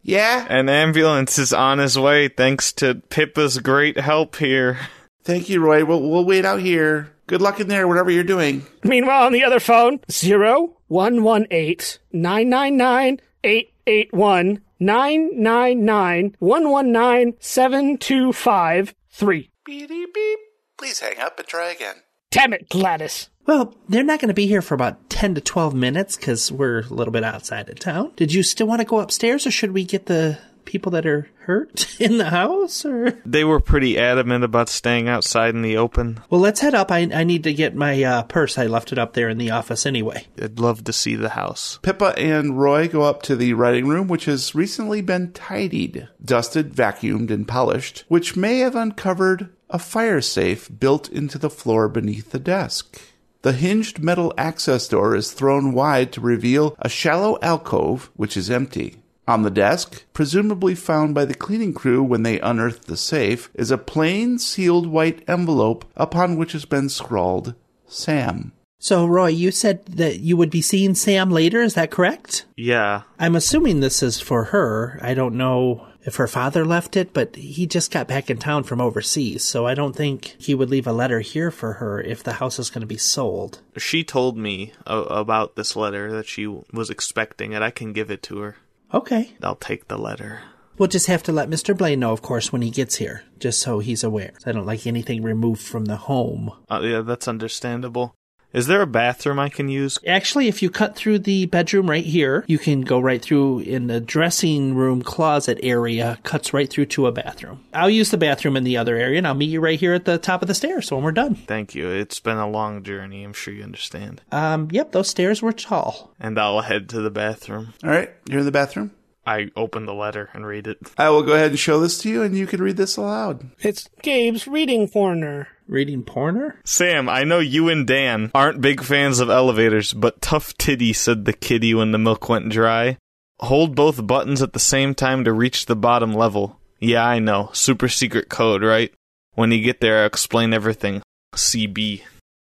Yeah. 0.02 0.46
An 0.50 0.68
ambulance 0.68 1.38
is 1.38 1.54
on 1.54 1.78
his 1.78 1.98
way 1.98 2.28
thanks 2.28 2.74
to 2.74 2.96
Pippa's 2.96 3.58
great 3.58 3.98
help 3.98 4.36
here. 4.36 4.78
Thank 5.22 5.48
you, 5.48 5.60
Roy. 5.60 5.82
We'll, 5.82 6.02
we'll 6.02 6.26
wait 6.26 6.44
out 6.44 6.60
here. 6.60 7.10
Good 7.26 7.40
luck 7.40 7.58
in 7.58 7.68
there, 7.68 7.88
whatever 7.88 8.10
you're 8.10 8.22
doing. 8.22 8.66
Meanwhile, 8.84 9.24
on 9.24 9.32
the 9.32 9.44
other 9.44 9.60
phone, 9.60 10.00
zero 10.10 10.76
one 10.88 11.22
one 11.22 11.46
eight 11.50 12.00
nine 12.12 12.50
nine 12.50 12.76
nine 12.76 13.20
eight 13.44 13.72
eight 13.86 14.12
one 14.12 14.60
nine 14.78 15.42
nine 15.42 15.86
nine 15.86 16.36
one 16.38 16.68
one 16.68 16.92
nine 16.92 17.32
seven 17.38 17.96
two 17.96 18.34
five 18.34 18.94
three. 19.08 19.50
Beep, 19.64 19.88
beep, 19.88 20.12
beep. 20.12 20.38
Please 20.76 21.00
hang 21.00 21.18
up 21.18 21.38
and 21.38 21.48
try 21.48 21.70
again. 21.70 22.02
Damn 22.30 22.52
it, 22.52 22.68
Gladys. 22.68 23.28
Well, 23.46 23.74
they're 23.88 24.04
not 24.04 24.20
going 24.20 24.28
to 24.28 24.34
be 24.34 24.46
here 24.46 24.62
for 24.62 24.74
about 24.74 25.10
10 25.10 25.34
to 25.34 25.40
12 25.40 25.74
minutes 25.74 26.16
because 26.16 26.52
we're 26.52 26.80
a 26.80 26.94
little 26.94 27.12
bit 27.12 27.24
outside 27.24 27.68
of 27.68 27.80
town. 27.80 28.12
Did 28.14 28.32
you 28.32 28.44
still 28.44 28.68
want 28.68 28.80
to 28.80 28.86
go 28.86 29.00
upstairs 29.00 29.46
or 29.46 29.50
should 29.50 29.72
we 29.72 29.84
get 29.84 30.06
the 30.06 30.38
people 30.64 30.92
that 30.92 31.06
are 31.06 31.28
hurt 31.40 31.96
in 32.00 32.18
the 32.18 32.30
house 32.30 32.84
or? 32.84 33.18
They 33.26 33.42
were 33.42 33.58
pretty 33.58 33.98
adamant 33.98 34.44
about 34.44 34.68
staying 34.68 35.08
outside 35.08 35.56
in 35.56 35.62
the 35.62 35.76
open. 35.76 36.20
Well, 36.30 36.40
let's 36.40 36.60
head 36.60 36.76
up. 36.76 36.92
I, 36.92 37.08
I 37.12 37.24
need 37.24 37.42
to 37.42 37.52
get 37.52 37.74
my 37.74 38.00
uh, 38.04 38.22
purse. 38.22 38.56
I 38.56 38.66
left 38.66 38.92
it 38.92 38.98
up 38.98 39.14
there 39.14 39.28
in 39.28 39.38
the 39.38 39.50
office 39.50 39.84
anyway. 39.84 40.28
I'd 40.40 40.60
love 40.60 40.84
to 40.84 40.92
see 40.92 41.16
the 41.16 41.30
house. 41.30 41.80
Pippa 41.82 42.16
and 42.16 42.60
Roy 42.60 42.86
go 42.86 43.02
up 43.02 43.22
to 43.22 43.34
the 43.34 43.54
writing 43.54 43.88
room, 43.88 44.06
which 44.06 44.26
has 44.26 44.54
recently 44.54 45.00
been 45.00 45.32
tidied, 45.32 46.08
dusted, 46.24 46.72
vacuumed, 46.72 47.32
and 47.32 47.48
polished, 47.48 48.04
which 48.06 48.36
may 48.36 48.58
have 48.58 48.76
uncovered 48.76 49.50
a 49.70 49.78
fire 49.78 50.20
safe 50.20 50.70
built 50.78 51.08
into 51.08 51.38
the 51.38 51.50
floor 51.50 51.88
beneath 51.88 52.30
the 52.30 52.38
desk. 52.38 53.00
The 53.42 53.52
hinged 53.52 54.02
metal 54.02 54.34
access 54.36 54.86
door 54.86 55.16
is 55.16 55.32
thrown 55.32 55.72
wide 55.72 56.12
to 56.12 56.20
reveal 56.20 56.76
a 56.78 56.90
shallow 56.90 57.38
alcove, 57.40 58.10
which 58.14 58.36
is 58.36 58.50
empty. 58.50 58.96
On 59.26 59.42
the 59.42 59.50
desk, 59.50 60.04
presumably 60.12 60.74
found 60.74 61.14
by 61.14 61.24
the 61.24 61.34
cleaning 61.34 61.72
crew 61.72 62.02
when 62.02 62.22
they 62.22 62.40
unearthed 62.40 62.86
the 62.86 62.96
safe, 62.96 63.48
is 63.54 63.70
a 63.70 63.78
plain 63.78 64.38
sealed 64.38 64.88
white 64.88 65.22
envelope 65.28 65.84
upon 65.96 66.36
which 66.36 66.52
has 66.52 66.64
been 66.64 66.88
scrawled 66.88 67.54
Sam. 67.86 68.52
So, 68.78 69.06
Roy, 69.06 69.28
you 69.28 69.50
said 69.50 69.84
that 69.86 70.20
you 70.20 70.36
would 70.36 70.50
be 70.50 70.62
seeing 70.62 70.94
Sam 70.94 71.30
later. 71.30 71.62
Is 71.62 71.74
that 71.74 71.90
correct? 71.90 72.46
Yeah. 72.56 73.02
I'm 73.18 73.36
assuming 73.36 73.80
this 73.80 74.02
is 74.02 74.20
for 74.20 74.44
her. 74.44 74.98
I 75.02 75.14
don't 75.14 75.36
know 75.36 75.86
if 76.02 76.16
her 76.16 76.26
father 76.26 76.64
left 76.64 76.96
it, 76.96 77.12
but 77.12 77.36
he 77.36 77.66
just 77.66 77.90
got 77.90 78.08
back 78.08 78.30
in 78.30 78.38
town 78.38 78.64
from 78.64 78.80
overseas, 78.80 79.44
so 79.44 79.66
I 79.66 79.74
don't 79.74 79.94
think 79.94 80.36
he 80.38 80.54
would 80.54 80.70
leave 80.70 80.86
a 80.86 80.92
letter 80.92 81.20
here 81.20 81.50
for 81.50 81.74
her 81.74 82.00
if 82.00 82.22
the 82.22 82.34
house 82.34 82.58
is 82.58 82.70
going 82.70 82.80
to 82.80 82.86
be 82.86 82.96
sold. 82.96 83.60
She 83.76 84.04
told 84.04 84.36
me 84.36 84.72
uh, 84.86 85.04
about 85.08 85.56
this 85.56 85.76
letter 85.76 86.12
that 86.12 86.26
she 86.26 86.46
was 86.46 86.90
expecting 86.90 87.52
it. 87.52 87.62
I 87.62 87.70
can 87.70 87.92
give 87.92 88.10
it 88.10 88.22
to 88.24 88.38
her. 88.38 88.56
Okay. 88.92 89.32
I'll 89.42 89.56
take 89.56 89.88
the 89.88 89.98
letter. 89.98 90.40
We'll 90.78 90.88
just 90.88 91.08
have 91.08 91.22
to 91.24 91.32
let 91.32 91.50
Mr. 91.50 91.76
Blaine 91.76 92.00
know, 92.00 92.12
of 92.12 92.22
course, 92.22 92.52
when 92.52 92.62
he 92.62 92.70
gets 92.70 92.96
here, 92.96 93.24
just 93.38 93.60
so 93.60 93.80
he's 93.80 94.02
aware. 94.02 94.32
I 94.46 94.52
don't 94.52 94.64
like 94.64 94.86
anything 94.86 95.22
removed 95.22 95.60
from 95.60 95.84
the 95.84 95.96
home. 95.96 96.52
Uh, 96.70 96.80
yeah, 96.82 97.00
that's 97.02 97.28
understandable. 97.28 98.14
Is 98.52 98.66
there 98.66 98.82
a 98.82 98.86
bathroom 98.86 99.38
I 99.38 99.48
can 99.48 99.68
use? 99.68 99.98
Actually, 100.06 100.48
if 100.48 100.60
you 100.60 100.70
cut 100.70 100.96
through 100.96 101.20
the 101.20 101.46
bedroom 101.46 101.88
right 101.88 102.04
here, 102.04 102.44
you 102.48 102.58
can 102.58 102.80
go 102.80 102.98
right 102.98 103.22
through 103.22 103.60
in 103.60 103.86
the 103.86 104.00
dressing 104.00 104.74
room 104.74 105.02
closet 105.02 105.60
area, 105.62 106.18
cuts 106.24 106.52
right 106.52 106.68
through 106.68 106.86
to 106.86 107.06
a 107.06 107.12
bathroom. 107.12 107.64
I'll 107.72 107.90
use 107.90 108.10
the 108.10 108.16
bathroom 108.16 108.56
in 108.56 108.64
the 108.64 108.76
other 108.76 108.96
area, 108.96 109.18
and 109.18 109.26
I'll 109.26 109.34
meet 109.34 109.50
you 109.50 109.60
right 109.60 109.78
here 109.78 109.94
at 109.94 110.04
the 110.04 110.18
top 110.18 110.42
of 110.42 110.48
the 110.48 110.54
stairs 110.54 110.90
when 110.90 111.02
we're 111.02 111.12
done. 111.12 111.36
Thank 111.36 111.76
you. 111.76 111.88
It's 111.88 112.18
been 112.18 112.38
a 112.38 112.50
long 112.50 112.82
journey. 112.82 113.22
I'm 113.22 113.32
sure 113.32 113.54
you 113.54 113.62
understand. 113.62 114.22
Um, 114.32 114.68
yep, 114.72 114.90
those 114.90 115.08
stairs 115.08 115.42
were 115.42 115.52
tall. 115.52 116.12
And 116.18 116.38
I'll 116.38 116.60
head 116.60 116.88
to 116.88 117.00
the 117.00 117.10
bathroom. 117.10 117.74
All 117.84 117.90
right, 117.90 118.10
you're 118.28 118.40
in 118.40 118.46
the 118.46 118.52
bathroom. 118.52 118.90
I 119.26 119.50
open 119.54 119.86
the 119.86 119.94
letter 119.94 120.30
and 120.32 120.46
read 120.46 120.66
it. 120.66 120.78
I 120.96 121.10
will 121.10 121.22
go 121.22 121.34
ahead 121.34 121.50
and 121.50 121.58
show 121.58 121.80
this 121.80 121.98
to 121.98 122.08
you, 122.08 122.22
and 122.22 122.36
you 122.36 122.46
can 122.46 122.62
read 122.62 122.76
this 122.76 122.96
aloud. 122.96 123.50
It's 123.60 123.88
Gabe's 124.02 124.46
reading 124.46 124.88
corner. 124.88 125.48
Reading 125.68 126.02
porner? 126.02 126.54
Sam, 126.64 127.08
I 127.08 127.22
know 127.22 127.38
you 127.38 127.68
and 127.68 127.86
Dan 127.86 128.32
aren't 128.34 128.60
big 128.60 128.82
fans 128.82 129.20
of 129.20 129.30
elevators, 129.30 129.92
but 129.92 130.20
tough 130.20 130.56
titty, 130.58 130.92
said 130.92 131.24
the 131.24 131.32
kitty 131.32 131.74
when 131.74 131.92
the 131.92 131.98
milk 131.98 132.28
went 132.28 132.48
dry. 132.48 132.98
Hold 133.38 133.76
both 133.76 134.06
buttons 134.06 134.42
at 134.42 134.52
the 134.52 134.58
same 134.58 134.94
time 134.94 135.22
to 135.24 135.32
reach 135.32 135.66
the 135.66 135.76
bottom 135.76 136.12
level. 136.12 136.58
Yeah, 136.80 137.06
I 137.06 137.20
know. 137.20 137.50
Super 137.52 137.88
secret 137.88 138.28
code, 138.28 138.62
right? 138.62 138.92
When 139.34 139.52
you 139.52 139.62
get 139.62 139.80
there, 139.80 140.00
I'll 140.00 140.06
explain 140.06 140.52
everything. 140.52 141.02
CB. 141.36 142.02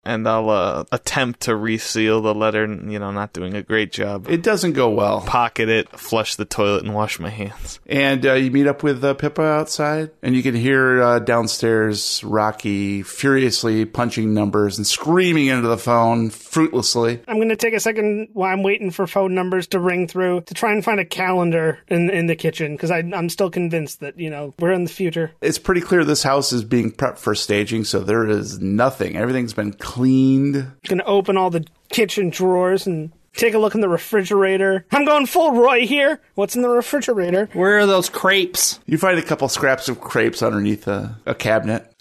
And 0.05 0.27
I'll 0.27 0.51
uh, 0.51 0.85
attempt 0.93 1.41
to 1.41 1.55
reseal 1.55 2.23
the 2.23 2.35
letter. 2.35 2.67
You 2.67 2.99
know, 2.99 3.11
not 3.11 3.33
doing 3.33 3.55
a 3.55 3.63
great 3.63 3.93
job. 3.93 4.29
It 4.29 4.43
doesn't 4.43 4.73
go 4.73 4.91
well. 4.91 5.21
Pocket 5.23 5.69
it, 5.69 5.89
flush 5.99 6.37
the 6.37 6.45
toilet, 6.45 6.85
and 6.85 6.95
wash 6.95 7.19
my 7.19 7.29
hands. 7.29 7.81
And 7.87 8.25
uh, 8.25 8.35
you 8.35 8.51
meet 8.51 8.67
up 8.67 8.83
with 8.83 9.05
uh, 9.05 9.15
Pippa 9.15 9.43
outside, 9.43 10.11
and 10.23 10.35
you 10.35 10.43
can 10.43 10.55
hear 10.55 11.03
uh, 11.03 11.19
downstairs 11.19 12.23
Rocky 12.25 13.03
furiously 13.03 13.85
punching 13.85 14.33
numbers 14.33 14.79
and 14.79 14.87
screaming 14.87 15.47
into 15.47 15.69
the 15.69 15.79
phone 15.79 16.31
fruitlessly. 16.31 17.21
I'm 17.29 17.37
going 17.37 17.49
to 17.51 17.57
take 17.57 17.75
a 17.75 17.81
second 17.81 18.29
while 18.33 18.53
I'm 18.53 18.63
waiting 18.63 18.91
for 18.91 19.07
phone 19.07 19.35
numbers 19.35 19.67
to 19.69 19.81
ring 19.81 20.09
through 20.09 20.43
to 20.43 20.55
try 20.55 20.73
and 20.73 20.85
find 20.85 21.01
a 21.01 21.05
calendar 21.05 21.79
in 21.89 22.11
in 22.11 22.27
the 22.27 22.37
kitchen 22.37 22.75
because 22.75 22.91
I'm 22.91 23.29
still 23.29 23.51
convinced 23.51 24.01
that 24.01 24.19
you 24.19 24.31
know 24.31 24.55
we're 24.59 24.73
in 24.73 24.85
the 24.85 24.91
future. 24.91 25.33
It's 25.41 25.59
pretty 25.59 25.81
clear 25.81 26.05
this 26.05 26.23
house 26.23 26.53
is 26.53 26.65
being 26.65 26.91
prepped 26.93 27.19
for 27.19 27.35
staging, 27.35 27.85
so 27.85 28.01
there 28.01 28.29
is 28.29 28.61
nothing. 28.61 29.17
Everything's 29.17 29.53
been 29.53 29.73
cleaned. 29.91 30.70
Gonna 30.86 31.03
open 31.05 31.36
all 31.36 31.51
the 31.51 31.66
kitchen 31.88 32.30
drawers 32.30 32.86
and 32.86 33.11
take 33.34 33.55
a 33.55 33.59
look 33.59 33.74
in 33.74 33.80
the 33.80 33.88
refrigerator. 33.88 34.86
I'm 34.93 35.05
going 35.05 35.26
full 35.26 35.53
Roy 35.53 35.84
here. 35.86 36.20
What's 36.36 36.55
in 36.55 36.62
the 36.62 36.68
refrigerator? 36.68 37.49
Where 37.55 37.78
are 37.80 37.86
those 37.86 38.09
crepes? 38.09 38.78
You 38.86 38.99
find 38.99 39.18
a 39.18 39.22
couple 39.22 39.49
scraps 39.49 39.88
of 39.88 40.01
crepes 40.01 40.43
underneath 40.43 40.86
a, 40.86 41.18
a 41.26 41.34
cabinet. 41.34 41.93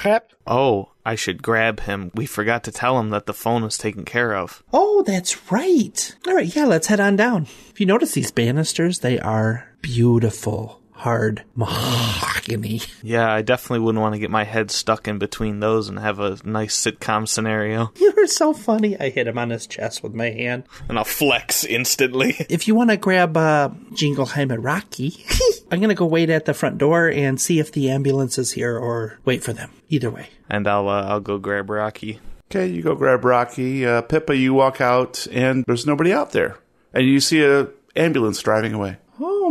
Crap. 0.00 0.32
Oh, 0.46 0.92
I 1.04 1.14
should 1.14 1.42
grab 1.42 1.80
him. 1.80 2.10
We 2.14 2.24
forgot 2.24 2.64
to 2.64 2.72
tell 2.72 2.98
him 2.98 3.10
that 3.10 3.26
the 3.26 3.34
phone 3.34 3.62
was 3.62 3.76
taken 3.76 4.04
care 4.06 4.34
of. 4.34 4.62
Oh, 4.72 5.02
that's 5.06 5.50
right. 5.52 6.16
All 6.26 6.34
right, 6.34 6.54
yeah, 6.56 6.64
let's 6.64 6.86
head 6.86 7.00
on 7.00 7.16
down. 7.16 7.46
If 7.68 7.80
you 7.80 7.86
notice 7.86 8.12
these 8.12 8.30
banisters, 8.30 9.00
they 9.00 9.18
are 9.20 9.68
beautiful. 9.82 10.79
Hard 11.00 11.44
mahogany. 11.54 12.82
Yeah, 13.02 13.32
I 13.32 13.40
definitely 13.40 13.78
wouldn't 13.78 14.02
want 14.02 14.14
to 14.14 14.18
get 14.18 14.30
my 14.30 14.44
head 14.44 14.70
stuck 14.70 15.08
in 15.08 15.18
between 15.18 15.60
those 15.60 15.88
and 15.88 15.98
have 15.98 16.20
a 16.20 16.36
nice 16.44 16.76
sitcom 16.76 17.26
scenario. 17.26 17.90
You 18.00 18.12
are 18.18 18.26
so 18.26 18.52
funny. 18.52 19.00
I 19.00 19.08
hit 19.08 19.26
him 19.26 19.38
on 19.38 19.48
his 19.48 19.66
chest 19.66 20.02
with 20.02 20.12
my 20.12 20.28
hand. 20.28 20.64
And 20.90 20.98
I'll 20.98 21.04
flex 21.04 21.64
instantly. 21.64 22.36
If 22.50 22.68
you 22.68 22.74
want 22.74 22.90
to 22.90 22.98
grab 22.98 23.34
uh, 23.34 23.70
Jingleheimer 23.92 24.62
Rocky, 24.62 25.24
I'm 25.72 25.80
going 25.80 25.88
to 25.88 25.94
go 25.94 26.04
wait 26.04 26.28
at 26.28 26.44
the 26.44 26.52
front 26.52 26.76
door 26.76 27.08
and 27.08 27.40
see 27.40 27.58
if 27.60 27.72
the 27.72 27.88
ambulance 27.90 28.36
is 28.36 28.52
here 28.52 28.76
or 28.76 29.18
wait 29.24 29.42
for 29.42 29.54
them. 29.54 29.70
Either 29.88 30.10
way. 30.10 30.28
And 30.50 30.68
I'll 30.68 30.86
uh, 30.86 31.04
I'll 31.04 31.20
go 31.20 31.38
grab 31.38 31.70
Rocky. 31.70 32.20
Okay, 32.50 32.66
you 32.66 32.82
go 32.82 32.94
grab 32.94 33.24
Rocky. 33.24 33.86
Uh, 33.86 34.02
Pippa, 34.02 34.36
you 34.36 34.52
walk 34.52 34.82
out, 34.82 35.26
and 35.32 35.64
there's 35.66 35.86
nobody 35.86 36.12
out 36.12 36.32
there. 36.32 36.58
And 36.92 37.06
you 37.06 37.20
see 37.20 37.42
a 37.42 37.68
ambulance 37.96 38.42
driving 38.42 38.74
away. 38.74 38.98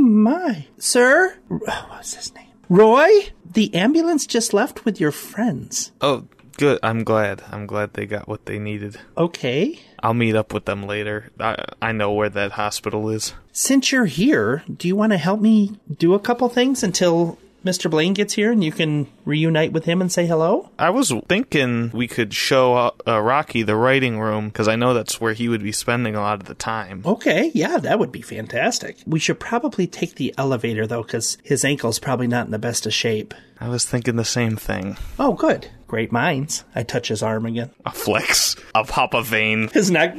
My. 0.10 0.66
Sir? 0.80 1.36
What's 1.48 2.16
his 2.16 2.34
name? 2.34 2.48
Roy? 2.68 3.30
The 3.46 3.74
ambulance 3.76 4.26
just 4.26 4.54
left 4.54 4.84
with 4.84 5.00
your 5.00 5.12
friends. 5.12 5.92
Oh, 6.02 6.26
good. 6.58 6.80
I'm 6.82 7.04
glad. 7.04 7.44
I'm 7.52 7.68
glad 7.68 7.94
they 7.94 8.08
got 8.08 8.28
what 8.28 8.48
they 8.48 8.58
needed. 8.58 9.00
Okay. 9.16 9.80
I'll 10.02 10.16
meet 10.16 10.36
up 10.36 10.52
with 10.52 10.66
them 10.66 10.88
later. 10.88 11.30
I, 11.40 11.64
I 11.80 11.92
know 11.92 12.12
where 12.12 12.30
that 12.30 12.54
hospital 12.54 13.10
is. 13.10 13.34
Since 13.52 13.92
you're 13.92 14.06
here, 14.06 14.64
do 14.76 14.88
you 14.88 14.96
want 14.96 15.12
to 15.12 15.18
help 15.18 15.42
me 15.42 15.80
do 15.96 16.16
a 16.16 16.20
couple 16.20 16.50
things 16.50 16.82
until 16.82 17.38
Mr. 17.64 17.90
Blaine 17.90 18.14
gets 18.14 18.34
here 18.34 18.52
and 18.52 18.64
you 18.64 18.72
can 18.72 19.08
reunite 19.26 19.72
with 19.72 19.86
him 19.86 20.02
and 20.02 20.12
say 20.12 20.26
hello? 20.26 20.70
I 20.80 20.90
was 20.90 21.12
thinking 21.28 21.92
we 21.92 22.08
could 22.08 22.34
show 22.34 22.76
uh, 22.76 22.92
uh, 23.08 23.20
Rocky 23.20 23.64
the 23.64 23.76
writing 23.76 24.20
room 24.20 24.48
because 24.48 24.68
I 24.68 24.76
know 24.76 24.94
that's 24.94 25.20
where 25.20 25.34
he 25.34 25.50
would 25.50 25.64
be 25.64 25.72
spending 25.72 26.16
a 26.16 26.22
lot 26.22 26.40
of 26.40 26.48
the 26.48 26.56
time. 26.56 27.04
Okay, 27.06 27.52
yeah, 27.54 27.78
that 27.78 28.00
would 28.00 28.12
be 28.12 28.22
fantastic. 28.22 28.98
We 29.06 29.20
should 29.20 29.40
probably 29.40 29.88
take 29.88 30.16
the 30.16 30.34
elevator 30.38 30.88
though 30.88 31.04
because 31.04 31.38
his 31.44 31.66
ankle's 31.66 32.00
probably 32.00 32.28
not 32.28 32.46
in 32.46 32.52
the 32.52 32.60
best 32.60 32.86
of 32.86 32.94
shape. 32.94 33.34
I 33.60 33.68
was 33.68 33.86
thinking 33.86 34.16
the 34.16 34.24
same 34.24 34.56
thing. 34.56 34.98
Oh, 35.20 35.34
good. 35.34 35.68
Great 35.88 36.12
minds. 36.14 36.64
I 36.76 36.84
touch 36.84 37.10
his 37.10 37.22
arm 37.22 37.46
again. 37.46 37.72
A 37.86 37.92
flex. 37.92 38.56
I'll 38.74 38.86
pop 38.86 39.14
a 39.14 39.22
vein. 39.22 39.68
His 39.70 39.92
neck. 39.92 40.16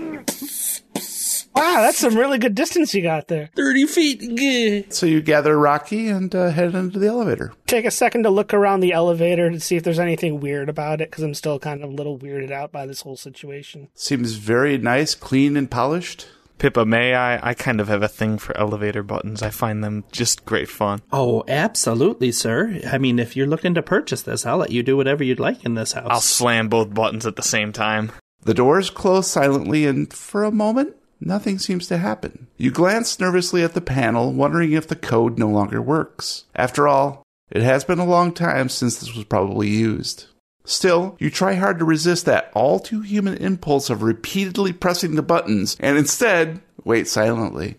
Wow, 1.55 1.81
that's 1.81 1.99
some 1.99 2.17
really 2.17 2.39
good 2.39 2.55
distance 2.55 2.95
you 2.95 3.03
got 3.03 3.29
there. 3.29 3.51
30 3.57 3.87
feet. 3.87 4.93
So 4.93 5.07
you 5.07 5.21
gather 5.21 5.59
Rocky 5.59 6.09
and 6.09 6.35
uh, 6.35 6.51
head 6.51 6.75
into 6.75 6.99
the 6.99 7.09
elevator. 7.09 7.53
Take 7.67 7.85
a 7.85 7.91
second 7.91 8.23
to 8.23 8.31
look 8.31 8.55
around 8.55 8.81
the 8.81 8.93
elevator 8.93 9.51
to 9.51 9.61
see 9.61 9.77
if 9.77 9.83
there's 9.83 9.99
anything 9.99 10.41
weird 10.41 10.69
about 10.69 11.01
it 11.01 11.11
because 11.11 11.25
I'm 11.25 11.35
still 11.35 11.59
kind 11.59 11.83
of 11.83 11.91
a 11.91 11.93
little 11.93 12.19
weirded 12.19 12.51
out 12.51 12.73
by 12.73 12.87
this 12.87 13.03
whole 13.03 13.17
situation. 13.17 13.89
Seems 13.95 14.35
very 14.35 14.79
nice, 14.79 15.15
clean, 15.15 15.57
and 15.57 15.71
polished. 15.71 16.29
Pippa, 16.59 16.85
may 16.85 17.15
I? 17.15 17.51
I 17.51 17.55
kind 17.55 17.81
of 17.81 17.89
have 17.89 18.03
a 18.03 18.09
thing 18.09 18.37
for 18.37 18.57
elevator 18.57 19.03
buttons. 19.03 19.43
I 19.43 19.49
find 19.49 19.83
them 19.83 20.05
just 20.13 20.45
great 20.45 20.69
fun. 20.69 21.01
Oh, 21.11 21.43
absolutely, 21.49 22.33
sir. 22.33 22.81
I 22.87 22.99
mean, 22.99 23.19
if 23.19 23.35
you're 23.35 23.47
looking 23.47 23.75
to 23.75 23.83
purchase 23.83 24.23
this, 24.23 24.45
I'll 24.45 24.59
let 24.59 24.71
you 24.71 24.83
do 24.83 24.97
whatever 24.97 25.25
you'd 25.25 25.41
like 25.41 25.65
in 25.65 25.75
this 25.75 25.93
house. 25.93 26.09
I'll 26.11 26.21
slam 26.21 26.69
both 26.69 26.93
buttons 26.93 27.25
at 27.27 27.37
the 27.37 27.43
same 27.43 27.73
time. 27.73 28.13
The 28.43 28.55
doors 28.55 28.91
close 28.91 29.27
silently, 29.27 29.87
and 29.87 30.13
for 30.13 30.45
a 30.45 30.51
moment, 30.51 30.97
nothing 31.21 31.59
seems 31.59 31.87
to 31.89 31.99
happen. 31.99 32.49
You 32.57 32.71
glance 32.71 33.21
nervously 33.21 33.63
at 33.63 33.75
the 33.75 33.81
panel, 33.81 34.33
wondering 34.33 34.73
if 34.73 34.89
the 34.89 34.97
code 34.97 35.39
no 35.39 35.49
longer 35.49 35.81
works. 35.81 36.45
After 36.55 36.89
all, 36.89 37.23
it 37.51 37.63
has 37.63 37.85
been 37.85 37.99
a 37.99 38.05
long 38.05 38.33
time 38.33 38.69
since 38.69 38.99
this 38.99 39.15
was 39.15 39.25
probably 39.25 39.69
used. 39.69 40.27
Still, 40.65 41.17
you 41.19 41.31
try 41.31 41.55
hard 41.55 41.79
to 41.79 41.85
resist 41.85 42.27
that 42.27 42.51
all 42.55 42.79
too 42.79 43.01
human 43.01 43.37
impulse 43.39 43.91
of 43.91 44.03
repeatedly 44.03 44.73
pressing 44.73 45.17
the 45.17 45.23
buttons 45.23 45.77
and 45.81 45.99
instead 45.99 46.61
wait 46.85 47.09
silently. 47.09 47.77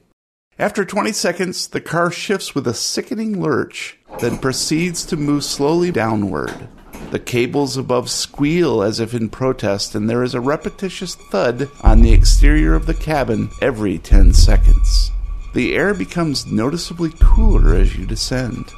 After 0.59 0.83
20 0.83 1.11
seconds, 1.13 1.67
the 1.67 1.81
car 1.81 2.11
shifts 2.11 2.53
with 2.53 2.67
a 2.67 2.73
sickening 2.73 3.41
lurch, 3.41 3.97
then 4.19 4.37
proceeds 4.37 5.05
to 5.05 5.17
move 5.17 5.43
slowly 5.43 5.91
downward. 5.91 6.67
The 7.09 7.19
cables 7.19 7.75
above 7.75 8.09
squeal 8.09 8.81
as 8.81 8.99
if 8.99 9.13
in 9.13 9.29
protest, 9.29 9.95
and 9.95 10.09
there 10.09 10.23
is 10.23 10.33
a 10.33 10.39
repetitious 10.39 11.15
thud 11.15 11.69
on 11.81 12.01
the 12.01 12.13
exterior 12.13 12.75
of 12.75 12.85
the 12.85 12.93
cabin 12.93 13.49
every 13.61 13.97
10 13.97 14.33
seconds. 14.33 15.11
The 15.53 15.75
air 15.75 15.93
becomes 15.93 16.45
noticeably 16.45 17.11
cooler 17.19 17.75
as 17.75 17.97
you 17.97 18.05
descend. 18.05 18.71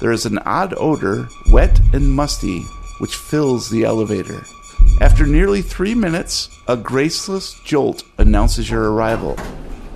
There 0.00 0.12
is 0.12 0.26
an 0.26 0.38
odd 0.40 0.74
odor, 0.76 1.28
wet 1.50 1.80
and 1.92 2.12
musty, 2.12 2.60
which 2.98 3.16
fills 3.16 3.70
the 3.70 3.84
elevator. 3.84 4.42
After 5.00 5.26
nearly 5.26 5.62
three 5.62 5.94
minutes, 5.94 6.50
a 6.66 6.76
graceless 6.76 7.58
jolt 7.64 8.02
announces 8.18 8.68
your 8.68 8.92
arrival. 8.92 9.36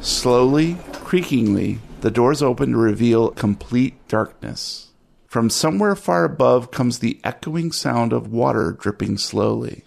Slowly, 0.00 0.76
creakingly, 0.92 1.78
the 2.00 2.10
doors 2.10 2.42
open 2.42 2.72
to 2.72 2.78
reveal 2.78 3.30
complete 3.30 3.94
darkness. 4.08 4.91
From 5.32 5.48
somewhere 5.48 5.96
far 5.96 6.24
above 6.24 6.70
comes 6.70 6.98
the 6.98 7.18
echoing 7.24 7.72
sound 7.72 8.12
of 8.12 8.30
water 8.30 8.76
dripping 8.78 9.16
slowly. 9.16 9.82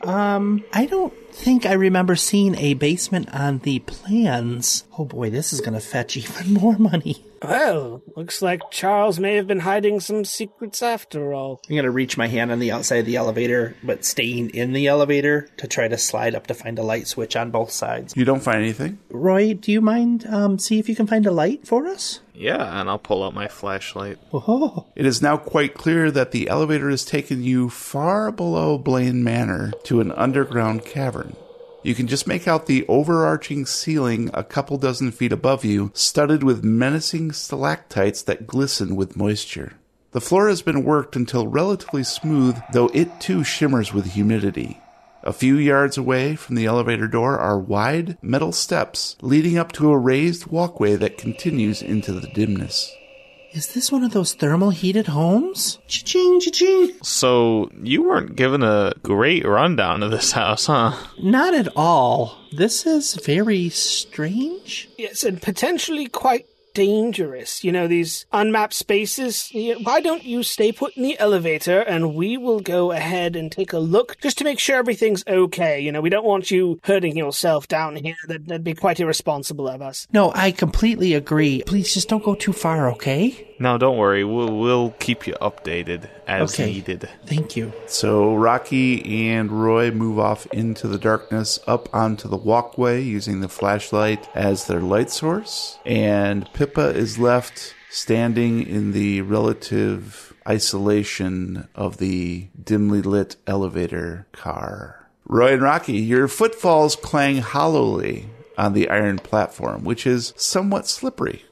Um, 0.00 0.64
I 0.72 0.86
don't 0.86 1.14
think 1.32 1.66
I 1.66 1.72
remember 1.72 2.16
seeing 2.16 2.56
a 2.56 2.74
basement 2.74 3.32
on 3.34 3.58
the 3.58 3.78
plans. 3.80 4.84
Oh 4.98 5.04
boy, 5.04 5.30
this 5.30 5.52
is 5.52 5.60
gonna 5.60 5.80
fetch 5.80 6.16
even 6.16 6.54
more 6.54 6.78
money. 6.78 7.24
Well, 7.42 8.02
looks 8.16 8.42
like 8.42 8.70
Charles 8.70 9.18
may 9.18 9.36
have 9.36 9.46
been 9.46 9.60
hiding 9.60 10.00
some 10.00 10.26
secrets 10.26 10.82
after 10.82 11.32
all. 11.32 11.62
I'm 11.70 11.76
gonna 11.76 11.90
reach 11.90 12.18
my 12.18 12.26
hand 12.26 12.52
on 12.52 12.58
the 12.58 12.70
outside 12.70 12.96
of 12.96 13.06
the 13.06 13.16
elevator, 13.16 13.74
but 13.82 14.04
staying 14.04 14.50
in 14.50 14.74
the 14.74 14.88
elevator 14.88 15.48
to 15.56 15.66
try 15.66 15.88
to 15.88 15.96
slide 15.96 16.34
up 16.34 16.46
to 16.48 16.54
find 16.54 16.78
a 16.78 16.82
light 16.82 17.06
switch 17.06 17.36
on 17.36 17.50
both 17.50 17.70
sides. 17.70 18.14
You 18.14 18.26
don't 18.26 18.42
find 18.42 18.58
anything? 18.58 18.98
Roy, 19.10 19.54
do 19.54 19.72
you 19.72 19.80
mind 19.80 20.26
um 20.26 20.58
see 20.58 20.78
if 20.78 20.88
you 20.88 20.94
can 20.94 21.06
find 21.06 21.24
a 21.26 21.30
light 21.32 21.66
for 21.66 21.86
us? 21.86 22.20
Yeah, 22.34 22.80
and 22.80 22.88
I'll 22.88 22.98
pull 22.98 23.22
out 23.22 23.34
my 23.34 23.48
flashlight. 23.48 24.18
Oh, 24.32 24.86
It 24.96 25.04
is 25.04 25.20
now 25.20 25.36
quite 25.36 25.74
clear 25.74 26.10
that 26.10 26.30
the 26.32 26.48
elevator 26.48 26.88
has 26.88 27.04
taken 27.04 27.42
you 27.42 27.68
far 27.68 28.32
below 28.32 28.78
Blaine 28.78 29.22
Manor 29.22 29.72
to 29.84 30.00
an 30.00 30.10
underground 30.12 30.86
cavern. 30.86 31.19
You 31.82 31.94
can 31.94 32.06
just 32.06 32.26
make 32.26 32.46
out 32.46 32.66
the 32.66 32.84
overarching 32.88 33.64
ceiling 33.64 34.30
a 34.34 34.44
couple 34.44 34.76
dozen 34.76 35.12
feet 35.12 35.32
above 35.32 35.64
you, 35.64 35.90
studded 35.94 36.42
with 36.42 36.62
menacing 36.62 37.32
stalactites 37.32 38.22
that 38.22 38.46
glisten 38.46 38.96
with 38.96 39.16
moisture. 39.16 39.74
The 40.12 40.20
floor 40.20 40.48
has 40.48 40.60
been 40.60 40.84
worked 40.84 41.16
until 41.16 41.46
relatively 41.46 42.02
smooth, 42.02 42.60
though 42.72 42.90
it 42.92 43.20
too 43.20 43.44
shimmers 43.44 43.94
with 43.94 44.12
humidity. 44.12 44.80
A 45.22 45.32
few 45.32 45.56
yards 45.56 45.96
away 45.96 46.34
from 46.34 46.54
the 46.54 46.66
elevator 46.66 47.06
door 47.06 47.38
are 47.38 47.58
wide 47.58 48.18
metal 48.22 48.52
steps 48.52 49.16
leading 49.20 49.56
up 49.56 49.70
to 49.72 49.90
a 49.90 49.98
raised 49.98 50.46
walkway 50.46 50.96
that 50.96 51.18
continues 51.18 51.82
into 51.82 52.12
the 52.12 52.26
dimness. 52.28 52.94
Is 53.52 53.74
this 53.74 53.90
one 53.90 54.04
of 54.04 54.12
those 54.12 54.34
thermal 54.34 54.70
heated 54.70 55.08
homes? 55.08 55.78
Cha-ching, 55.88 56.40
cha-ching. 56.40 56.92
So, 57.02 57.70
you 57.82 58.02
weren't 58.02 58.36
given 58.36 58.62
a 58.62 58.92
great 59.02 59.44
rundown 59.44 60.02
of 60.02 60.10
this 60.10 60.32
house, 60.32 60.66
huh? 60.66 60.92
Not 61.20 61.54
at 61.54 61.68
all. 61.74 62.38
This 62.52 62.86
is 62.86 63.14
very 63.14 63.68
strange. 63.68 64.88
Yes, 64.98 65.24
and 65.24 65.40
potentially 65.40 66.06
quite 66.06 66.46
dangerous. 66.74 67.64
You 67.64 67.72
know, 67.72 67.86
these 67.86 68.26
unmapped 68.32 68.74
spaces. 68.74 69.50
Why 69.82 70.00
don't 70.00 70.24
you 70.24 70.42
stay 70.42 70.72
put 70.72 70.96
in 70.96 71.02
the 71.02 71.18
elevator 71.18 71.80
and 71.80 72.14
we 72.14 72.36
will 72.36 72.60
go 72.60 72.92
ahead 72.92 73.36
and 73.36 73.50
take 73.50 73.72
a 73.72 73.78
look 73.78 74.16
just 74.20 74.38
to 74.38 74.44
make 74.44 74.58
sure 74.58 74.76
everything's 74.76 75.24
okay. 75.26 75.80
You 75.80 75.92
know, 75.92 76.00
we 76.00 76.10
don't 76.10 76.24
want 76.24 76.50
you 76.50 76.80
hurting 76.84 77.16
yourself 77.16 77.68
down 77.68 77.96
here. 77.96 78.16
That, 78.28 78.46
that'd 78.46 78.64
be 78.64 78.74
quite 78.74 79.00
irresponsible 79.00 79.68
of 79.68 79.82
us. 79.82 80.06
No, 80.12 80.32
I 80.34 80.50
completely 80.50 81.14
agree. 81.14 81.62
Please 81.64 81.94
just 81.94 82.08
don't 82.08 82.24
go 82.24 82.34
too 82.34 82.52
far, 82.52 82.90
okay? 82.92 83.48
No, 83.58 83.76
don't 83.76 83.98
worry. 83.98 84.24
We'll 84.24 84.56
we'll 84.56 84.90
keep 85.00 85.26
you 85.26 85.34
updated 85.34 86.08
as 86.30 86.54
Okay. 86.54 86.72
needed. 86.72 87.08
Thank 87.26 87.56
you. 87.56 87.72
So 87.86 88.34
Rocky 88.34 89.28
and 89.30 89.50
Roy 89.50 89.90
move 89.90 90.18
off 90.18 90.46
into 90.46 90.86
the 90.88 90.98
darkness 90.98 91.58
up 91.66 91.88
onto 91.94 92.28
the 92.28 92.36
walkway 92.36 93.02
using 93.02 93.40
the 93.40 93.48
flashlight 93.48 94.28
as 94.34 94.66
their 94.66 94.80
light 94.80 95.10
source. 95.10 95.78
And 95.84 96.48
Pippa 96.52 96.90
is 96.90 97.18
left 97.18 97.74
standing 97.90 98.64
in 98.66 98.92
the 98.92 99.22
relative 99.22 100.32
isolation 100.48 101.68
of 101.74 101.96
the 101.98 102.48
dimly 102.62 103.02
lit 103.02 103.36
elevator 103.46 104.26
car. 104.32 105.08
Roy 105.26 105.54
and 105.54 105.62
Rocky, 105.62 105.98
your 105.98 106.28
footfalls 106.28 106.96
clang 106.96 107.38
hollowly 107.38 108.26
on 108.56 108.72
the 108.72 108.88
iron 108.90 109.18
platform, 109.18 109.84
which 109.84 110.06
is 110.06 110.32
somewhat 110.36 110.86
slippery. 110.88 111.44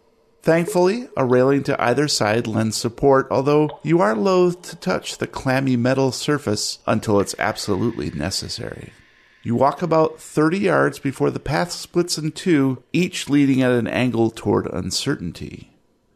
Thankfully, 0.49 1.09
a 1.14 1.26
railing 1.26 1.62
to 1.64 1.78
either 1.78 2.09
side 2.09 2.46
lends 2.46 2.74
support, 2.74 3.28
although 3.30 3.80
you 3.82 4.01
are 4.01 4.16
loath 4.16 4.62
to 4.70 4.76
touch 4.76 5.18
the 5.18 5.26
clammy 5.26 5.76
metal 5.76 6.11
surface 6.11 6.78
until 6.86 7.20
it's 7.20 7.34
absolutely 7.38 8.11
necessary. 8.12 8.94
You 9.42 9.57
walk 9.57 9.82
about 9.82 10.18
30 10.18 10.61
yards 10.61 10.99
before 10.99 11.30
the 11.30 11.38
path 11.38 11.72
splits 11.72 12.16
in 12.16 12.32
two, 12.32 12.82
each 12.94 13.28
leading 13.28 13.61
at 13.61 13.72
an 13.72 13.86
angle 13.86 14.30
toward 14.30 14.66
uncertainty. 14.68 15.70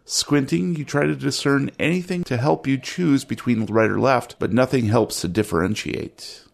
Squinting, 0.06 0.76
you 0.76 0.86
try 0.86 1.04
to 1.04 1.14
discern 1.14 1.70
anything 1.78 2.24
to 2.24 2.38
help 2.38 2.66
you 2.66 2.78
choose 2.78 3.26
between 3.26 3.66
right 3.66 3.90
or 3.90 4.00
left, 4.00 4.36
but 4.38 4.50
nothing 4.50 4.86
helps 4.86 5.20
to 5.20 5.28
differentiate. 5.28 6.44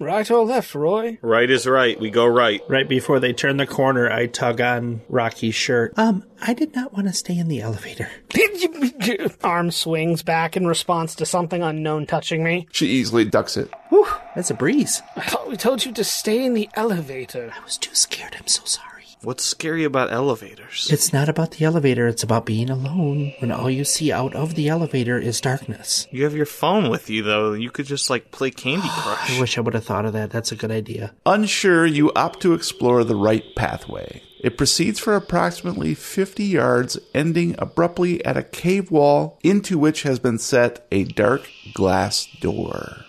Right 0.00 0.28
or 0.28 0.44
left, 0.44 0.74
Roy? 0.74 1.18
Right 1.22 1.48
is 1.48 1.66
right. 1.66 1.98
We 1.98 2.10
go 2.10 2.26
right. 2.26 2.60
Right 2.68 2.88
before 2.88 3.20
they 3.20 3.32
turn 3.32 3.58
the 3.58 3.66
corner, 3.66 4.10
I 4.10 4.26
tug 4.26 4.60
on 4.60 5.02
Rocky's 5.08 5.54
shirt. 5.54 5.92
Um, 5.96 6.24
I 6.42 6.52
did 6.52 6.74
not 6.74 6.92
want 6.92 7.06
to 7.06 7.12
stay 7.12 7.38
in 7.38 7.48
the 7.48 7.60
elevator. 7.60 8.10
Arm 9.44 9.70
swings 9.70 10.22
back 10.22 10.56
in 10.56 10.66
response 10.66 11.14
to 11.16 11.26
something 11.26 11.62
unknown 11.62 12.06
touching 12.06 12.42
me. 12.42 12.66
She 12.72 12.86
easily 12.88 13.24
ducks 13.24 13.56
it. 13.56 13.70
Whew, 13.90 14.06
that's 14.34 14.50
a 14.50 14.54
breeze. 14.54 15.00
I 15.16 15.22
thought 15.22 15.48
we 15.48 15.56
told 15.56 15.84
you 15.84 15.92
to 15.92 16.04
stay 16.04 16.44
in 16.44 16.54
the 16.54 16.68
elevator. 16.74 17.52
I 17.56 17.62
was 17.64 17.78
too 17.78 17.94
scared. 17.94 18.36
I'm 18.38 18.48
so 18.48 18.64
sorry. 18.64 18.93
What's 19.24 19.42
scary 19.42 19.84
about 19.84 20.12
elevators? 20.12 20.90
It's 20.92 21.10
not 21.10 21.30
about 21.30 21.52
the 21.52 21.64
elevator, 21.64 22.06
it's 22.06 22.22
about 22.22 22.44
being 22.44 22.68
alone 22.68 23.32
when 23.38 23.50
all 23.50 23.70
you 23.70 23.82
see 23.82 24.12
out 24.12 24.34
of 24.34 24.54
the 24.54 24.68
elevator 24.68 25.18
is 25.18 25.40
darkness. 25.40 26.06
You 26.10 26.24
have 26.24 26.36
your 26.36 26.44
phone 26.44 26.90
with 26.90 27.08
you 27.08 27.22
though. 27.22 27.54
You 27.54 27.70
could 27.70 27.86
just 27.86 28.10
like 28.10 28.30
play 28.32 28.50
Candy 28.50 28.88
Crush. 28.90 29.34
I 29.34 29.40
wish 29.40 29.56
I 29.56 29.62
would 29.62 29.72
have 29.72 29.84
thought 29.84 30.04
of 30.04 30.12
that. 30.12 30.30
That's 30.30 30.52
a 30.52 30.56
good 30.56 30.70
idea. 30.70 31.14
Unsure, 31.24 31.86
you 31.86 32.12
opt 32.12 32.42
to 32.42 32.52
explore 32.52 33.02
the 33.02 33.16
right 33.16 33.44
pathway. 33.56 34.20
It 34.40 34.58
proceeds 34.58 35.00
for 35.00 35.16
approximately 35.16 35.94
50 35.94 36.44
yards, 36.44 36.98
ending 37.14 37.54
abruptly 37.58 38.22
at 38.26 38.36
a 38.36 38.42
cave 38.42 38.90
wall 38.90 39.38
into 39.42 39.78
which 39.78 40.02
has 40.02 40.18
been 40.18 40.38
set 40.38 40.86
a 40.92 41.04
dark 41.04 41.48
glass 41.72 42.28
door. 42.42 43.06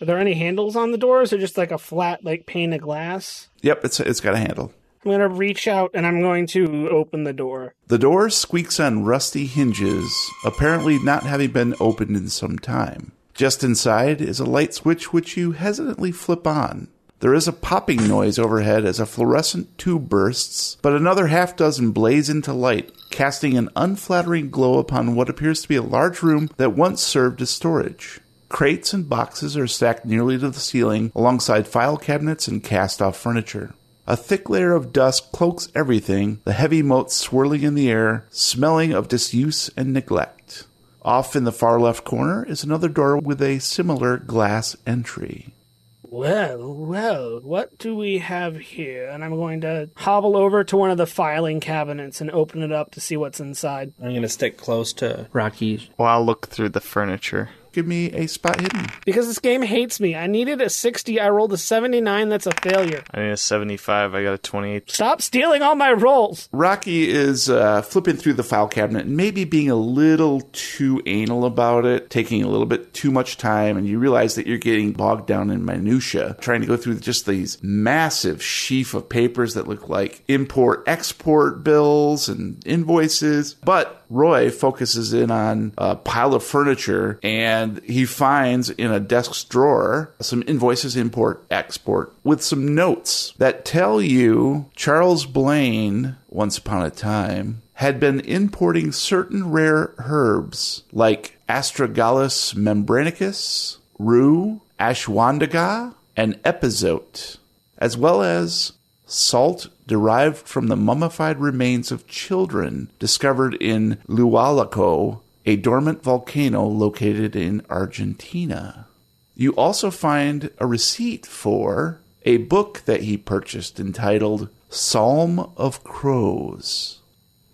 Are 0.00 0.06
there 0.06 0.18
any 0.18 0.32
handles 0.32 0.76
on 0.76 0.92
the 0.92 0.98
doors 0.98 1.30
or 1.30 1.36
just 1.36 1.58
like 1.58 1.70
a 1.70 1.76
flat, 1.76 2.24
like 2.24 2.46
pane 2.46 2.72
of 2.72 2.80
glass? 2.80 3.50
Yep, 3.60 3.84
it's, 3.84 4.00
it's 4.00 4.20
got 4.20 4.34
a 4.34 4.38
handle. 4.38 4.72
I'm 5.04 5.10
going 5.10 5.20
to 5.20 5.28
reach 5.28 5.66
out 5.66 5.90
and 5.94 6.06
I'm 6.06 6.20
going 6.20 6.46
to 6.48 6.88
open 6.90 7.24
the 7.24 7.32
door. 7.32 7.74
The 7.88 7.98
door 7.98 8.30
squeaks 8.30 8.78
on 8.78 9.04
rusty 9.04 9.46
hinges, 9.46 10.30
apparently 10.44 11.00
not 11.00 11.24
having 11.24 11.50
been 11.50 11.74
opened 11.80 12.16
in 12.16 12.28
some 12.28 12.56
time. 12.58 13.10
Just 13.34 13.64
inside 13.64 14.20
is 14.20 14.38
a 14.38 14.44
light 14.44 14.74
switch 14.74 15.12
which 15.12 15.36
you 15.36 15.52
hesitantly 15.52 16.12
flip 16.12 16.46
on. 16.46 16.86
There 17.18 17.34
is 17.34 17.48
a 17.48 17.52
popping 17.52 18.06
noise 18.06 18.38
overhead 18.38 18.84
as 18.84 19.00
a 19.00 19.06
fluorescent 19.06 19.76
tube 19.76 20.08
bursts, 20.08 20.76
but 20.82 20.92
another 20.92 21.28
half 21.28 21.56
dozen 21.56 21.90
blaze 21.90 22.28
into 22.28 22.52
light, 22.52 22.92
casting 23.10 23.56
an 23.56 23.70
unflattering 23.74 24.50
glow 24.50 24.78
upon 24.78 25.16
what 25.16 25.28
appears 25.28 25.62
to 25.62 25.68
be 25.68 25.76
a 25.76 25.82
large 25.82 26.22
room 26.22 26.48
that 26.58 26.76
once 26.76 27.02
served 27.02 27.42
as 27.42 27.50
storage. 27.50 28.20
Crates 28.48 28.92
and 28.92 29.08
boxes 29.08 29.56
are 29.56 29.66
stacked 29.66 30.04
nearly 30.04 30.38
to 30.38 30.50
the 30.50 30.60
ceiling, 30.60 31.10
alongside 31.14 31.66
file 31.66 31.96
cabinets 31.96 32.46
and 32.46 32.62
cast 32.62 33.00
off 33.00 33.16
furniture. 33.16 33.72
A 34.06 34.16
thick 34.16 34.50
layer 34.50 34.74
of 34.74 34.92
dust 34.92 35.30
cloaks 35.30 35.68
everything, 35.76 36.40
the 36.44 36.52
heavy 36.52 36.82
motes 36.82 37.14
swirling 37.14 37.62
in 37.62 37.74
the 37.74 37.88
air, 37.88 38.26
smelling 38.30 38.92
of 38.92 39.06
disuse 39.06 39.70
and 39.76 39.92
neglect. 39.92 40.66
Off 41.02 41.36
in 41.36 41.44
the 41.44 41.52
far 41.52 41.80
left 41.80 42.04
corner 42.04 42.44
is 42.44 42.64
another 42.64 42.88
door 42.88 43.16
with 43.16 43.40
a 43.40 43.60
similar 43.60 44.16
glass 44.16 44.76
entry. 44.86 45.54
Well, 46.02 46.74
well, 46.74 47.40
what 47.40 47.78
do 47.78 47.96
we 47.96 48.18
have 48.18 48.56
here? 48.56 49.08
And 49.08 49.24
I'm 49.24 49.34
going 49.36 49.62
to 49.62 49.88
hobble 49.96 50.36
over 50.36 50.62
to 50.64 50.76
one 50.76 50.90
of 50.90 50.98
the 50.98 51.06
filing 51.06 51.58
cabinets 51.60 52.20
and 52.20 52.30
open 52.30 52.60
it 52.62 52.70
up 52.70 52.90
to 52.92 53.00
see 53.00 53.16
what's 53.16 53.40
inside. 53.40 53.94
I'm 53.98 54.10
going 54.10 54.22
to 54.22 54.28
stick 54.28 54.58
close 54.58 54.92
to 54.94 55.28
Rocky. 55.32 55.90
Well, 55.96 56.08
I'll 56.08 56.24
look 56.24 56.48
through 56.48 56.68
the 56.70 56.80
furniture. 56.80 57.50
Give 57.72 57.86
me 57.86 58.12
a 58.12 58.26
spot 58.26 58.60
hidden. 58.60 58.86
Because 59.04 59.26
this 59.26 59.38
game 59.38 59.62
hates 59.62 59.98
me. 59.98 60.14
I 60.14 60.26
needed 60.26 60.60
a 60.60 60.68
60, 60.68 61.20
I 61.20 61.28
rolled 61.30 61.52
a 61.52 61.58
79, 61.58 62.28
that's 62.28 62.46
a 62.46 62.52
failure. 62.62 63.02
I 63.12 63.22
need 63.22 63.30
a 63.30 63.36
75. 63.36 64.14
I 64.14 64.22
got 64.22 64.34
a 64.34 64.38
28. 64.38 64.90
Stop 64.90 65.22
stealing 65.22 65.62
all 65.62 65.74
my 65.74 65.92
rolls! 65.92 66.48
Rocky 66.52 67.08
is 67.08 67.48
uh, 67.48 67.82
flipping 67.82 68.16
through 68.16 68.34
the 68.34 68.42
file 68.42 68.68
cabinet 68.68 69.06
and 69.06 69.16
maybe 69.16 69.44
being 69.44 69.70
a 69.70 69.74
little 69.74 70.42
too 70.52 71.02
anal 71.06 71.44
about 71.44 71.84
it, 71.84 72.10
taking 72.10 72.42
a 72.42 72.48
little 72.48 72.66
bit 72.66 72.92
too 72.92 73.10
much 73.10 73.36
time, 73.38 73.76
and 73.76 73.86
you 73.86 73.98
realize 73.98 74.34
that 74.34 74.46
you're 74.46 74.58
getting 74.58 74.92
bogged 74.92 75.26
down 75.26 75.50
in 75.50 75.64
minutia, 75.64 76.36
trying 76.40 76.60
to 76.60 76.66
go 76.66 76.76
through 76.76 76.98
just 77.00 77.26
these 77.26 77.62
massive 77.62 78.42
sheaf 78.42 78.94
of 78.94 79.08
papers 79.08 79.54
that 79.54 79.66
look 79.66 79.88
like 79.88 80.22
import-export 80.28 81.64
bills 81.64 82.28
and 82.28 82.64
invoices. 82.66 83.54
But 83.54 84.01
Roy 84.12 84.50
focuses 84.50 85.14
in 85.14 85.30
on 85.30 85.72
a 85.78 85.96
pile 85.96 86.34
of 86.34 86.44
furniture 86.44 87.18
and 87.22 87.82
he 87.84 88.04
finds 88.04 88.68
in 88.68 88.92
a 88.92 89.00
desk's 89.00 89.42
drawer 89.44 90.12
some 90.20 90.44
invoices, 90.46 90.96
import, 90.96 91.42
export, 91.50 92.12
with 92.22 92.42
some 92.42 92.74
notes 92.74 93.32
that 93.38 93.64
tell 93.64 94.02
you 94.02 94.66
Charles 94.76 95.24
Blaine, 95.24 96.16
once 96.28 96.58
upon 96.58 96.84
a 96.84 96.90
time, 96.90 97.62
had 97.74 97.98
been 97.98 98.20
importing 98.20 98.92
certain 98.92 99.50
rare 99.50 99.94
herbs 99.98 100.82
like 100.92 101.38
Astragalus 101.48 102.54
membranaceus, 102.54 103.78
rue, 103.98 104.60
ashwagandha, 104.78 105.94
and 106.16 106.42
epazote, 106.42 107.38
as 107.78 107.96
well 107.96 108.22
as 108.22 108.72
salt 109.12 109.68
derived 109.86 110.48
from 110.48 110.68
the 110.68 110.76
mummified 110.76 111.38
remains 111.38 111.92
of 111.92 112.06
children 112.06 112.90
discovered 112.98 113.54
in 113.54 113.98
Llullaillaco, 114.08 115.20
a 115.44 115.56
dormant 115.56 116.02
volcano 116.02 116.64
located 116.64 117.34
in 117.36 117.62
Argentina. 117.68 118.86
You 119.34 119.52
also 119.52 119.90
find 119.90 120.50
a 120.58 120.66
receipt 120.66 121.26
for 121.26 122.00
a 122.24 122.36
book 122.38 122.82
that 122.86 123.02
he 123.02 123.16
purchased 123.16 123.80
entitled 123.80 124.48
Psalm 124.70 125.52
of 125.56 125.82
Crows. 125.84 127.00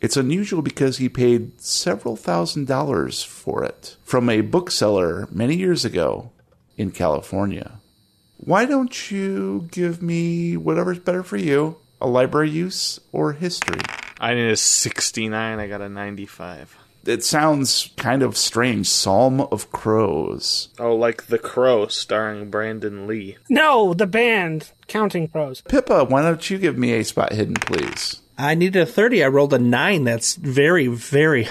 It's 0.01 0.17
unusual 0.17 0.63
because 0.63 0.99
he 0.99 1.09
paid 1.09 1.61
several 1.61 2.15
thousand 2.15 2.67
dollars 2.67 3.23
for 3.23 3.65
it 3.65 3.97
from 4.05 4.29
a 4.29 4.43
bookseller 4.43 5.27
many 5.33 5.57
years 5.57 5.85
ago 5.85 6.31
in 6.77 6.93
California. 6.93 7.81
Why 8.39 8.65
don't 8.65 9.11
you 9.11 9.69
give 9.71 10.01
me 10.01 10.57
whatever's 10.57 11.01
better 11.01 11.23
for 11.23 11.37
you? 11.37 11.77
A 12.01 12.07
library 12.07 12.51
use 12.51 13.01
or 13.13 13.33
history? 13.33 13.81
I 14.21 14.35
need 14.35 14.51
a 14.51 14.57
69. 14.57 15.59
I 15.59 15.67
got 15.67 15.81
a 15.81 15.89
95. 15.89 16.77
It 17.05 17.25
sounds 17.25 17.91
kind 17.97 18.23
of 18.23 18.37
strange. 18.37 18.87
Psalm 18.89 19.41
of 19.41 19.71
Crows. 19.71 20.69
Oh, 20.79 20.95
like 20.95 21.27
The 21.27 21.39
Crow 21.39 21.87
starring 21.89 22.51
Brandon 22.51 23.07
Lee. 23.07 23.39
No, 23.49 23.95
the 23.95 24.07
band, 24.07 24.73
Counting 24.87 25.29
Crows. 25.29 25.63
Pippa, 25.63 26.05
why 26.05 26.23
don't 26.23 26.49
you 26.51 26.59
give 26.59 26.77
me 26.79 26.93
a 26.93 27.05
spot 27.05 27.33
hidden, 27.33 27.55
please? 27.55 28.21
I 28.37 28.55
needed 28.55 28.81
a 28.83 28.87
30. 28.87 29.25
I 29.25 29.29
rolled 29.29 29.53
a 29.53 29.59
9. 29.59 30.05
That's 30.05 30.37
very, 30.37 30.87
very 30.87 31.49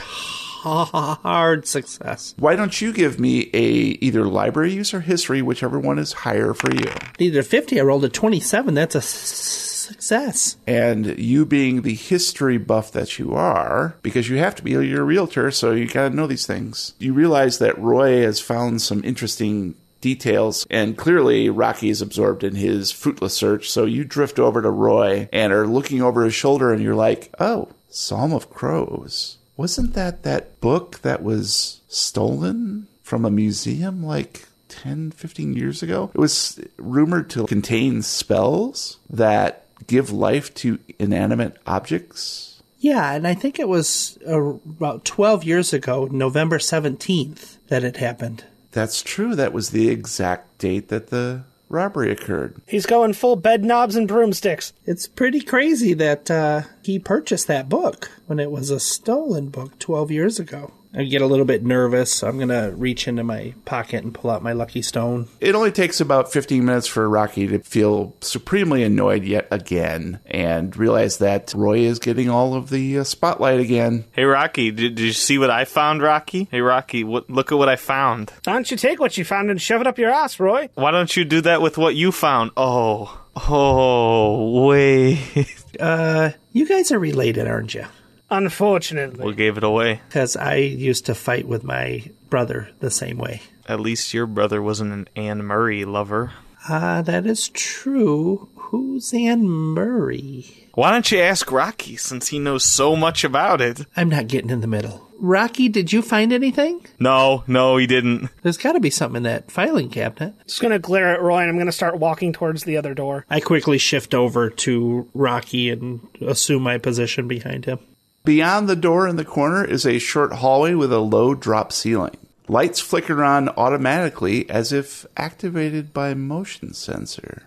hard 1.24 1.68
success. 1.68 2.34
Why 2.38 2.56
don't 2.56 2.80
you 2.82 2.92
give 2.94 3.20
me 3.20 3.50
a 3.54 3.64
either 4.02 4.26
library 4.26 4.74
use 4.74 4.94
or 4.94 5.02
history, 5.02 5.42
whichever 5.42 5.80
one 5.80 6.00
is 6.00 6.14
higher 6.14 6.54
for 6.54 6.74
you? 6.74 6.92
A 7.20 7.44
50. 7.44 7.80
I 7.80 7.84
rolled 7.84 8.04
a 8.06 8.10
27. 8.10 8.74
That's 8.74 8.96
a 8.96 9.00
s- 9.00 9.08
success. 9.08 10.58
And 10.68 11.18
you 11.18 11.46
being 11.46 11.82
the 11.82 11.96
history 11.96 12.58
buff 12.58 12.92
that 12.92 13.18
you 13.20 13.34
are, 13.34 13.96
because 14.02 14.30
you 14.30 14.38
have 14.38 14.56
to 14.56 14.64
be, 14.64 14.72
you're 14.72 15.02
a 15.02 15.06
realtor, 15.06 15.50
so 15.52 15.72
you 15.72 15.88
gotta 15.88 16.14
know 16.16 16.28
these 16.28 16.46
things. 16.46 16.94
You 17.00 17.14
realize 17.14 17.60
that 17.60 17.78
Roy 17.80 18.22
has 18.22 18.40
found 18.40 18.82
some 18.82 19.04
interesting 19.04 19.76
details, 20.02 20.68
and 20.70 20.98
clearly 20.98 21.50
Rocky 21.50 21.90
is 21.90 22.02
absorbed 22.02 22.44
in 22.44 22.56
his 22.56 22.92
fruitless 22.92 23.34
search, 23.34 23.70
so 23.70 23.86
you 23.86 24.04
drift 24.04 24.40
over 24.40 24.62
to 24.62 24.70
Roy 24.70 25.28
and 25.34 25.52
are 25.54 25.66
looking 25.68 26.02
over 26.02 26.24
his 26.26 26.36
shoulder, 26.36 26.72
and 26.72 26.82
you're 26.84 26.94
like, 26.96 27.34
oh, 27.40 27.70
Psalm 27.90 28.34
of 28.34 28.50
Crows. 28.50 29.38
Wasn't 29.58 29.96
that 29.96 30.22
that 30.24 30.62
book 30.62 31.00
that 31.02 31.24
was 31.24 31.82
stolen 31.88 32.88
from 33.02 33.26
a 33.26 33.32
museum 33.32 34.06
like 34.06 34.48
10, 34.70 35.12
15 35.12 35.54
years 35.54 35.82
ago? 35.82 36.12
It 36.14 36.20
was 36.20 36.60
rumored 36.78 37.30
to 37.32 37.48
contain 37.48 38.04
spells 38.04 39.00
that 39.10 39.66
give 39.88 40.12
life 40.12 40.54
to 40.56 40.78
inanimate 41.00 41.58
objects. 41.66 42.62
Yeah, 42.80 43.12
and 43.14 43.28
I 43.28 43.34
think 43.34 43.60
it 43.60 43.68
was 43.68 44.20
about 44.26 45.04
12 45.04 45.44
years 45.44 45.74
ago, 45.74 46.08
November 46.12 46.60
17th, 46.60 47.58
that 47.68 47.84
it 47.84 47.98
happened. 47.98 48.44
That's 48.72 49.02
true. 49.02 49.34
That 49.34 49.54
was 49.54 49.72
the 49.72 49.90
exact 49.90 50.60
date 50.60 50.90
that 50.90 51.08
the 51.08 51.44
robbery 51.70 52.12
occurred. 52.12 52.56
He's 52.68 52.86
going 52.86 53.14
full 53.14 53.36
bed 53.36 53.64
knobs 53.64 53.96
and 53.96 54.08
broomsticks. 54.08 54.74
It's 54.86 55.08
pretty 55.08 55.42
crazy 55.42 55.94
that 55.96 56.30
uh, 56.32 56.62
he 56.84 57.00
purchased 57.00 57.48
that 57.48 57.70
book 57.70 58.12
when 58.26 58.40
it 58.40 58.52
was 58.52 58.70
a 58.70 58.80
stolen 58.80 59.50
book 59.50 59.78
12 59.80 60.12
years 60.12 60.40
ago. 60.40 60.72
I 60.98 61.04
get 61.04 61.22
a 61.22 61.28
little 61.28 61.46
bit 61.46 61.64
nervous. 61.64 62.12
So 62.12 62.28
I'm 62.28 62.38
going 62.38 62.50
to 62.50 62.74
reach 62.76 63.08
into 63.08 63.24
my 63.24 63.54
pocket 63.66 64.04
and 64.04 64.14
pull 64.14 64.32
out 64.32 64.42
my 64.42 64.54
lucky 64.54 64.82
stone. 64.82 65.28
It 65.40 65.54
only 65.54 65.72
takes 65.72 66.02
about 66.02 66.32
15 66.32 66.66
minutes 66.66 66.88
for 66.88 67.08
Rocky 67.08 67.46
to 67.48 67.60
feel 67.60 68.16
supremely 68.22 68.82
annoyed 68.82 69.24
yet 69.24 69.48
again 69.52 70.20
and 70.26 70.76
realize 70.76 71.20
that 71.20 71.54
Roy 71.54 71.80
is 71.80 72.00
getting 72.00 72.30
all 72.30 72.56
of 72.56 72.72
the 72.72 73.00
uh, 73.00 73.04
spotlight 73.04 73.60
again. 73.60 74.06
Hey, 74.12 74.24
Rocky, 74.24 74.72
did, 74.72 74.96
did 74.96 75.04
you 75.04 75.14
see 75.14 75.38
what 75.38 75.52
I 75.52 75.66
found, 75.66 76.02
Rocky? 76.02 76.48
Hey, 76.50 76.62
Rocky, 76.62 77.04
what, 77.04 77.30
look 77.30 77.52
at 77.52 77.58
what 77.60 77.70
I 77.70 77.76
found. 77.76 78.32
Why 78.46 78.54
don't 78.54 78.72
you 78.72 78.78
take 78.78 79.00
what 79.00 79.18
you 79.18 79.24
found 79.24 79.52
and 79.52 79.62
shove 79.62 79.82
it 79.82 79.88
up 79.88 80.00
your 80.00 80.10
ass, 80.10 80.40
Roy? 80.40 80.70
Why 80.74 80.90
don't 80.90 81.16
you 81.16 81.26
do 81.26 81.42
that 81.42 81.62
with 81.62 81.78
what 81.78 81.96
you 81.96 82.12
found? 82.12 82.52
Oh, 82.58 83.22
oh, 83.36 84.66
wait. 84.68 85.54
Uh, 85.80 86.32
you 86.54 86.68
guys 86.68 86.92
are 86.92 86.98
related, 86.98 87.48
aren't 87.48 87.76
you? 87.76 87.86
Unfortunately. 88.30 89.26
we 89.26 89.34
gave 89.36 89.58
it 89.58 89.64
away. 89.64 90.02
Because 90.08 90.36
I 90.36 90.56
used 90.56 91.06
to 91.06 91.16
fight 91.16 91.48
with 91.48 91.64
my 91.64 92.04
brother 92.30 92.70
the 92.80 92.92
same 92.92 93.18
way. 93.18 93.42
At 93.68 93.80
least 93.80 94.14
your 94.14 94.26
brother 94.28 94.62
wasn't 94.62 94.94
an 94.94 95.10
Anne 95.16 95.44
Murray 95.44 95.86
lover. 95.86 96.32
Ah, 96.70 97.02
that 97.02 97.26
is 97.26 97.50
true. 97.50 98.50
Who's 98.56 99.14
Anne 99.14 99.48
Murray? 99.48 100.68
Why 100.74 100.92
don't 100.92 101.10
you 101.12 101.20
ask 101.20 101.52
Rocky 101.52 101.96
since 101.98 102.28
he 102.28 102.40
knows 102.40 102.66
so 102.66 102.96
much 102.96 103.24
about 103.24 103.62
it? 103.62 103.86
I'm 103.96 104.10
not 104.10 104.28
getting 104.28 104.50
in 104.50 104.62
the 104.62 104.68
middle. 104.68 105.08
Rocky, 105.20 105.70
did 105.70 105.92
you 105.92 106.02
find 106.04 106.32
anything? 106.32 106.86
No, 107.00 107.44
no, 107.48 107.78
he 107.78 107.88
didn't. 107.88 108.30
There's 108.44 108.58
got 108.58 108.74
to 108.74 108.80
be 108.80 108.92
something 108.92 109.18
in 109.18 109.24
that 109.24 109.50
filing 109.50 109.90
cabinet. 109.90 110.36
Just 110.46 110.62
gonna 110.62 110.78
glare 110.78 111.14
at 111.16 111.22
Roy 111.22 111.40
and 111.40 111.50
I'm 111.50 111.58
gonna 111.58 111.72
start 111.72 111.98
walking 111.98 112.34
towards 112.34 112.66
the 112.66 112.78
other 112.78 112.94
door. 112.94 113.26
I 113.30 113.40
quickly 113.40 113.80
shift 113.80 114.14
over 114.14 114.50
to 114.52 115.10
Rocky 115.16 115.72
and 115.72 116.08
assume 116.22 116.62
my 116.64 116.78
position 116.78 117.28
behind 117.28 117.66
him. 117.66 117.80
Beyond 118.28 118.68
the 118.68 118.76
door 118.76 119.08
in 119.08 119.16
the 119.16 119.24
corner 119.24 119.64
is 119.64 119.86
a 119.86 120.00
short 120.00 120.34
hallway 120.34 120.74
with 120.74 120.92
a 120.92 121.00
low 121.00 121.34
drop 121.34 121.72
ceiling. 121.72 122.18
Lights 122.50 122.82
flicker 122.82 123.24
on 123.24 123.48
automatically 123.48 124.50
as 124.50 124.74
if 124.74 125.06
activated 125.16 125.94
by 125.94 126.14
motion 126.14 126.74
sensor. 126.74 127.44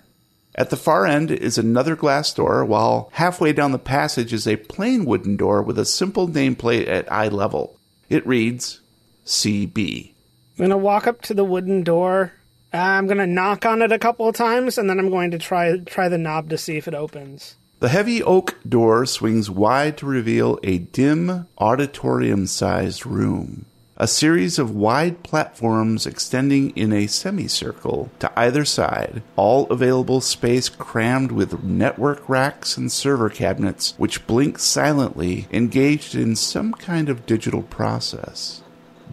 At 0.55 0.70
the 0.70 0.78
far 0.78 1.05
end 1.05 1.31
is 1.31 1.59
another 1.59 1.97
glass 1.97 2.33
door, 2.33 2.64
while 2.64 3.11
halfway 3.12 3.53
down 3.53 3.72
the 3.72 3.78
passage 3.78 4.33
is 4.33 4.47
a 4.47 4.57
plain 4.57 5.05
wooden 5.05 5.37
door 5.37 5.62
with 5.62 5.78
a 5.78 5.85
simple 5.85 6.26
nameplate 6.26 6.89
at 6.89 7.12
eye 7.12 7.28
level. 7.28 7.78
It 8.09 8.26
reads 8.26 8.81
CB. 9.26 10.14
I'm 10.59 10.64
gonna 10.64 10.78
walk 10.78 11.07
up 11.07 11.20
to 11.24 11.35
the 11.35 11.45
wooden 11.45 11.83
door. 11.83 12.33
I'm 12.72 13.07
gonna 13.07 13.26
knock 13.26 13.66
on 13.66 13.83
it 13.83 13.93
a 13.93 13.99
couple 13.99 14.26
of 14.26 14.35
times, 14.35 14.78
and 14.78 14.89
then 14.89 14.99
I'm 14.99 15.11
going 15.11 15.33
to 15.33 15.39
try 15.39 15.76
try 15.81 16.09
the 16.09 16.16
knob 16.16 16.49
to 16.49 16.57
see 16.57 16.78
if 16.78 16.89
it 16.89 16.95
opens. 16.95 17.57
The 17.81 17.89
heavy 17.89 18.22
oak 18.22 18.59
door 18.68 19.07
swings 19.07 19.49
wide 19.49 19.97
to 19.99 20.07
reveal 20.07 20.59
a 20.62 20.76
dim, 20.76 21.47
auditorium 21.57 22.47
sized 22.47 23.07
room. 23.07 23.64
A 23.97 24.07
series 24.07 24.59
of 24.59 24.74
wide 24.74 25.22
platforms 25.22 26.07
extending 26.07 26.76
in 26.76 26.93
a 26.93 27.07
semicircle 27.07 28.11
to 28.18 28.39
either 28.39 28.66
side, 28.66 29.22
all 29.35 29.66
available 29.68 30.20
space 30.20 30.68
crammed 30.68 31.33
with 31.33 31.64
network 31.64 32.28
racks 32.28 32.76
and 32.76 32.93
server 32.93 33.31
cabinets 33.31 33.95
which 33.97 34.26
blink 34.26 34.59
silently, 34.59 35.49
engaged 35.51 36.14
in 36.14 36.37
some 36.37 36.74
kind 36.74 37.09
of 37.09 37.24
digital 37.24 37.62
process. 37.62 38.61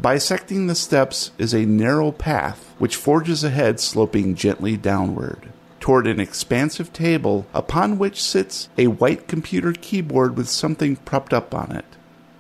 Bisecting 0.02 0.68
the 0.68 0.76
steps 0.76 1.32
is 1.38 1.54
a 1.54 1.66
narrow 1.66 2.12
path 2.12 2.76
which 2.80 2.98
forges 2.98 3.46
ahead, 3.46 3.80
sloping 3.80 4.36
gently 4.36 4.76
downward 4.76 5.54
toward 5.88 6.06
an 6.06 6.20
expansive 6.20 6.92
table 6.92 7.48
upon 7.54 7.98
which 7.98 8.22
sits 8.22 8.68
a 8.78 8.88
white 8.88 9.26
computer 9.26 9.72
keyboard 9.72 10.36
with 10.36 10.50
something 10.50 10.98
propped 10.98 11.34
up 11.34 11.56
on 11.56 11.72
it. 11.72 11.86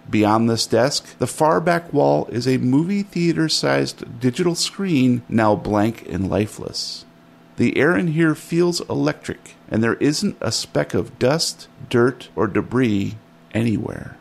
Beyond 0.09 0.49
this 0.49 0.67
desk, 0.67 1.17
the 1.17 1.27
far 1.27 1.61
back 1.61 1.93
wall 1.93 2.25
is 2.25 2.45
a 2.45 2.57
movie 2.57 3.03
theater 3.03 3.47
sized 3.47 4.19
digital 4.19 4.53
screen 4.53 5.21
now 5.29 5.55
blank 5.55 6.05
and 6.09 6.29
lifeless. 6.29 7.05
The 7.55 7.77
air 7.77 7.95
in 7.95 8.07
here 8.07 8.35
feels 8.35 8.81
electric, 8.89 9.55
and 9.69 9.81
there 9.81 9.95
isn't 9.95 10.35
a 10.41 10.51
speck 10.51 10.93
of 10.93 11.17
dust, 11.17 11.69
dirt, 11.89 12.27
or 12.35 12.47
debris 12.47 13.15
anywhere. 13.53 14.17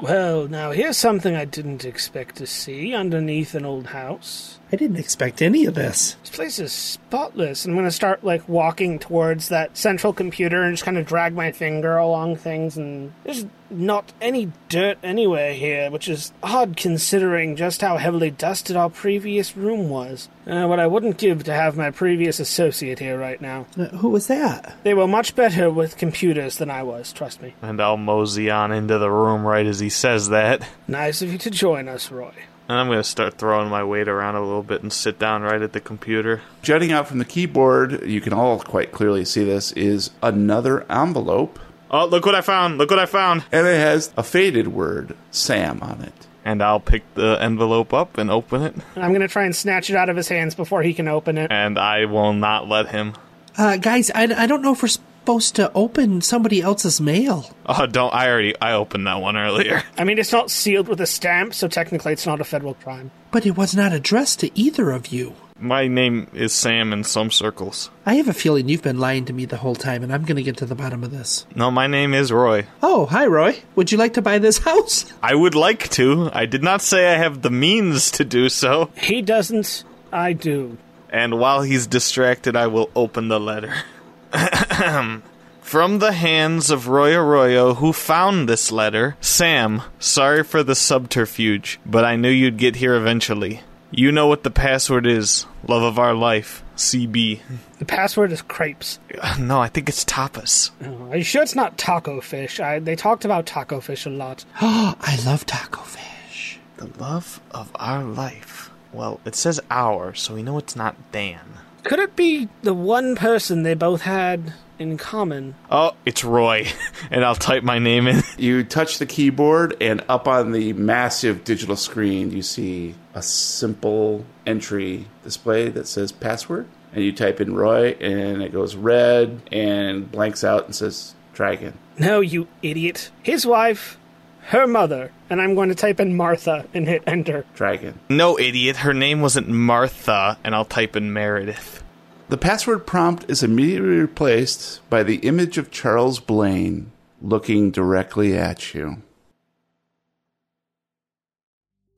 Well, 0.00 0.48
now 0.48 0.70
here's 0.70 0.96
something 0.96 1.36
I 1.36 1.44
didn't 1.44 1.84
expect 1.84 2.36
to 2.36 2.46
see 2.46 2.94
underneath 2.94 3.54
an 3.54 3.66
old 3.66 3.88
house. 3.88 4.58
I 4.74 4.76
didn't 4.76 4.98
expect 4.98 5.40
any 5.40 5.66
of 5.66 5.76
this. 5.76 6.16
This 6.22 6.30
place 6.34 6.58
is 6.58 6.72
spotless. 6.72 7.64
I'm 7.64 7.76
gonna 7.76 7.92
start 7.92 8.24
like 8.24 8.48
walking 8.48 8.98
towards 8.98 9.48
that 9.48 9.76
central 9.78 10.12
computer 10.12 10.64
and 10.64 10.72
just 10.72 10.84
kind 10.84 10.98
of 10.98 11.06
drag 11.06 11.32
my 11.32 11.52
finger 11.52 11.96
along 11.96 12.34
things, 12.38 12.76
and 12.76 13.12
there's 13.22 13.46
not 13.70 14.12
any 14.20 14.50
dirt 14.68 14.98
anywhere 15.04 15.54
here, 15.54 15.92
which 15.92 16.08
is 16.08 16.32
odd 16.42 16.76
considering 16.76 17.54
just 17.54 17.82
how 17.82 17.98
heavily 17.98 18.32
dusted 18.32 18.74
our 18.74 18.90
previous 18.90 19.56
room 19.56 19.90
was. 19.90 20.28
Uh, 20.44 20.66
what 20.66 20.80
I 20.80 20.88
wouldn't 20.88 21.18
give 21.18 21.44
to 21.44 21.54
have 21.54 21.76
my 21.76 21.92
previous 21.92 22.40
associate 22.40 22.98
here 22.98 23.16
right 23.16 23.40
now. 23.40 23.66
Uh, 23.78 23.84
who 23.98 24.08
was 24.08 24.26
that? 24.26 24.76
They 24.82 24.92
were 24.92 25.06
much 25.06 25.36
better 25.36 25.70
with 25.70 25.96
computers 25.96 26.56
than 26.56 26.68
I 26.68 26.82
was, 26.82 27.12
trust 27.12 27.40
me. 27.40 27.54
And 27.62 27.80
I'll 27.80 27.96
mosey 27.96 28.50
on 28.50 28.72
into 28.72 28.98
the 28.98 29.08
room 29.08 29.46
right 29.46 29.66
as 29.66 29.78
he 29.78 29.88
says 29.88 30.30
that. 30.30 30.68
Nice 30.88 31.22
of 31.22 31.30
you 31.30 31.38
to 31.38 31.50
join 31.50 31.88
us, 31.88 32.10
Roy. 32.10 32.34
And 32.68 32.78
I'm 32.78 32.86
going 32.86 32.98
to 32.98 33.04
start 33.04 33.34
throwing 33.36 33.68
my 33.68 33.84
weight 33.84 34.08
around 34.08 34.36
a 34.36 34.40
little 34.40 34.62
bit 34.62 34.82
and 34.82 34.92
sit 34.92 35.18
down 35.18 35.42
right 35.42 35.60
at 35.60 35.72
the 35.74 35.80
computer. 35.80 36.40
Jutting 36.62 36.92
out 36.92 37.06
from 37.08 37.18
the 37.18 37.24
keyboard, 37.26 38.06
you 38.08 38.20
can 38.22 38.32
all 38.32 38.58
quite 38.60 38.90
clearly 38.90 39.24
see 39.26 39.44
this, 39.44 39.72
is 39.72 40.10
another 40.22 40.90
envelope, 40.90 41.58
Oh, 41.90 42.06
look 42.06 42.26
what 42.26 42.34
I 42.34 42.40
found! 42.40 42.78
Look 42.78 42.90
what 42.90 42.98
I 42.98 43.06
found! 43.06 43.44
and 43.52 43.66
it 43.68 43.78
has 43.78 44.12
a 44.16 44.22
faded 44.24 44.68
word, 44.68 45.14
Sam, 45.30 45.80
on 45.80 46.00
it. 46.00 46.26
And 46.44 46.60
I'll 46.60 46.80
pick 46.80 47.02
the 47.14 47.38
envelope 47.40 47.94
up 47.94 48.18
and 48.18 48.30
open 48.30 48.62
it. 48.62 48.74
And 48.96 49.04
I'm 49.04 49.12
gonna 49.12 49.28
try 49.28 49.44
and 49.44 49.54
snatch 49.54 49.90
it 49.90 49.96
out 49.96 50.08
of 50.08 50.16
his 50.16 50.28
hands 50.28 50.56
before 50.56 50.82
he 50.82 50.92
can 50.92 51.06
open 51.06 51.38
it. 51.38 51.52
And 51.52 51.78
I 51.78 52.06
will 52.06 52.32
not 52.32 52.68
let 52.68 52.88
him. 52.88 53.14
Uh, 53.56 53.76
guys, 53.76 54.10
I, 54.10 54.22
I 54.24 54.46
don't 54.46 54.62
know 54.62 54.72
if 54.72 54.82
we're 54.82 54.88
supposed 55.24 55.56
to 55.56 55.72
open 55.72 56.20
somebody 56.20 56.60
else's 56.60 57.00
mail. 57.00 57.50
Oh, 57.64 57.86
don't. 57.86 58.12
I 58.12 58.28
already. 58.28 58.54
I 58.60 58.72
opened 58.74 59.06
that 59.06 59.22
one 59.22 59.38
earlier. 59.38 59.82
I 59.96 60.04
mean, 60.04 60.18
it's 60.18 60.32
not 60.32 60.50
sealed 60.50 60.86
with 60.86 61.00
a 61.00 61.06
stamp, 61.06 61.54
so 61.54 61.66
technically 61.66 62.12
it's 62.12 62.26
not 62.26 62.42
a 62.42 62.44
federal 62.44 62.74
crime. 62.74 63.10
But 63.30 63.46
it 63.46 63.56
was 63.56 63.74
not 63.74 63.94
addressed 63.94 64.40
to 64.40 64.50
either 64.58 64.90
of 64.90 65.06
you. 65.06 65.34
My 65.58 65.88
name 65.88 66.26
is 66.34 66.52
Sam 66.52 66.92
in 66.92 67.04
some 67.04 67.30
circles. 67.30 67.88
I 68.04 68.16
have 68.16 68.28
a 68.28 68.34
feeling 68.34 68.68
you've 68.68 68.82
been 68.82 68.98
lying 68.98 69.24
to 69.24 69.32
me 69.32 69.46
the 69.46 69.56
whole 69.56 69.74
time, 69.74 70.02
and 70.02 70.12
I'm 70.12 70.24
going 70.26 70.36
to 70.36 70.42
get 70.42 70.58
to 70.58 70.66
the 70.66 70.74
bottom 70.74 71.02
of 71.02 71.10
this. 71.10 71.46
No, 71.54 71.70
my 71.70 71.86
name 71.86 72.12
is 72.12 72.30
Roy. 72.30 72.66
Oh, 72.82 73.06
hi, 73.06 73.24
Roy. 73.26 73.62
Would 73.76 73.92
you 73.92 73.96
like 73.96 74.12
to 74.14 74.22
buy 74.22 74.38
this 74.38 74.58
house? 74.70 75.10
I 75.22 75.34
would 75.34 75.54
like 75.54 75.88
to. 75.92 76.28
I 76.34 76.44
did 76.44 76.62
not 76.62 76.82
say 76.82 77.14
I 77.14 77.16
have 77.16 77.40
the 77.40 77.50
means 77.50 78.10
to 78.10 78.26
do 78.26 78.50
so. 78.50 78.90
He 78.94 79.22
doesn't, 79.22 79.84
I 80.12 80.34
do. 80.34 80.76
And 81.08 81.38
while 81.38 81.62
he's 81.62 81.86
distracted, 81.86 82.56
I 82.56 82.66
will 82.66 82.90
open 82.94 83.28
the 83.28 83.40
letter. 83.40 83.72
From 85.60 85.98
the 85.98 86.12
hands 86.12 86.70
of 86.70 86.88
Roy 86.88 87.14
Arroyo, 87.16 87.74
who 87.74 87.92
found 87.92 88.48
this 88.48 88.70
letter, 88.70 89.16
Sam, 89.20 89.82
sorry 89.98 90.44
for 90.44 90.62
the 90.62 90.74
subterfuge, 90.74 91.80
but 91.86 92.04
I 92.04 92.16
knew 92.16 92.28
you'd 92.28 92.58
get 92.58 92.76
here 92.76 92.94
eventually. 92.94 93.62
You 93.90 94.10
know 94.12 94.26
what 94.26 94.42
the 94.42 94.50
password 94.50 95.06
is. 95.06 95.46
Love 95.66 95.82
of 95.82 95.98
our 95.98 96.14
life. 96.14 96.64
CB. 96.76 97.40
The 97.78 97.84
password 97.84 98.32
is 98.32 98.42
crepes. 98.42 98.98
No, 99.38 99.60
I 99.60 99.68
think 99.68 99.88
it's 99.88 100.04
tapas. 100.04 100.70
Oh, 100.84 101.10
are 101.10 101.16
you 101.16 101.24
sure 101.24 101.42
it's 101.42 101.54
not 101.54 101.78
taco 101.78 102.20
fish? 102.20 102.58
I, 102.58 102.80
they 102.80 102.96
talked 102.96 103.24
about 103.24 103.46
taco 103.46 103.80
fish 103.80 104.04
a 104.04 104.10
lot. 104.10 104.44
Oh, 104.60 104.96
I 105.00 105.16
love 105.24 105.46
taco 105.46 105.82
fish. 105.82 106.58
The 106.76 106.90
love 106.98 107.40
of 107.52 107.70
our 107.76 108.02
life. 108.02 108.70
Well, 108.92 109.20
it 109.24 109.36
says 109.36 109.60
our, 109.70 110.12
so 110.14 110.34
we 110.34 110.42
know 110.42 110.58
it's 110.58 110.76
not 110.76 110.96
Dan. 111.12 111.40
Could 111.84 111.98
it 111.98 112.16
be 112.16 112.48
the 112.62 112.74
one 112.74 113.14
person 113.14 113.62
they 113.62 113.74
both 113.74 114.02
had 114.02 114.54
in 114.78 114.96
common? 114.96 115.54
Oh, 115.70 115.92
it's 116.06 116.24
Roy. 116.24 116.66
and 117.10 117.24
I'll 117.24 117.34
type 117.34 117.62
my 117.62 117.78
name 117.78 118.06
in. 118.06 118.22
You 118.38 118.64
touch 118.64 118.98
the 118.98 119.06
keyboard, 119.06 119.76
and 119.80 120.02
up 120.08 120.26
on 120.26 120.52
the 120.52 120.72
massive 120.72 121.44
digital 121.44 121.76
screen, 121.76 122.30
you 122.32 122.42
see 122.42 122.94
a 123.14 123.22
simple 123.22 124.24
entry 124.46 125.06
display 125.22 125.68
that 125.68 125.86
says 125.86 126.10
password. 126.10 126.66
And 126.92 127.04
you 127.04 127.12
type 127.12 127.40
in 127.40 127.54
Roy, 127.54 127.92
and 128.00 128.42
it 128.42 128.52
goes 128.52 128.76
red 128.76 129.42
and 129.52 130.10
blanks 130.10 130.42
out 130.42 130.64
and 130.64 130.74
says 130.74 131.14
try 131.34 131.52
again. 131.52 131.74
No, 131.98 132.20
you 132.20 132.48
idiot. 132.62 133.10
His 133.22 133.46
wife, 133.46 133.98
her 134.46 134.66
mother, 134.66 135.10
and 135.30 135.40
I'm 135.40 135.54
going 135.54 135.68
to 135.70 135.74
type 135.74 136.00
in 136.00 136.16
Martha 136.16 136.66
and 136.74 136.86
hit 136.86 137.02
enter. 137.06 137.44
Dragon. 137.54 137.98
No, 138.08 138.38
idiot. 138.38 138.76
Her 138.78 138.92
name 138.92 139.20
wasn't 139.20 139.48
Martha, 139.48 140.38
and 140.44 140.54
I'll 140.54 140.64
type 140.64 140.96
in 140.96 141.12
Meredith. 141.12 141.82
The 142.28 142.36
password 142.36 142.86
prompt 142.86 143.30
is 143.30 143.42
immediately 143.42 143.96
replaced 143.96 144.88
by 144.90 145.02
the 145.02 145.16
image 145.16 145.58
of 145.58 145.70
Charles 145.70 146.20
Blaine 146.20 146.90
looking 147.22 147.70
directly 147.70 148.36
at 148.36 148.74
you. 148.74 149.02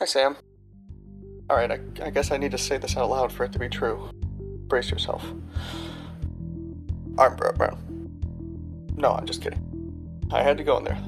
Hi, 0.01 0.07
Sam. 0.07 0.37
Alright, 1.51 1.71
I, 1.71 1.81
I 2.03 2.11
guess 2.11 2.31
I 2.31 2.37
need 2.37 2.51
to 2.51 2.59
say 2.59 2.77
this 2.77 2.97
out 2.97 3.11
loud 3.11 3.33
for 3.33 3.45
it 3.45 3.53
to 3.53 3.59
be 3.59 3.69
true. 3.69 4.11
Brace 4.69 4.91
yourself. 4.91 5.25
Arm 7.19 7.37
bro, 7.37 7.53
bro. 7.53 7.79
No, 8.97 9.13
I'm 9.13 9.27
just 9.27 9.43
kidding. 9.43 9.63
I 10.33 10.43
had 10.43 10.59
to 10.59 10.65
go 10.65 10.77
in 10.79 10.85
there. 10.85 10.99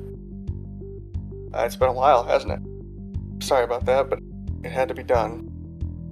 Uh, 1.59 1.65
it's 1.65 1.75
been 1.75 1.89
a 1.89 1.93
while, 1.93 2.23
hasn't 2.23 2.53
it? 2.53 3.45
Sorry 3.45 3.65
about 3.65 3.85
that, 3.85 4.09
but 4.09 4.21
it 4.63 4.71
had 4.71 4.87
to 4.87 4.95
be 4.95 5.03
done. 5.03 5.51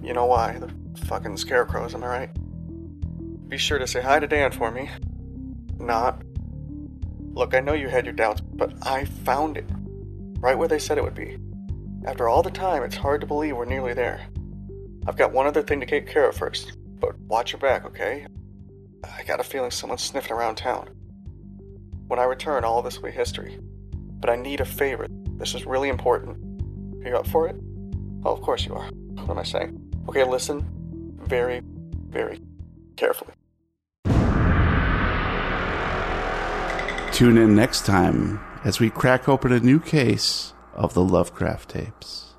You 0.02 0.12
know 0.12 0.26
why? 0.26 0.58
The 0.58 0.74
fucking 1.06 1.36
scarecrows, 1.36 1.94
am 1.94 2.02
I 2.02 2.08
right? 2.08 3.48
Be 3.48 3.56
sure 3.56 3.78
to 3.78 3.86
say 3.86 4.02
hi 4.02 4.18
to 4.18 4.26
Dan 4.26 4.50
for 4.50 4.72
me. 4.72 4.90
Not. 5.78 6.20
Look, 7.32 7.54
I 7.54 7.60
know 7.60 7.74
you 7.74 7.88
had 7.88 8.06
your 8.06 8.14
doubts, 8.14 8.40
but 8.40 8.72
I 8.82 9.04
found 9.04 9.56
it. 9.56 9.66
Right 10.40 10.58
where 10.58 10.66
they 10.66 10.80
said 10.80 10.98
it 10.98 11.04
would 11.04 11.14
be. 11.14 11.38
After 12.04 12.28
all 12.28 12.42
the 12.42 12.50
time, 12.50 12.82
it's 12.82 12.96
hard 12.96 13.20
to 13.20 13.26
believe 13.28 13.56
we're 13.56 13.66
nearly 13.66 13.94
there. 13.94 14.26
I've 15.06 15.16
got 15.16 15.32
one 15.32 15.46
other 15.46 15.62
thing 15.62 15.78
to 15.78 15.86
take 15.86 16.08
care 16.08 16.28
of 16.28 16.36
first, 16.36 16.76
but 16.98 17.16
watch 17.20 17.52
your 17.52 17.60
back, 17.60 17.84
okay? 17.84 18.26
I 19.04 19.22
got 19.22 19.38
a 19.38 19.44
feeling 19.44 19.70
someone's 19.70 20.02
sniffing 20.02 20.32
around 20.32 20.56
town. 20.56 20.88
When 22.08 22.18
I 22.18 22.24
return, 22.24 22.64
all 22.64 22.82
this 22.82 22.96
will 22.96 23.10
be 23.10 23.12
history. 23.12 23.60
But 24.18 24.28
I 24.28 24.34
need 24.34 24.60
a 24.60 24.64
favor. 24.64 25.06
This 25.38 25.54
is 25.54 25.66
really 25.66 25.88
important. 25.88 26.36
Are 27.04 27.08
you 27.08 27.16
up 27.16 27.26
for 27.26 27.48
it? 27.48 27.56
Oh, 28.24 28.32
of 28.32 28.40
course 28.42 28.64
you 28.64 28.74
are. 28.74 28.88
What 28.90 29.30
am 29.30 29.38
I 29.38 29.44
saying? 29.44 29.80
Okay, 30.08 30.24
listen 30.24 30.64
very, 31.26 31.60
very 32.08 32.40
carefully. 32.96 33.32
Tune 37.12 37.38
in 37.38 37.54
next 37.54 37.86
time 37.86 38.40
as 38.64 38.80
we 38.80 38.90
crack 38.90 39.28
open 39.28 39.52
a 39.52 39.60
new 39.60 39.80
case 39.80 40.52
of 40.74 40.94
the 40.94 41.02
Lovecraft 41.02 41.70
tapes. 41.70 42.34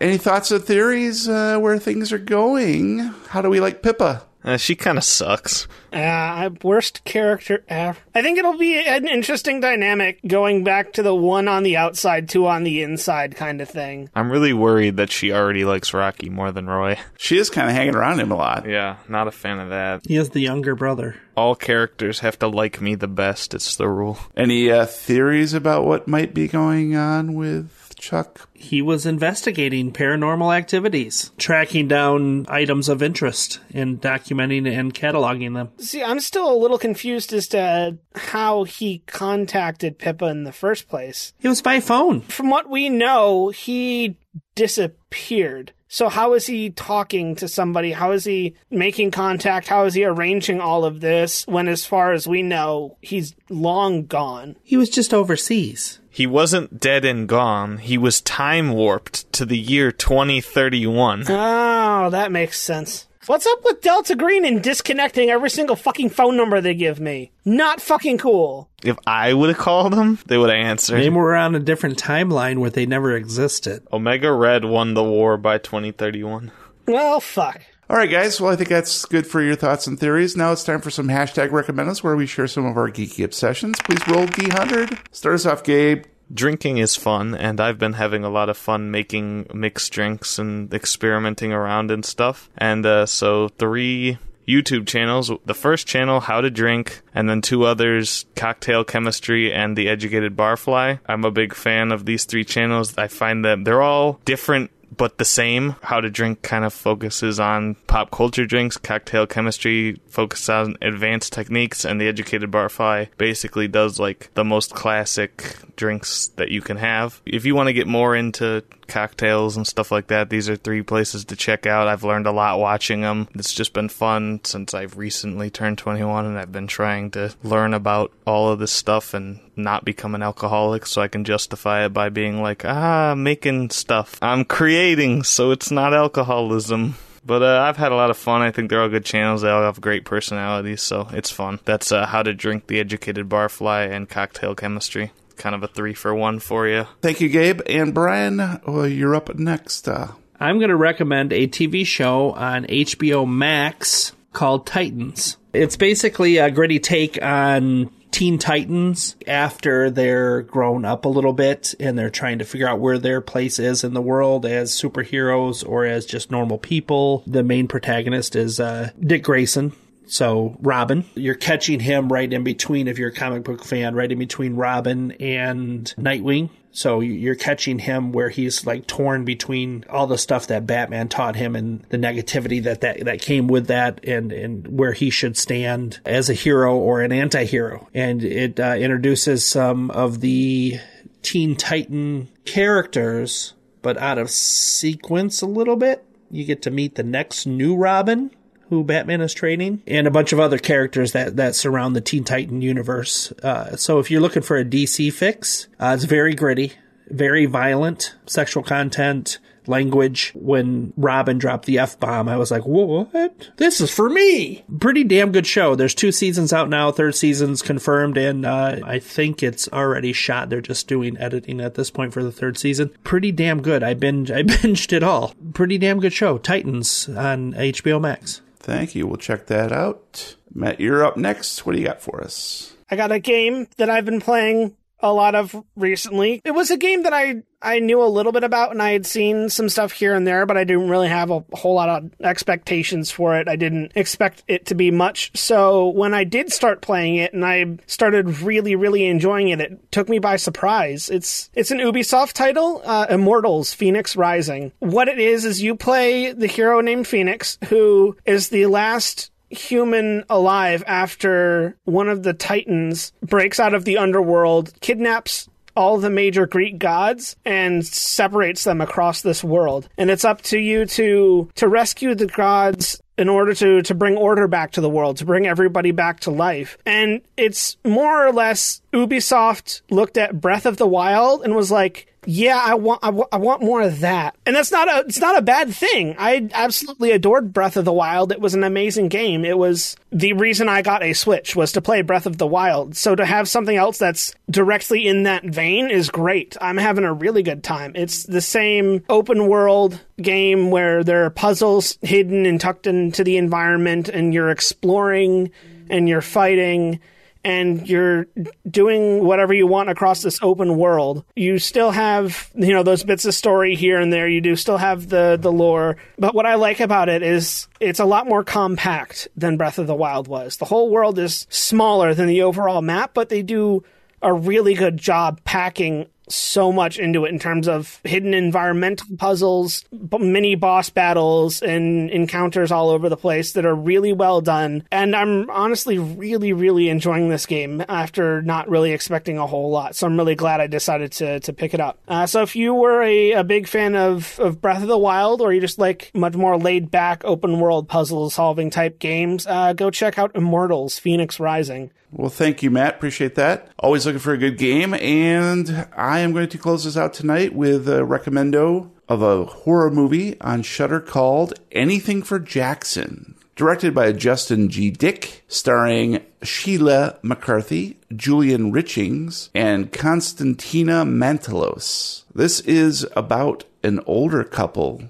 Any 0.00 0.16
thoughts 0.16 0.50
or 0.50 0.58
theories 0.58 1.28
uh, 1.28 1.58
where 1.58 1.78
things 1.78 2.12
are 2.12 2.18
going? 2.18 2.98
How 3.28 3.40
do 3.42 3.48
we 3.48 3.60
like 3.60 3.82
Pippa? 3.82 4.24
Uh, 4.44 4.56
she 4.56 4.74
kind 4.74 4.98
of 4.98 5.04
sucks. 5.04 5.66
Uh, 5.92 6.50
worst 6.62 7.04
character 7.04 7.62
ever. 7.68 7.98
I 8.14 8.22
think 8.22 8.38
it'll 8.38 8.58
be 8.58 8.78
an 8.78 9.06
interesting 9.06 9.60
dynamic 9.60 10.20
going 10.26 10.64
back 10.64 10.94
to 10.94 11.02
the 11.02 11.14
one 11.14 11.48
on 11.48 11.62
the 11.62 11.76
outside, 11.76 12.28
two 12.28 12.46
on 12.46 12.64
the 12.64 12.82
inside 12.82 13.36
kind 13.36 13.60
of 13.60 13.68
thing. 13.68 14.08
I'm 14.14 14.30
really 14.32 14.52
worried 14.52 14.96
that 14.96 15.10
she 15.10 15.32
already 15.32 15.64
likes 15.64 15.92
Rocky 15.92 16.30
more 16.30 16.50
than 16.50 16.66
Roy. 16.66 16.98
She 17.18 17.38
is 17.38 17.50
kind 17.50 17.68
of 17.68 17.76
hanging 17.76 17.94
around 17.94 18.18
him 18.18 18.32
a 18.32 18.36
lot. 18.36 18.68
Yeah, 18.68 18.96
not 19.08 19.28
a 19.28 19.30
fan 19.30 19.60
of 19.60 19.68
that. 19.68 20.02
He 20.04 20.16
is 20.16 20.30
the 20.30 20.40
younger 20.40 20.74
brother. 20.74 21.14
All 21.36 21.54
characters 21.54 22.18
have 22.18 22.38
to 22.40 22.48
like 22.48 22.80
me 22.80 22.96
the 22.96 23.06
best. 23.06 23.54
It's 23.54 23.76
the 23.76 23.88
rule. 23.88 24.18
Any 24.36 24.70
uh, 24.70 24.86
theories 24.86 25.54
about 25.54 25.84
what 25.84 26.08
might 26.08 26.34
be 26.34 26.48
going 26.48 26.96
on 26.96 27.34
with 27.34 27.81
Chuck? 28.02 28.48
He 28.52 28.82
was 28.82 29.06
investigating 29.06 29.92
paranormal 29.92 30.54
activities, 30.54 31.30
tracking 31.38 31.86
down 31.86 32.46
items 32.48 32.88
of 32.88 33.00
interest, 33.00 33.60
and 33.72 34.00
documenting 34.00 34.68
and 34.68 34.92
cataloging 34.92 35.54
them. 35.54 35.70
See, 35.78 36.02
I'm 36.02 36.18
still 36.18 36.52
a 36.52 36.58
little 36.58 36.78
confused 36.78 37.32
as 37.32 37.46
to 37.48 37.98
how 38.16 38.64
he 38.64 39.04
contacted 39.06 39.98
Pippa 39.98 40.26
in 40.26 40.42
the 40.42 40.52
first 40.52 40.88
place. 40.88 41.32
It 41.40 41.48
was 41.48 41.62
by 41.62 41.78
phone. 41.78 42.22
From 42.22 42.50
what 42.50 42.68
we 42.68 42.88
know, 42.88 43.50
he 43.50 44.16
disappeared. 44.56 45.72
So 45.92 46.08
how 46.08 46.32
is 46.32 46.46
he 46.46 46.70
talking 46.70 47.34
to 47.34 47.46
somebody? 47.46 47.92
How 47.92 48.12
is 48.12 48.24
he 48.24 48.54
making 48.70 49.10
contact? 49.10 49.68
How 49.68 49.84
is 49.84 49.92
he 49.92 50.06
arranging 50.06 50.58
all 50.58 50.86
of 50.86 51.02
this 51.02 51.46
when 51.46 51.68
as 51.68 51.84
far 51.84 52.12
as 52.12 52.26
we 52.26 52.42
know, 52.42 52.96
he's 53.02 53.34
long 53.50 54.06
gone? 54.06 54.56
He 54.62 54.78
was 54.78 54.88
just 54.88 55.12
overseas. 55.12 56.00
He 56.08 56.26
wasn't 56.26 56.80
dead 56.80 57.04
and 57.04 57.28
gone. 57.28 57.76
He 57.76 57.98
was 57.98 58.22
time 58.22 58.70
warped 58.72 59.30
to 59.34 59.44
the 59.44 59.58
year 59.58 59.92
2031. 59.92 61.26
Oh, 61.28 62.08
that 62.08 62.32
makes 62.32 62.58
sense. 62.58 63.06
What's 63.26 63.46
up 63.46 63.60
with 63.64 63.82
Delta 63.82 64.16
Green 64.16 64.44
and 64.44 64.60
disconnecting 64.60 65.30
every 65.30 65.48
single 65.48 65.76
fucking 65.76 66.10
phone 66.10 66.36
number 66.36 66.60
they 66.60 66.74
give 66.74 66.98
me? 66.98 67.30
Not 67.44 67.80
fucking 67.80 68.18
cool. 68.18 68.68
If 68.82 68.96
I 69.06 69.32
would 69.32 69.48
have 69.48 69.58
called 69.58 69.92
them, 69.92 70.18
they 70.26 70.36
would 70.36 70.50
have 70.50 70.58
answered. 70.58 70.96
Maybe 70.96 71.14
we're 71.14 71.36
on 71.36 71.54
a 71.54 71.60
different 71.60 72.02
timeline 72.02 72.58
where 72.58 72.70
they 72.70 72.84
never 72.84 73.14
existed. 73.14 73.86
Omega 73.92 74.32
Red 74.32 74.64
won 74.64 74.94
the 74.94 75.04
war 75.04 75.36
by 75.36 75.58
2031. 75.58 76.50
Well, 76.88 77.20
fuck. 77.20 77.60
All 77.88 77.96
right, 77.96 78.10
guys. 78.10 78.40
Well, 78.40 78.50
I 78.50 78.56
think 78.56 78.70
that's 78.70 79.04
good 79.04 79.28
for 79.28 79.40
your 79.40 79.54
thoughts 79.54 79.86
and 79.86 80.00
theories. 80.00 80.36
Now 80.36 80.50
it's 80.50 80.64
time 80.64 80.80
for 80.80 80.90
some 80.90 81.06
hashtag 81.06 81.50
recommendos 81.50 82.02
where 82.02 82.16
we 82.16 82.26
share 82.26 82.48
some 82.48 82.66
of 82.66 82.76
our 82.76 82.90
geeky 82.90 83.24
obsessions. 83.24 83.76
Please 83.84 84.04
roll 84.08 84.26
D100. 84.26 84.98
Start 85.12 85.36
us 85.36 85.46
off, 85.46 85.62
Gabe. 85.62 86.06
Drinking 86.34 86.78
is 86.78 86.96
fun, 86.96 87.34
and 87.34 87.60
I've 87.60 87.78
been 87.78 87.94
having 87.94 88.24
a 88.24 88.30
lot 88.30 88.48
of 88.48 88.56
fun 88.56 88.90
making 88.90 89.48
mixed 89.52 89.92
drinks 89.92 90.38
and 90.38 90.72
experimenting 90.72 91.52
around 91.52 91.90
and 91.90 92.04
stuff. 92.04 92.48
And 92.56 92.86
uh, 92.86 93.06
so, 93.06 93.48
three 93.58 94.18
YouTube 94.46 94.86
channels. 94.86 95.30
The 95.44 95.54
first 95.54 95.86
channel, 95.86 96.20
How 96.20 96.40
to 96.40 96.50
Drink, 96.50 97.02
and 97.14 97.28
then 97.28 97.42
two 97.42 97.64
others, 97.64 98.26
Cocktail 98.34 98.84
Chemistry 98.84 99.52
and 99.52 99.76
The 99.76 99.88
Educated 99.88 100.36
Barfly. 100.36 101.00
I'm 101.06 101.24
a 101.24 101.30
big 101.30 101.54
fan 101.54 101.92
of 101.92 102.04
these 102.04 102.24
three 102.24 102.44
channels. 102.44 102.96
I 102.98 103.08
find 103.08 103.44
that 103.44 103.64
they're 103.64 103.82
all 103.82 104.20
different 104.24 104.70
but 104.96 105.18
the 105.18 105.24
same. 105.24 105.76
How 105.82 106.00
to 106.00 106.10
Drink 106.10 106.42
kind 106.42 106.64
of 106.64 106.72
focuses 106.72 107.40
on 107.40 107.76
pop 107.86 108.10
culture 108.10 108.46
drinks. 108.46 108.76
Cocktail 108.76 109.26
Chemistry 109.26 110.00
focuses 110.08 110.48
on 110.48 110.76
advanced 110.82 111.32
techniques, 111.32 111.84
and 111.84 112.00
the 112.00 112.08
Educated 112.08 112.50
Barfly 112.50 113.08
basically 113.16 113.68
does 113.68 113.98
like 113.98 114.30
the 114.34 114.44
most 114.44 114.74
classic 114.74 115.56
drinks 115.76 116.28
that 116.36 116.50
you 116.50 116.60
can 116.60 116.76
have. 116.76 117.20
If 117.26 117.44
you 117.44 117.54
want 117.54 117.68
to 117.68 117.72
get 117.72 117.86
more 117.86 118.14
into 118.14 118.62
cocktails 118.86 119.56
and 119.56 119.66
stuff 119.66 119.90
like 119.90 120.08
that, 120.08 120.28
these 120.30 120.48
are 120.48 120.56
three 120.56 120.82
places 120.82 121.24
to 121.26 121.36
check 121.36 121.66
out. 121.66 121.88
I've 121.88 122.04
learned 122.04 122.26
a 122.26 122.32
lot 122.32 122.58
watching 122.58 123.00
them. 123.00 123.28
It's 123.34 123.52
just 123.52 123.72
been 123.72 123.88
fun 123.88 124.40
since 124.44 124.74
I've 124.74 124.98
recently 124.98 125.50
turned 125.50 125.78
21 125.78 126.26
and 126.26 126.38
I've 126.38 126.52
been 126.52 126.66
trying 126.66 127.10
to 127.12 127.34
learn 127.42 127.74
about 127.74 128.12
all 128.26 128.50
of 128.50 128.58
this 128.58 128.72
stuff 128.72 129.14
and 129.14 129.40
not 129.56 129.84
become 129.84 130.14
an 130.14 130.22
alcoholic 130.22 130.86
so 130.86 131.02
I 131.02 131.08
can 131.08 131.24
justify 131.24 131.84
it 131.84 131.90
by 131.90 132.08
being 132.08 132.42
like, 132.42 132.64
ah, 132.64 133.14
making 133.16 133.70
stuff. 133.70 134.18
I'm 134.22 134.44
creating, 134.44 135.24
so 135.24 135.50
it's 135.50 135.70
not 135.70 135.94
alcoholism. 135.94 136.94
But 137.24 137.42
uh, 137.42 137.62
I've 137.62 137.76
had 137.76 137.92
a 137.92 137.96
lot 137.96 138.10
of 138.10 138.16
fun. 138.16 138.42
I 138.42 138.50
think 138.50 138.68
they're 138.68 138.82
all 138.82 138.88
good 138.88 139.04
channels. 139.04 139.42
They 139.42 139.50
all 139.50 139.62
have 139.62 139.80
great 139.80 140.04
personalities, 140.04 140.82
so 140.82 141.08
it's 141.12 141.30
fun. 141.30 141.60
That's 141.64 141.92
uh, 141.92 142.06
How 142.06 142.22
to 142.22 142.34
Drink 142.34 142.66
the 142.66 142.80
Educated 142.80 143.28
Barfly 143.28 143.90
and 143.90 144.08
Cocktail 144.08 144.54
Chemistry. 144.54 145.12
Kind 145.36 145.54
of 145.54 145.62
a 145.62 145.68
three 145.68 145.94
for 145.94 146.14
one 146.14 146.40
for 146.40 146.66
you. 146.66 146.86
Thank 147.00 147.20
you, 147.20 147.28
Gabe. 147.28 147.60
And 147.66 147.94
Brian, 147.94 148.60
well, 148.66 148.88
you're 148.88 149.14
up 149.14 149.34
next. 149.36 149.88
Uh, 149.88 150.08
I'm 150.40 150.58
going 150.58 150.70
to 150.70 150.76
recommend 150.76 151.32
a 151.32 151.46
TV 151.46 151.86
show 151.86 152.32
on 152.32 152.64
HBO 152.64 153.28
Max 153.28 154.12
called 154.32 154.66
Titans. 154.66 155.36
It's 155.52 155.76
basically 155.76 156.38
a 156.38 156.50
gritty 156.50 156.80
take 156.80 157.22
on 157.22 157.90
Teen 158.12 158.38
Titans 158.38 159.16
after 159.26 159.90
they're 159.90 160.42
grown 160.42 160.84
up 160.84 161.04
a 161.04 161.08
little 161.08 161.32
bit 161.32 161.74
and 161.80 161.98
they're 161.98 162.10
trying 162.10 162.38
to 162.38 162.44
figure 162.44 162.68
out 162.68 162.78
where 162.78 162.98
their 162.98 163.20
place 163.20 163.58
is 163.58 163.82
in 163.82 163.94
the 163.94 164.02
world 164.02 164.46
as 164.46 164.70
superheroes 164.70 165.66
or 165.66 165.84
as 165.84 166.06
just 166.06 166.30
normal 166.30 166.58
people. 166.58 167.24
The 167.26 167.42
main 167.42 167.66
protagonist 167.66 168.36
is 168.36 168.60
uh, 168.60 168.90
Dick 169.00 169.24
Grayson. 169.24 169.72
So 170.06 170.56
Robin, 170.60 171.04
you're 171.14 171.34
catching 171.34 171.80
him 171.80 172.12
right 172.12 172.30
in 172.30 172.44
between, 172.44 172.86
if 172.86 172.98
you're 172.98 173.08
a 173.08 173.14
comic 173.14 173.44
book 173.44 173.64
fan, 173.64 173.94
right 173.94 174.12
in 174.12 174.18
between 174.18 174.56
Robin 174.56 175.12
and 175.12 175.92
Nightwing. 175.98 176.50
So 176.74 177.00
you're 177.00 177.34
catching 177.34 177.78
him 177.78 178.12
where 178.12 178.30
he's 178.30 178.66
like 178.66 178.86
torn 178.86 179.26
between 179.26 179.84
all 179.90 180.06
the 180.06 180.16
stuff 180.16 180.46
that 180.46 180.66
Batman 180.66 181.08
taught 181.08 181.36
him 181.36 181.54
and 181.54 181.82
the 181.90 181.98
negativity 181.98 182.62
that 182.62 182.80
that, 182.80 183.04
that 183.04 183.20
came 183.20 183.46
with 183.46 183.66
that 183.66 184.02
and, 184.04 184.32
and 184.32 184.66
where 184.66 184.92
he 184.92 185.10
should 185.10 185.36
stand 185.36 186.00
as 186.06 186.30
a 186.30 186.34
hero 186.34 186.74
or 186.74 187.02
an 187.02 187.12
anti-hero. 187.12 187.88
And 187.92 188.24
it 188.24 188.58
uh, 188.58 188.76
introduces 188.78 189.44
some 189.44 189.90
of 189.90 190.20
the 190.20 190.80
Teen 191.20 191.56
Titan 191.56 192.28
characters, 192.46 193.52
but 193.82 193.98
out 193.98 194.18
of 194.18 194.30
sequence 194.30 195.42
a 195.42 195.46
little 195.46 195.76
bit. 195.76 196.04
You 196.30 196.44
get 196.44 196.62
to 196.62 196.70
meet 196.70 196.94
the 196.94 197.02
next 197.02 197.44
new 197.44 197.76
Robin, 197.76 198.30
who 198.72 198.82
Batman 198.82 199.20
is 199.20 199.34
training, 199.34 199.82
and 199.86 200.06
a 200.06 200.10
bunch 200.10 200.32
of 200.32 200.40
other 200.40 200.56
characters 200.56 201.12
that, 201.12 201.36
that 201.36 201.54
surround 201.54 201.94
the 201.94 202.00
Teen 202.00 202.24
Titan 202.24 202.62
universe. 202.62 203.30
Uh, 203.42 203.76
so 203.76 203.98
if 203.98 204.10
you're 204.10 204.22
looking 204.22 204.40
for 204.40 204.56
a 204.56 204.64
DC 204.64 205.12
fix, 205.12 205.68
uh, 205.78 205.92
it's 205.94 206.04
very 206.04 206.34
gritty, 206.34 206.72
very 207.06 207.44
violent, 207.44 208.14
sexual 208.24 208.62
content, 208.62 209.38
language 209.66 210.32
when 210.34 210.94
Robin 210.96 211.36
dropped 211.36 211.66
the 211.66 211.78
F 211.78 212.00
bomb. 212.00 212.30
I 212.30 212.38
was 212.38 212.50
like, 212.50 212.64
what? 212.64 213.50
This 213.58 213.82
is 213.82 213.90
for 213.90 214.08
me. 214.08 214.64
Pretty 214.80 215.04
damn 215.04 215.32
good 215.32 215.46
show. 215.46 215.74
There's 215.74 215.94
two 215.94 216.10
seasons 216.10 216.52
out 216.52 216.70
now. 216.70 216.90
Third 216.92 217.14
season's 217.14 217.60
confirmed, 217.60 218.16
and 218.16 218.46
uh, 218.46 218.78
I 218.84 218.98
think 219.00 219.42
it's 219.42 219.68
already 219.68 220.14
shot. 220.14 220.48
They're 220.48 220.62
just 220.62 220.88
doing 220.88 221.18
editing 221.18 221.60
at 221.60 221.74
this 221.74 221.90
point 221.90 222.12
for 222.12 222.22
the 222.22 222.32
third 222.32 222.56
season. 222.56 222.90
Pretty 223.04 223.32
damn 223.32 223.60
good. 223.60 223.82
I 223.82 223.92
binge, 223.92 224.30
I 224.30 224.42
binged 224.44 224.92
it 224.94 225.02
all. 225.02 225.34
Pretty 225.52 225.76
damn 225.76 226.00
good 226.00 226.14
show. 226.14 226.38
Titans 226.38 227.06
on 227.10 227.52
HBO 227.52 228.00
Max. 228.00 228.40
Thank 228.62 228.94
you. 228.94 229.06
We'll 229.06 229.16
check 229.16 229.46
that 229.46 229.72
out. 229.72 230.36
Matt, 230.54 230.80
you're 230.80 231.04
up 231.04 231.16
next. 231.16 231.66
What 231.66 231.72
do 231.72 231.78
you 231.80 231.86
got 231.86 232.00
for 232.00 232.22
us? 232.22 232.74
I 232.90 232.96
got 232.96 233.10
a 233.12 233.18
game 233.18 233.66
that 233.78 233.90
I've 233.90 234.04
been 234.04 234.20
playing 234.20 234.76
a 235.02 235.12
lot 235.12 235.34
of 235.34 235.54
recently. 235.76 236.40
It 236.44 236.52
was 236.52 236.70
a 236.70 236.76
game 236.76 237.02
that 237.02 237.12
I 237.12 237.42
I 237.62 237.78
knew 237.78 238.02
a 238.02 238.06
little 238.06 238.32
bit 238.32 238.44
about 238.44 238.72
and 238.72 238.82
I 238.82 238.90
had 238.90 239.06
seen 239.06 239.48
some 239.48 239.68
stuff 239.68 239.92
here 239.92 240.14
and 240.14 240.26
there, 240.26 240.46
but 240.46 240.56
I 240.56 240.64
didn't 240.64 240.88
really 240.88 241.08
have 241.08 241.30
a 241.30 241.44
whole 241.52 241.74
lot 241.74 241.88
of 241.88 242.10
expectations 242.20 243.10
for 243.10 243.36
it. 243.36 243.48
I 243.48 243.56
didn't 243.56 243.92
expect 243.94 244.42
it 244.48 244.66
to 244.66 244.74
be 244.74 244.90
much. 244.90 245.30
So 245.36 245.88
when 245.88 246.12
I 246.12 246.24
did 246.24 246.52
start 246.52 246.82
playing 246.82 247.16
it 247.16 247.32
and 247.32 247.44
I 247.44 247.78
started 247.86 248.40
really, 248.40 248.74
really 248.74 249.06
enjoying 249.06 249.48
it, 249.48 249.60
it 249.60 249.92
took 249.92 250.08
me 250.08 250.18
by 250.18 250.36
surprise. 250.36 251.08
It's 251.08 251.50
it's 251.54 251.70
an 251.70 251.78
Ubisoft 251.78 252.32
title, 252.32 252.82
uh, 252.84 253.06
Immortals: 253.08 253.74
Fenyx 253.74 254.16
Rising. 254.16 254.72
What 254.80 255.08
it 255.08 255.18
is 255.18 255.44
is 255.44 255.62
you 255.62 255.76
play 255.76 256.32
the 256.32 256.46
hero 256.46 256.80
named 256.80 257.06
Fenyx, 257.06 257.64
who 257.66 258.16
is 258.24 258.48
the 258.48 258.66
last 258.66 259.31
human 259.52 260.24
alive 260.28 260.82
after 260.86 261.76
one 261.84 262.08
of 262.08 262.22
the 262.22 262.32
titans 262.32 263.12
breaks 263.22 263.60
out 263.60 263.74
of 263.74 263.84
the 263.84 263.98
underworld, 263.98 264.72
kidnaps 264.80 265.48
all 265.76 265.98
the 265.98 266.10
major 266.10 266.46
Greek 266.46 266.78
gods 266.78 267.36
and 267.44 267.86
separates 267.86 268.64
them 268.64 268.80
across 268.80 269.22
this 269.22 269.42
world. 269.42 269.88
And 269.96 270.10
it's 270.10 270.24
up 270.24 270.42
to 270.42 270.58
you 270.58 270.86
to 270.86 271.50
to 271.54 271.68
rescue 271.68 272.14
the 272.14 272.26
gods 272.26 273.00
in 273.18 273.28
order 273.28 273.54
to 273.54 273.82
to 273.82 273.94
bring 273.94 274.16
order 274.16 274.48
back 274.48 274.72
to 274.72 274.80
the 274.80 274.90
world, 274.90 275.16
to 275.18 275.24
bring 275.24 275.46
everybody 275.46 275.90
back 275.90 276.20
to 276.20 276.30
life. 276.30 276.76
And 276.84 277.22
it's 277.36 277.76
more 277.84 278.26
or 278.26 278.32
less 278.32 278.82
Ubisoft 278.92 279.82
looked 279.90 280.18
at 280.18 280.40
Breath 280.40 280.66
of 280.66 280.76
the 280.76 280.86
Wild 280.86 281.42
and 281.42 281.54
was 281.54 281.70
like, 281.70 282.11
yeah, 282.24 282.60
I 282.62 282.74
want, 282.74 283.00
I, 283.02 283.08
w- 283.08 283.26
I 283.32 283.36
want 283.36 283.62
more 283.62 283.82
of 283.82 284.00
that. 284.00 284.36
And 284.46 284.54
that's 284.54 284.70
not 284.70 284.88
a, 284.88 285.00
it's 285.06 285.20
not 285.20 285.36
a 285.36 285.42
bad 285.42 285.74
thing. 285.74 286.14
I 286.18 286.48
absolutely 286.52 287.10
adored 287.10 287.52
Breath 287.52 287.76
of 287.76 287.84
the 287.84 287.92
Wild. 287.92 288.30
It 288.30 288.40
was 288.40 288.54
an 288.54 288.62
amazing 288.62 289.08
game. 289.08 289.44
It 289.44 289.58
was 289.58 289.96
the 290.10 290.32
reason 290.34 290.68
I 290.68 290.82
got 290.82 291.02
a 291.02 291.14
Switch 291.14 291.56
was 291.56 291.72
to 291.72 291.82
play 291.82 292.02
Breath 292.02 292.26
of 292.26 292.38
the 292.38 292.46
Wild. 292.46 292.96
So 292.96 293.14
to 293.14 293.24
have 293.24 293.48
something 293.48 293.76
else 293.76 293.98
that's 293.98 294.34
directly 294.50 295.06
in 295.06 295.24
that 295.24 295.44
vein 295.44 295.90
is 295.90 296.10
great. 296.10 296.56
I'm 296.60 296.76
having 296.76 297.04
a 297.04 297.12
really 297.12 297.42
good 297.42 297.64
time. 297.64 297.92
It's 297.94 298.24
the 298.24 298.40
same 298.40 299.04
open 299.08 299.48
world 299.48 299.98
game 300.20 300.70
where 300.70 301.02
there 301.02 301.24
are 301.24 301.30
puzzles 301.30 301.98
hidden 302.02 302.46
and 302.46 302.60
tucked 302.60 302.86
into 302.86 303.24
the 303.24 303.36
environment 303.36 304.08
and 304.08 304.32
you're 304.32 304.50
exploring 304.50 305.50
and 305.90 306.08
you're 306.08 306.20
fighting 306.20 307.00
and 307.44 307.88
you're 307.88 308.26
doing 308.68 309.24
whatever 309.24 309.52
you 309.52 309.66
want 309.66 309.90
across 309.90 310.22
this 310.22 310.38
open 310.42 310.76
world. 310.76 311.24
You 311.34 311.58
still 311.58 311.90
have, 311.90 312.50
you 312.54 312.72
know, 312.72 312.82
those 312.82 313.04
bits 313.04 313.24
of 313.24 313.34
story 313.34 313.74
here 313.74 314.00
and 314.00 314.12
there. 314.12 314.28
You 314.28 314.40
do 314.40 314.56
still 314.56 314.78
have 314.78 315.08
the 315.08 315.38
the 315.40 315.52
lore, 315.52 315.96
but 316.18 316.34
what 316.34 316.46
I 316.46 316.54
like 316.54 316.80
about 316.80 317.08
it 317.08 317.22
is 317.22 317.68
it's 317.80 318.00
a 318.00 318.04
lot 318.04 318.26
more 318.26 318.44
compact 318.44 319.28
than 319.36 319.56
Breath 319.56 319.78
of 319.78 319.86
the 319.86 319.94
Wild 319.94 320.28
was. 320.28 320.56
The 320.56 320.64
whole 320.64 320.90
world 320.90 321.18
is 321.18 321.46
smaller 321.50 322.14
than 322.14 322.26
the 322.26 322.42
overall 322.42 322.82
map, 322.82 323.12
but 323.14 323.28
they 323.28 323.42
do 323.42 323.82
a 324.22 324.32
really 324.32 324.74
good 324.74 324.96
job 324.96 325.42
packing 325.44 326.06
so 326.28 326.72
much 326.72 326.98
into 326.98 327.24
it 327.24 327.30
in 327.30 327.38
terms 327.38 327.68
of 327.68 328.00
hidden 328.04 328.34
environmental 328.34 329.06
puzzles, 329.16 329.84
mini 330.18 330.54
boss 330.54 330.90
battles, 330.90 331.62
and 331.62 332.10
encounters 332.10 332.70
all 332.70 332.90
over 332.90 333.08
the 333.08 333.16
place 333.16 333.52
that 333.52 333.66
are 333.66 333.74
really 333.74 334.12
well 334.12 334.40
done. 334.40 334.84
And 334.90 335.14
I'm 335.14 335.50
honestly 335.50 335.98
really, 335.98 336.52
really 336.52 336.88
enjoying 336.88 337.28
this 337.28 337.46
game 337.46 337.84
after 337.88 338.42
not 338.42 338.68
really 338.68 338.92
expecting 338.92 339.38
a 339.38 339.46
whole 339.46 339.70
lot. 339.70 339.94
So 339.94 340.06
I'm 340.06 340.16
really 340.16 340.34
glad 340.34 340.60
I 340.60 340.66
decided 340.66 341.12
to, 341.12 341.40
to 341.40 341.52
pick 341.52 341.74
it 341.74 341.80
up. 341.80 341.98
Uh, 342.08 342.26
so 342.26 342.42
if 342.42 342.56
you 342.56 342.74
were 342.74 343.02
a, 343.02 343.32
a 343.32 343.44
big 343.44 343.66
fan 343.66 343.94
of, 343.94 344.38
of 344.38 344.60
Breath 344.60 344.82
of 344.82 344.88
the 344.88 344.98
Wild 344.98 345.40
or 345.40 345.52
you 345.52 345.60
just 345.60 345.78
like 345.78 346.10
much 346.14 346.34
more 346.34 346.58
laid 346.58 346.90
back 346.90 347.24
open 347.24 347.60
world 347.60 347.88
puzzle 347.88 348.30
solving 348.30 348.70
type 348.70 348.98
games, 348.98 349.46
uh, 349.46 349.72
go 349.72 349.90
check 349.90 350.18
out 350.18 350.34
Immortals 350.34 350.98
Fenyx 350.98 351.40
Rising. 351.40 351.90
Well, 352.14 352.28
thank 352.28 352.62
you, 352.62 352.70
Matt. 352.70 352.96
Appreciate 352.96 353.36
that. 353.36 353.68
Always 353.78 354.04
looking 354.04 354.20
for 354.20 354.34
a 354.34 354.38
good 354.38 354.58
game. 354.58 354.92
And 354.94 355.88
I 355.96 356.20
am 356.20 356.32
going 356.32 356.50
to 356.50 356.58
close 356.58 356.84
this 356.84 356.96
out 356.96 357.14
tonight 357.14 357.54
with 357.54 357.88
a 357.88 358.04
recommendo 358.04 358.90
of 359.08 359.22
a 359.22 359.46
horror 359.46 359.90
movie 359.90 360.38
on 360.40 360.62
Shudder 360.62 361.00
called 361.00 361.54
Anything 361.72 362.22
for 362.22 362.38
Jackson. 362.38 363.34
Directed 363.56 363.94
by 363.94 364.12
Justin 364.12 364.68
G. 364.68 364.90
Dyck, 364.90 365.44
starring 365.48 366.24
Sheila 366.42 367.18
McCarthy, 367.22 367.98
Julian 368.14 368.72
Richings, 368.72 369.50
and 369.54 369.92
Konstantina 369.92 371.06
Mantelos. 371.06 372.24
This 372.34 372.60
is 372.60 373.06
about 373.14 373.64
an 373.82 374.00
older 374.06 374.44
couple 374.44 375.02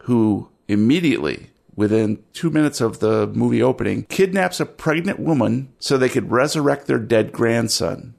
who 0.00 0.48
immediately 0.68 1.50
within 1.76 2.22
two 2.32 2.50
minutes 2.50 2.80
of 2.80 2.98
the 2.98 3.26
movie 3.28 3.62
opening, 3.62 4.04
kidnaps 4.04 4.58
a 4.58 4.66
pregnant 4.66 5.20
woman 5.20 5.72
so 5.78 5.96
they 5.96 6.08
could 6.08 6.30
resurrect 6.30 6.86
their 6.86 6.98
dead 6.98 7.30
grandson. 7.30 8.14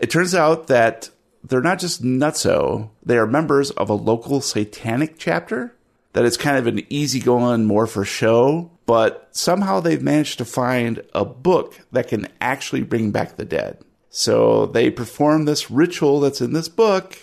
It 0.00 0.10
turns 0.10 0.34
out 0.34 0.66
that 0.66 1.10
they're 1.44 1.60
not 1.60 1.78
just 1.78 2.02
nutso, 2.02 2.90
they 3.04 3.18
are 3.18 3.26
members 3.26 3.70
of 3.72 3.90
a 3.90 3.94
local 3.94 4.40
satanic 4.40 5.18
chapter. 5.18 5.76
That 6.14 6.24
is 6.24 6.36
kind 6.36 6.58
of 6.58 6.66
an 6.66 6.84
easygoing, 6.90 7.64
more 7.64 7.86
for 7.86 8.04
show, 8.04 8.70
but 8.84 9.28
somehow 9.32 9.80
they've 9.80 10.02
managed 10.02 10.38
to 10.38 10.44
find 10.44 11.02
a 11.14 11.24
book 11.24 11.80
that 11.90 12.08
can 12.08 12.28
actually 12.40 12.82
bring 12.82 13.12
back 13.12 13.36
the 13.36 13.46
dead. 13.46 13.78
So 14.10 14.66
they 14.66 14.90
perform 14.90 15.46
this 15.46 15.70
ritual 15.70 16.20
that's 16.20 16.42
in 16.42 16.52
this 16.52 16.68
book, 16.68 17.16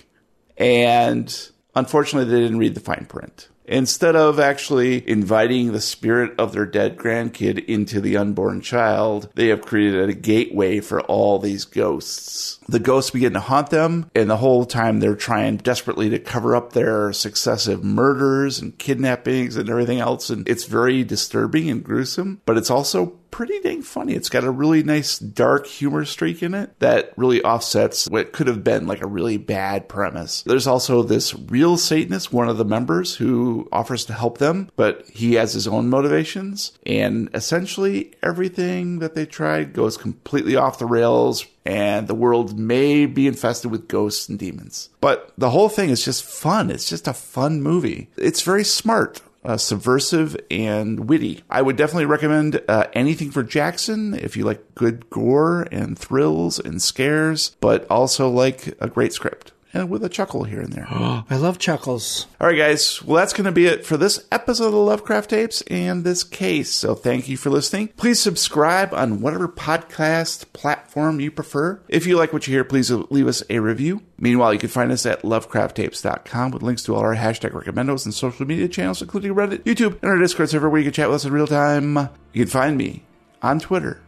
and 0.57 1.51
unfortunately, 1.75 2.31
they 2.31 2.41
didn't 2.41 2.57
read 2.57 2.73
the 2.73 2.79
fine 2.79 3.05
print. 3.07 3.49
Instead 3.69 4.15
of 4.15 4.39
actually 4.39 5.07
inviting 5.07 5.71
the 5.71 5.79
spirit 5.79 6.33
of 6.39 6.53
their 6.53 6.65
dead 6.65 6.97
grandkid 6.97 7.63
into 7.65 8.01
the 8.01 8.17
unborn 8.17 8.61
child, 8.61 9.29
they 9.35 9.49
have 9.49 9.61
created 9.61 10.09
a 10.09 10.13
gateway 10.13 10.79
for 10.79 11.01
all 11.01 11.37
these 11.37 11.65
ghosts. 11.65 12.58
The 12.69 12.79
ghosts 12.79 13.09
begin 13.09 13.33
to 13.33 13.39
haunt 13.39 13.71
them, 13.71 14.11
and 14.13 14.29
the 14.29 14.37
whole 14.37 14.63
time 14.63 14.99
they're 14.99 15.15
trying 15.15 15.57
desperately 15.57 16.07
to 16.11 16.19
cover 16.19 16.55
up 16.55 16.73
their 16.73 17.11
successive 17.11 17.83
murders 17.83 18.59
and 18.59 18.77
kidnappings 18.77 19.55
and 19.55 19.67
everything 19.67 19.99
else. 19.99 20.29
And 20.29 20.47
it's 20.47 20.65
very 20.65 21.03
disturbing 21.03 21.67
and 21.67 21.83
gruesome, 21.83 22.41
but 22.45 22.57
it's 22.57 22.69
also 22.69 23.19
pretty 23.31 23.59
dang 23.61 23.81
funny. 23.81 24.13
It's 24.13 24.29
got 24.29 24.43
a 24.43 24.51
really 24.51 24.83
nice 24.83 25.17
dark 25.17 25.65
humor 25.65 26.05
streak 26.05 26.43
in 26.43 26.53
it 26.53 26.77
that 26.79 27.13
really 27.15 27.41
offsets 27.43 28.07
what 28.09 28.33
could 28.33 28.47
have 28.47 28.63
been 28.63 28.87
like 28.87 29.01
a 29.01 29.07
really 29.07 29.37
bad 29.37 29.87
premise. 29.87 30.43
There's 30.43 30.67
also 30.67 31.03
this 31.03 31.35
real 31.35 31.77
Satanist, 31.77 32.33
one 32.33 32.49
of 32.49 32.57
the 32.57 32.65
members, 32.65 33.15
who 33.15 33.67
offers 33.71 34.05
to 34.05 34.13
help 34.13 34.37
them, 34.37 34.69
but 34.75 35.07
he 35.09 35.35
has 35.35 35.53
his 35.53 35.67
own 35.67 35.89
motivations. 35.89 36.77
And 36.85 37.29
essentially, 37.33 38.13
everything 38.21 38.99
that 38.99 39.15
they 39.15 39.25
tried 39.25 39.73
goes 39.73 39.97
completely 39.97 40.55
off 40.55 40.79
the 40.79 40.85
rails. 40.85 41.45
And 41.65 42.07
the 42.07 42.15
world 42.15 42.57
may 42.57 43.05
be 43.05 43.27
infested 43.27 43.69
with 43.69 43.87
ghosts 43.87 44.29
and 44.29 44.39
demons. 44.39 44.89
But 45.01 45.33
the 45.37 45.49
whole 45.51 45.69
thing 45.69 45.89
is 45.89 46.03
just 46.03 46.23
fun. 46.23 46.71
It's 46.71 46.89
just 46.89 47.07
a 47.07 47.13
fun 47.13 47.61
movie. 47.61 48.09
It's 48.17 48.41
very 48.41 48.63
smart 48.63 49.21
uh, 49.43 49.57
subversive 49.57 50.37
and 50.51 51.09
witty. 51.09 51.43
I 51.49 51.61
would 51.61 51.75
definitely 51.75 52.05
recommend 52.05 52.61
uh, 52.67 52.87
anything 52.93 53.31
for 53.31 53.43
Jackson 53.43 54.13
if 54.13 54.35
you 54.35 54.43
like 54.43 54.75
good 54.75 55.09
gore 55.09 55.67
and 55.71 55.97
thrills 55.97 56.59
and 56.59 56.81
scares, 56.81 57.55
but 57.59 57.89
also 57.89 58.29
like 58.29 58.75
a 58.79 58.89
great 58.89 59.13
script 59.13 59.51
and 59.73 59.89
with 59.89 60.03
a 60.03 60.09
chuckle 60.09 60.43
here 60.43 60.61
and 60.61 60.73
there. 60.73 60.87
I 60.91 61.35
love 61.37 61.59
chuckles. 61.59 62.27
All 62.39 62.47
right, 62.47 62.57
guys. 62.57 63.03
Well, 63.03 63.17
that's 63.17 63.33
going 63.33 63.45
to 63.45 63.51
be 63.51 63.67
it 63.67 63.85
for 63.85 63.97
this 63.97 64.25
episode 64.31 64.67
of 64.67 64.73
Lovecraft 64.73 65.29
Tapes 65.29 65.61
and 65.63 66.03
this 66.03 66.23
case. 66.23 66.71
So 66.71 66.95
thank 66.95 67.27
you 67.29 67.37
for 67.37 67.49
listening. 67.49 67.89
Please 67.89 68.19
subscribe 68.19 68.93
on 68.93 69.21
whatever 69.21 69.47
podcast 69.47 70.51
platform 70.53 71.19
you 71.19 71.31
prefer. 71.31 71.81
If 71.87 72.07
you 72.07 72.17
like 72.17 72.33
what 72.33 72.47
you 72.47 72.53
hear, 72.53 72.63
please 72.63 72.91
leave 72.91 73.27
us 73.27 73.43
a 73.49 73.59
review. 73.59 74.01
Meanwhile, 74.17 74.53
you 74.53 74.59
can 74.59 74.69
find 74.69 74.91
us 74.91 75.05
at 75.05 75.21
lovecrafttapes.com 75.21 76.51
with 76.51 76.63
links 76.63 76.83
to 76.83 76.95
all 76.95 77.01
our 77.01 77.15
hashtag 77.15 77.51
recommendos 77.51 78.05
and 78.05 78.13
social 78.13 78.45
media 78.45 78.67
channels, 78.67 79.01
including 79.01 79.33
Reddit, 79.33 79.63
YouTube, 79.63 79.99
and 80.01 80.11
our 80.11 80.17
Discord 80.17 80.49
server 80.49 80.69
where 80.69 80.79
you 80.79 80.85
can 80.85 80.93
chat 80.93 81.09
with 81.09 81.15
us 81.15 81.25
in 81.25 81.31
real 81.31 81.47
time. 81.47 81.97
You 82.33 82.45
can 82.45 82.47
find 82.47 82.77
me 82.77 83.03
on 83.41 83.59
Twitter 83.59 84.01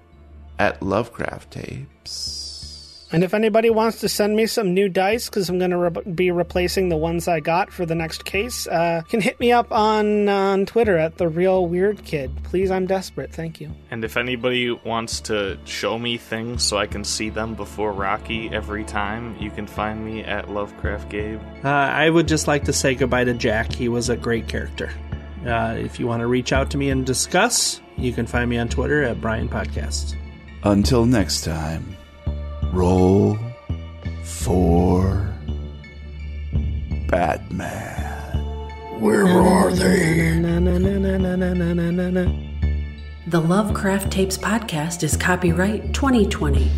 at 0.60 0.82
Lovecraft 0.82 1.52
Tapes. 1.52 2.41
And 3.14 3.24
if 3.24 3.34
anybody 3.34 3.70
wants 3.70 4.00
to 4.02 4.10
send 4.10 4.36
me 4.36 4.46
some 4.48 4.74
new 4.74 4.88
dice, 4.88 5.30
because 5.30 5.50
I'm 5.50 5.60
going 5.60 5.72
to 5.72 5.78
re- 5.78 6.14
be 6.14 6.32
replacing 6.32 6.90
the 6.90 6.98
ones 6.98 7.28
I 7.28 7.42
got 7.42 7.72
for 7.72 7.86
the 7.86 7.96
next 7.96 8.24
case, 8.24 8.68
uh, 8.68 9.02
can 9.10 9.20
hit 9.20 9.40
me 9.40 9.52
up 9.52 9.72
on 9.72 10.30
on 10.30 10.66
Twitter 10.66 10.98
at 10.98 11.18
the 11.18 11.28
real 11.28 11.68
weird 11.68 12.04
kid. 12.06 12.32
Please, 12.44 12.72
I'm 12.72 12.86
desperate. 12.88 13.34
Thank 13.34 13.60
you. 13.60 13.72
And 13.90 14.06
if 14.06 14.16
anybody 14.16 14.72
wants 14.72 15.20
to 15.22 15.60
show 15.66 16.00
me 16.00 16.18
things 16.18 16.64
so 16.64 16.78
I 16.78 16.88
can 16.88 17.04
see 17.04 17.30
them 17.30 17.56
before 17.56 17.92
Rocky 17.92 18.50
every 18.50 18.84
time, 18.86 19.36
you 19.40 19.52
can 19.52 19.68
find 19.68 20.06
me 20.06 20.24
at 20.24 20.50
Lovecraft 20.50 21.10
Gabe. 21.10 21.42
Uh, 21.64 21.70
I 21.70 22.10
would 22.10 22.28
just 22.28 22.48
like 22.48 22.66
to 22.66 22.74
say 22.74 22.96
goodbye 22.96 23.26
to 23.26 23.34
Jack. 23.34 23.72
He 23.74 23.90
was 23.90 24.10
a 24.10 24.16
great 24.16 24.48
character. 24.48 24.92
Uh, 25.46 25.76
if 25.78 26.00
you 26.00 26.08
want 26.08 26.22
to 26.22 26.28
reach 26.28 26.54
out 26.54 26.70
to 26.72 26.78
me 26.78 26.90
and 26.90 27.06
discuss, 27.06 27.82
you 27.98 28.14
can 28.14 28.28
find 28.28 28.50
me 28.50 28.58
on 28.58 28.70
Twitter 28.70 29.04
at 29.04 29.20
Brian 29.20 29.50
Podcasts. 29.50 30.16
Until 30.64 31.06
next 31.06 31.44
time, 31.44 31.98
roll 32.72 33.38
for 34.24 35.34
Batman. 37.08 38.38
Where 39.00 39.26
are 39.26 39.72
they? 39.72 40.40
The 43.28 43.40
Lovecraft 43.40 44.12
Tapes 44.12 44.36
podcast 44.38 45.04
is 45.04 45.16
copyright 45.16 45.94
2020. 45.94 46.70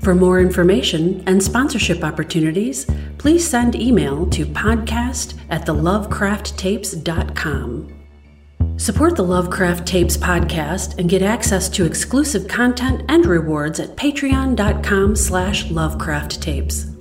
For 0.00 0.14
more 0.14 0.40
information 0.40 1.22
and 1.26 1.42
sponsorship 1.42 2.02
opportunities, 2.04 2.86
please 3.18 3.44
send 3.46 3.74
email 3.74 4.24
to 4.30 4.46
podcast 4.46 5.38
at 5.50 5.66
thelovecrafttapes.com. 5.66 7.95
Support 8.76 9.16
the 9.16 9.24
Lovecraft 9.24 9.86
Tapes 9.86 10.16
podcast 10.16 10.98
and 10.98 11.08
get 11.08 11.22
access 11.22 11.68
to 11.70 11.84
exclusive 11.84 12.46
content 12.46 13.02
and 13.08 13.24
rewards 13.24 13.80
at 13.80 13.96
patreon.com 13.96 15.16
slash 15.16 15.66
lovecrafttapes. 15.66 16.95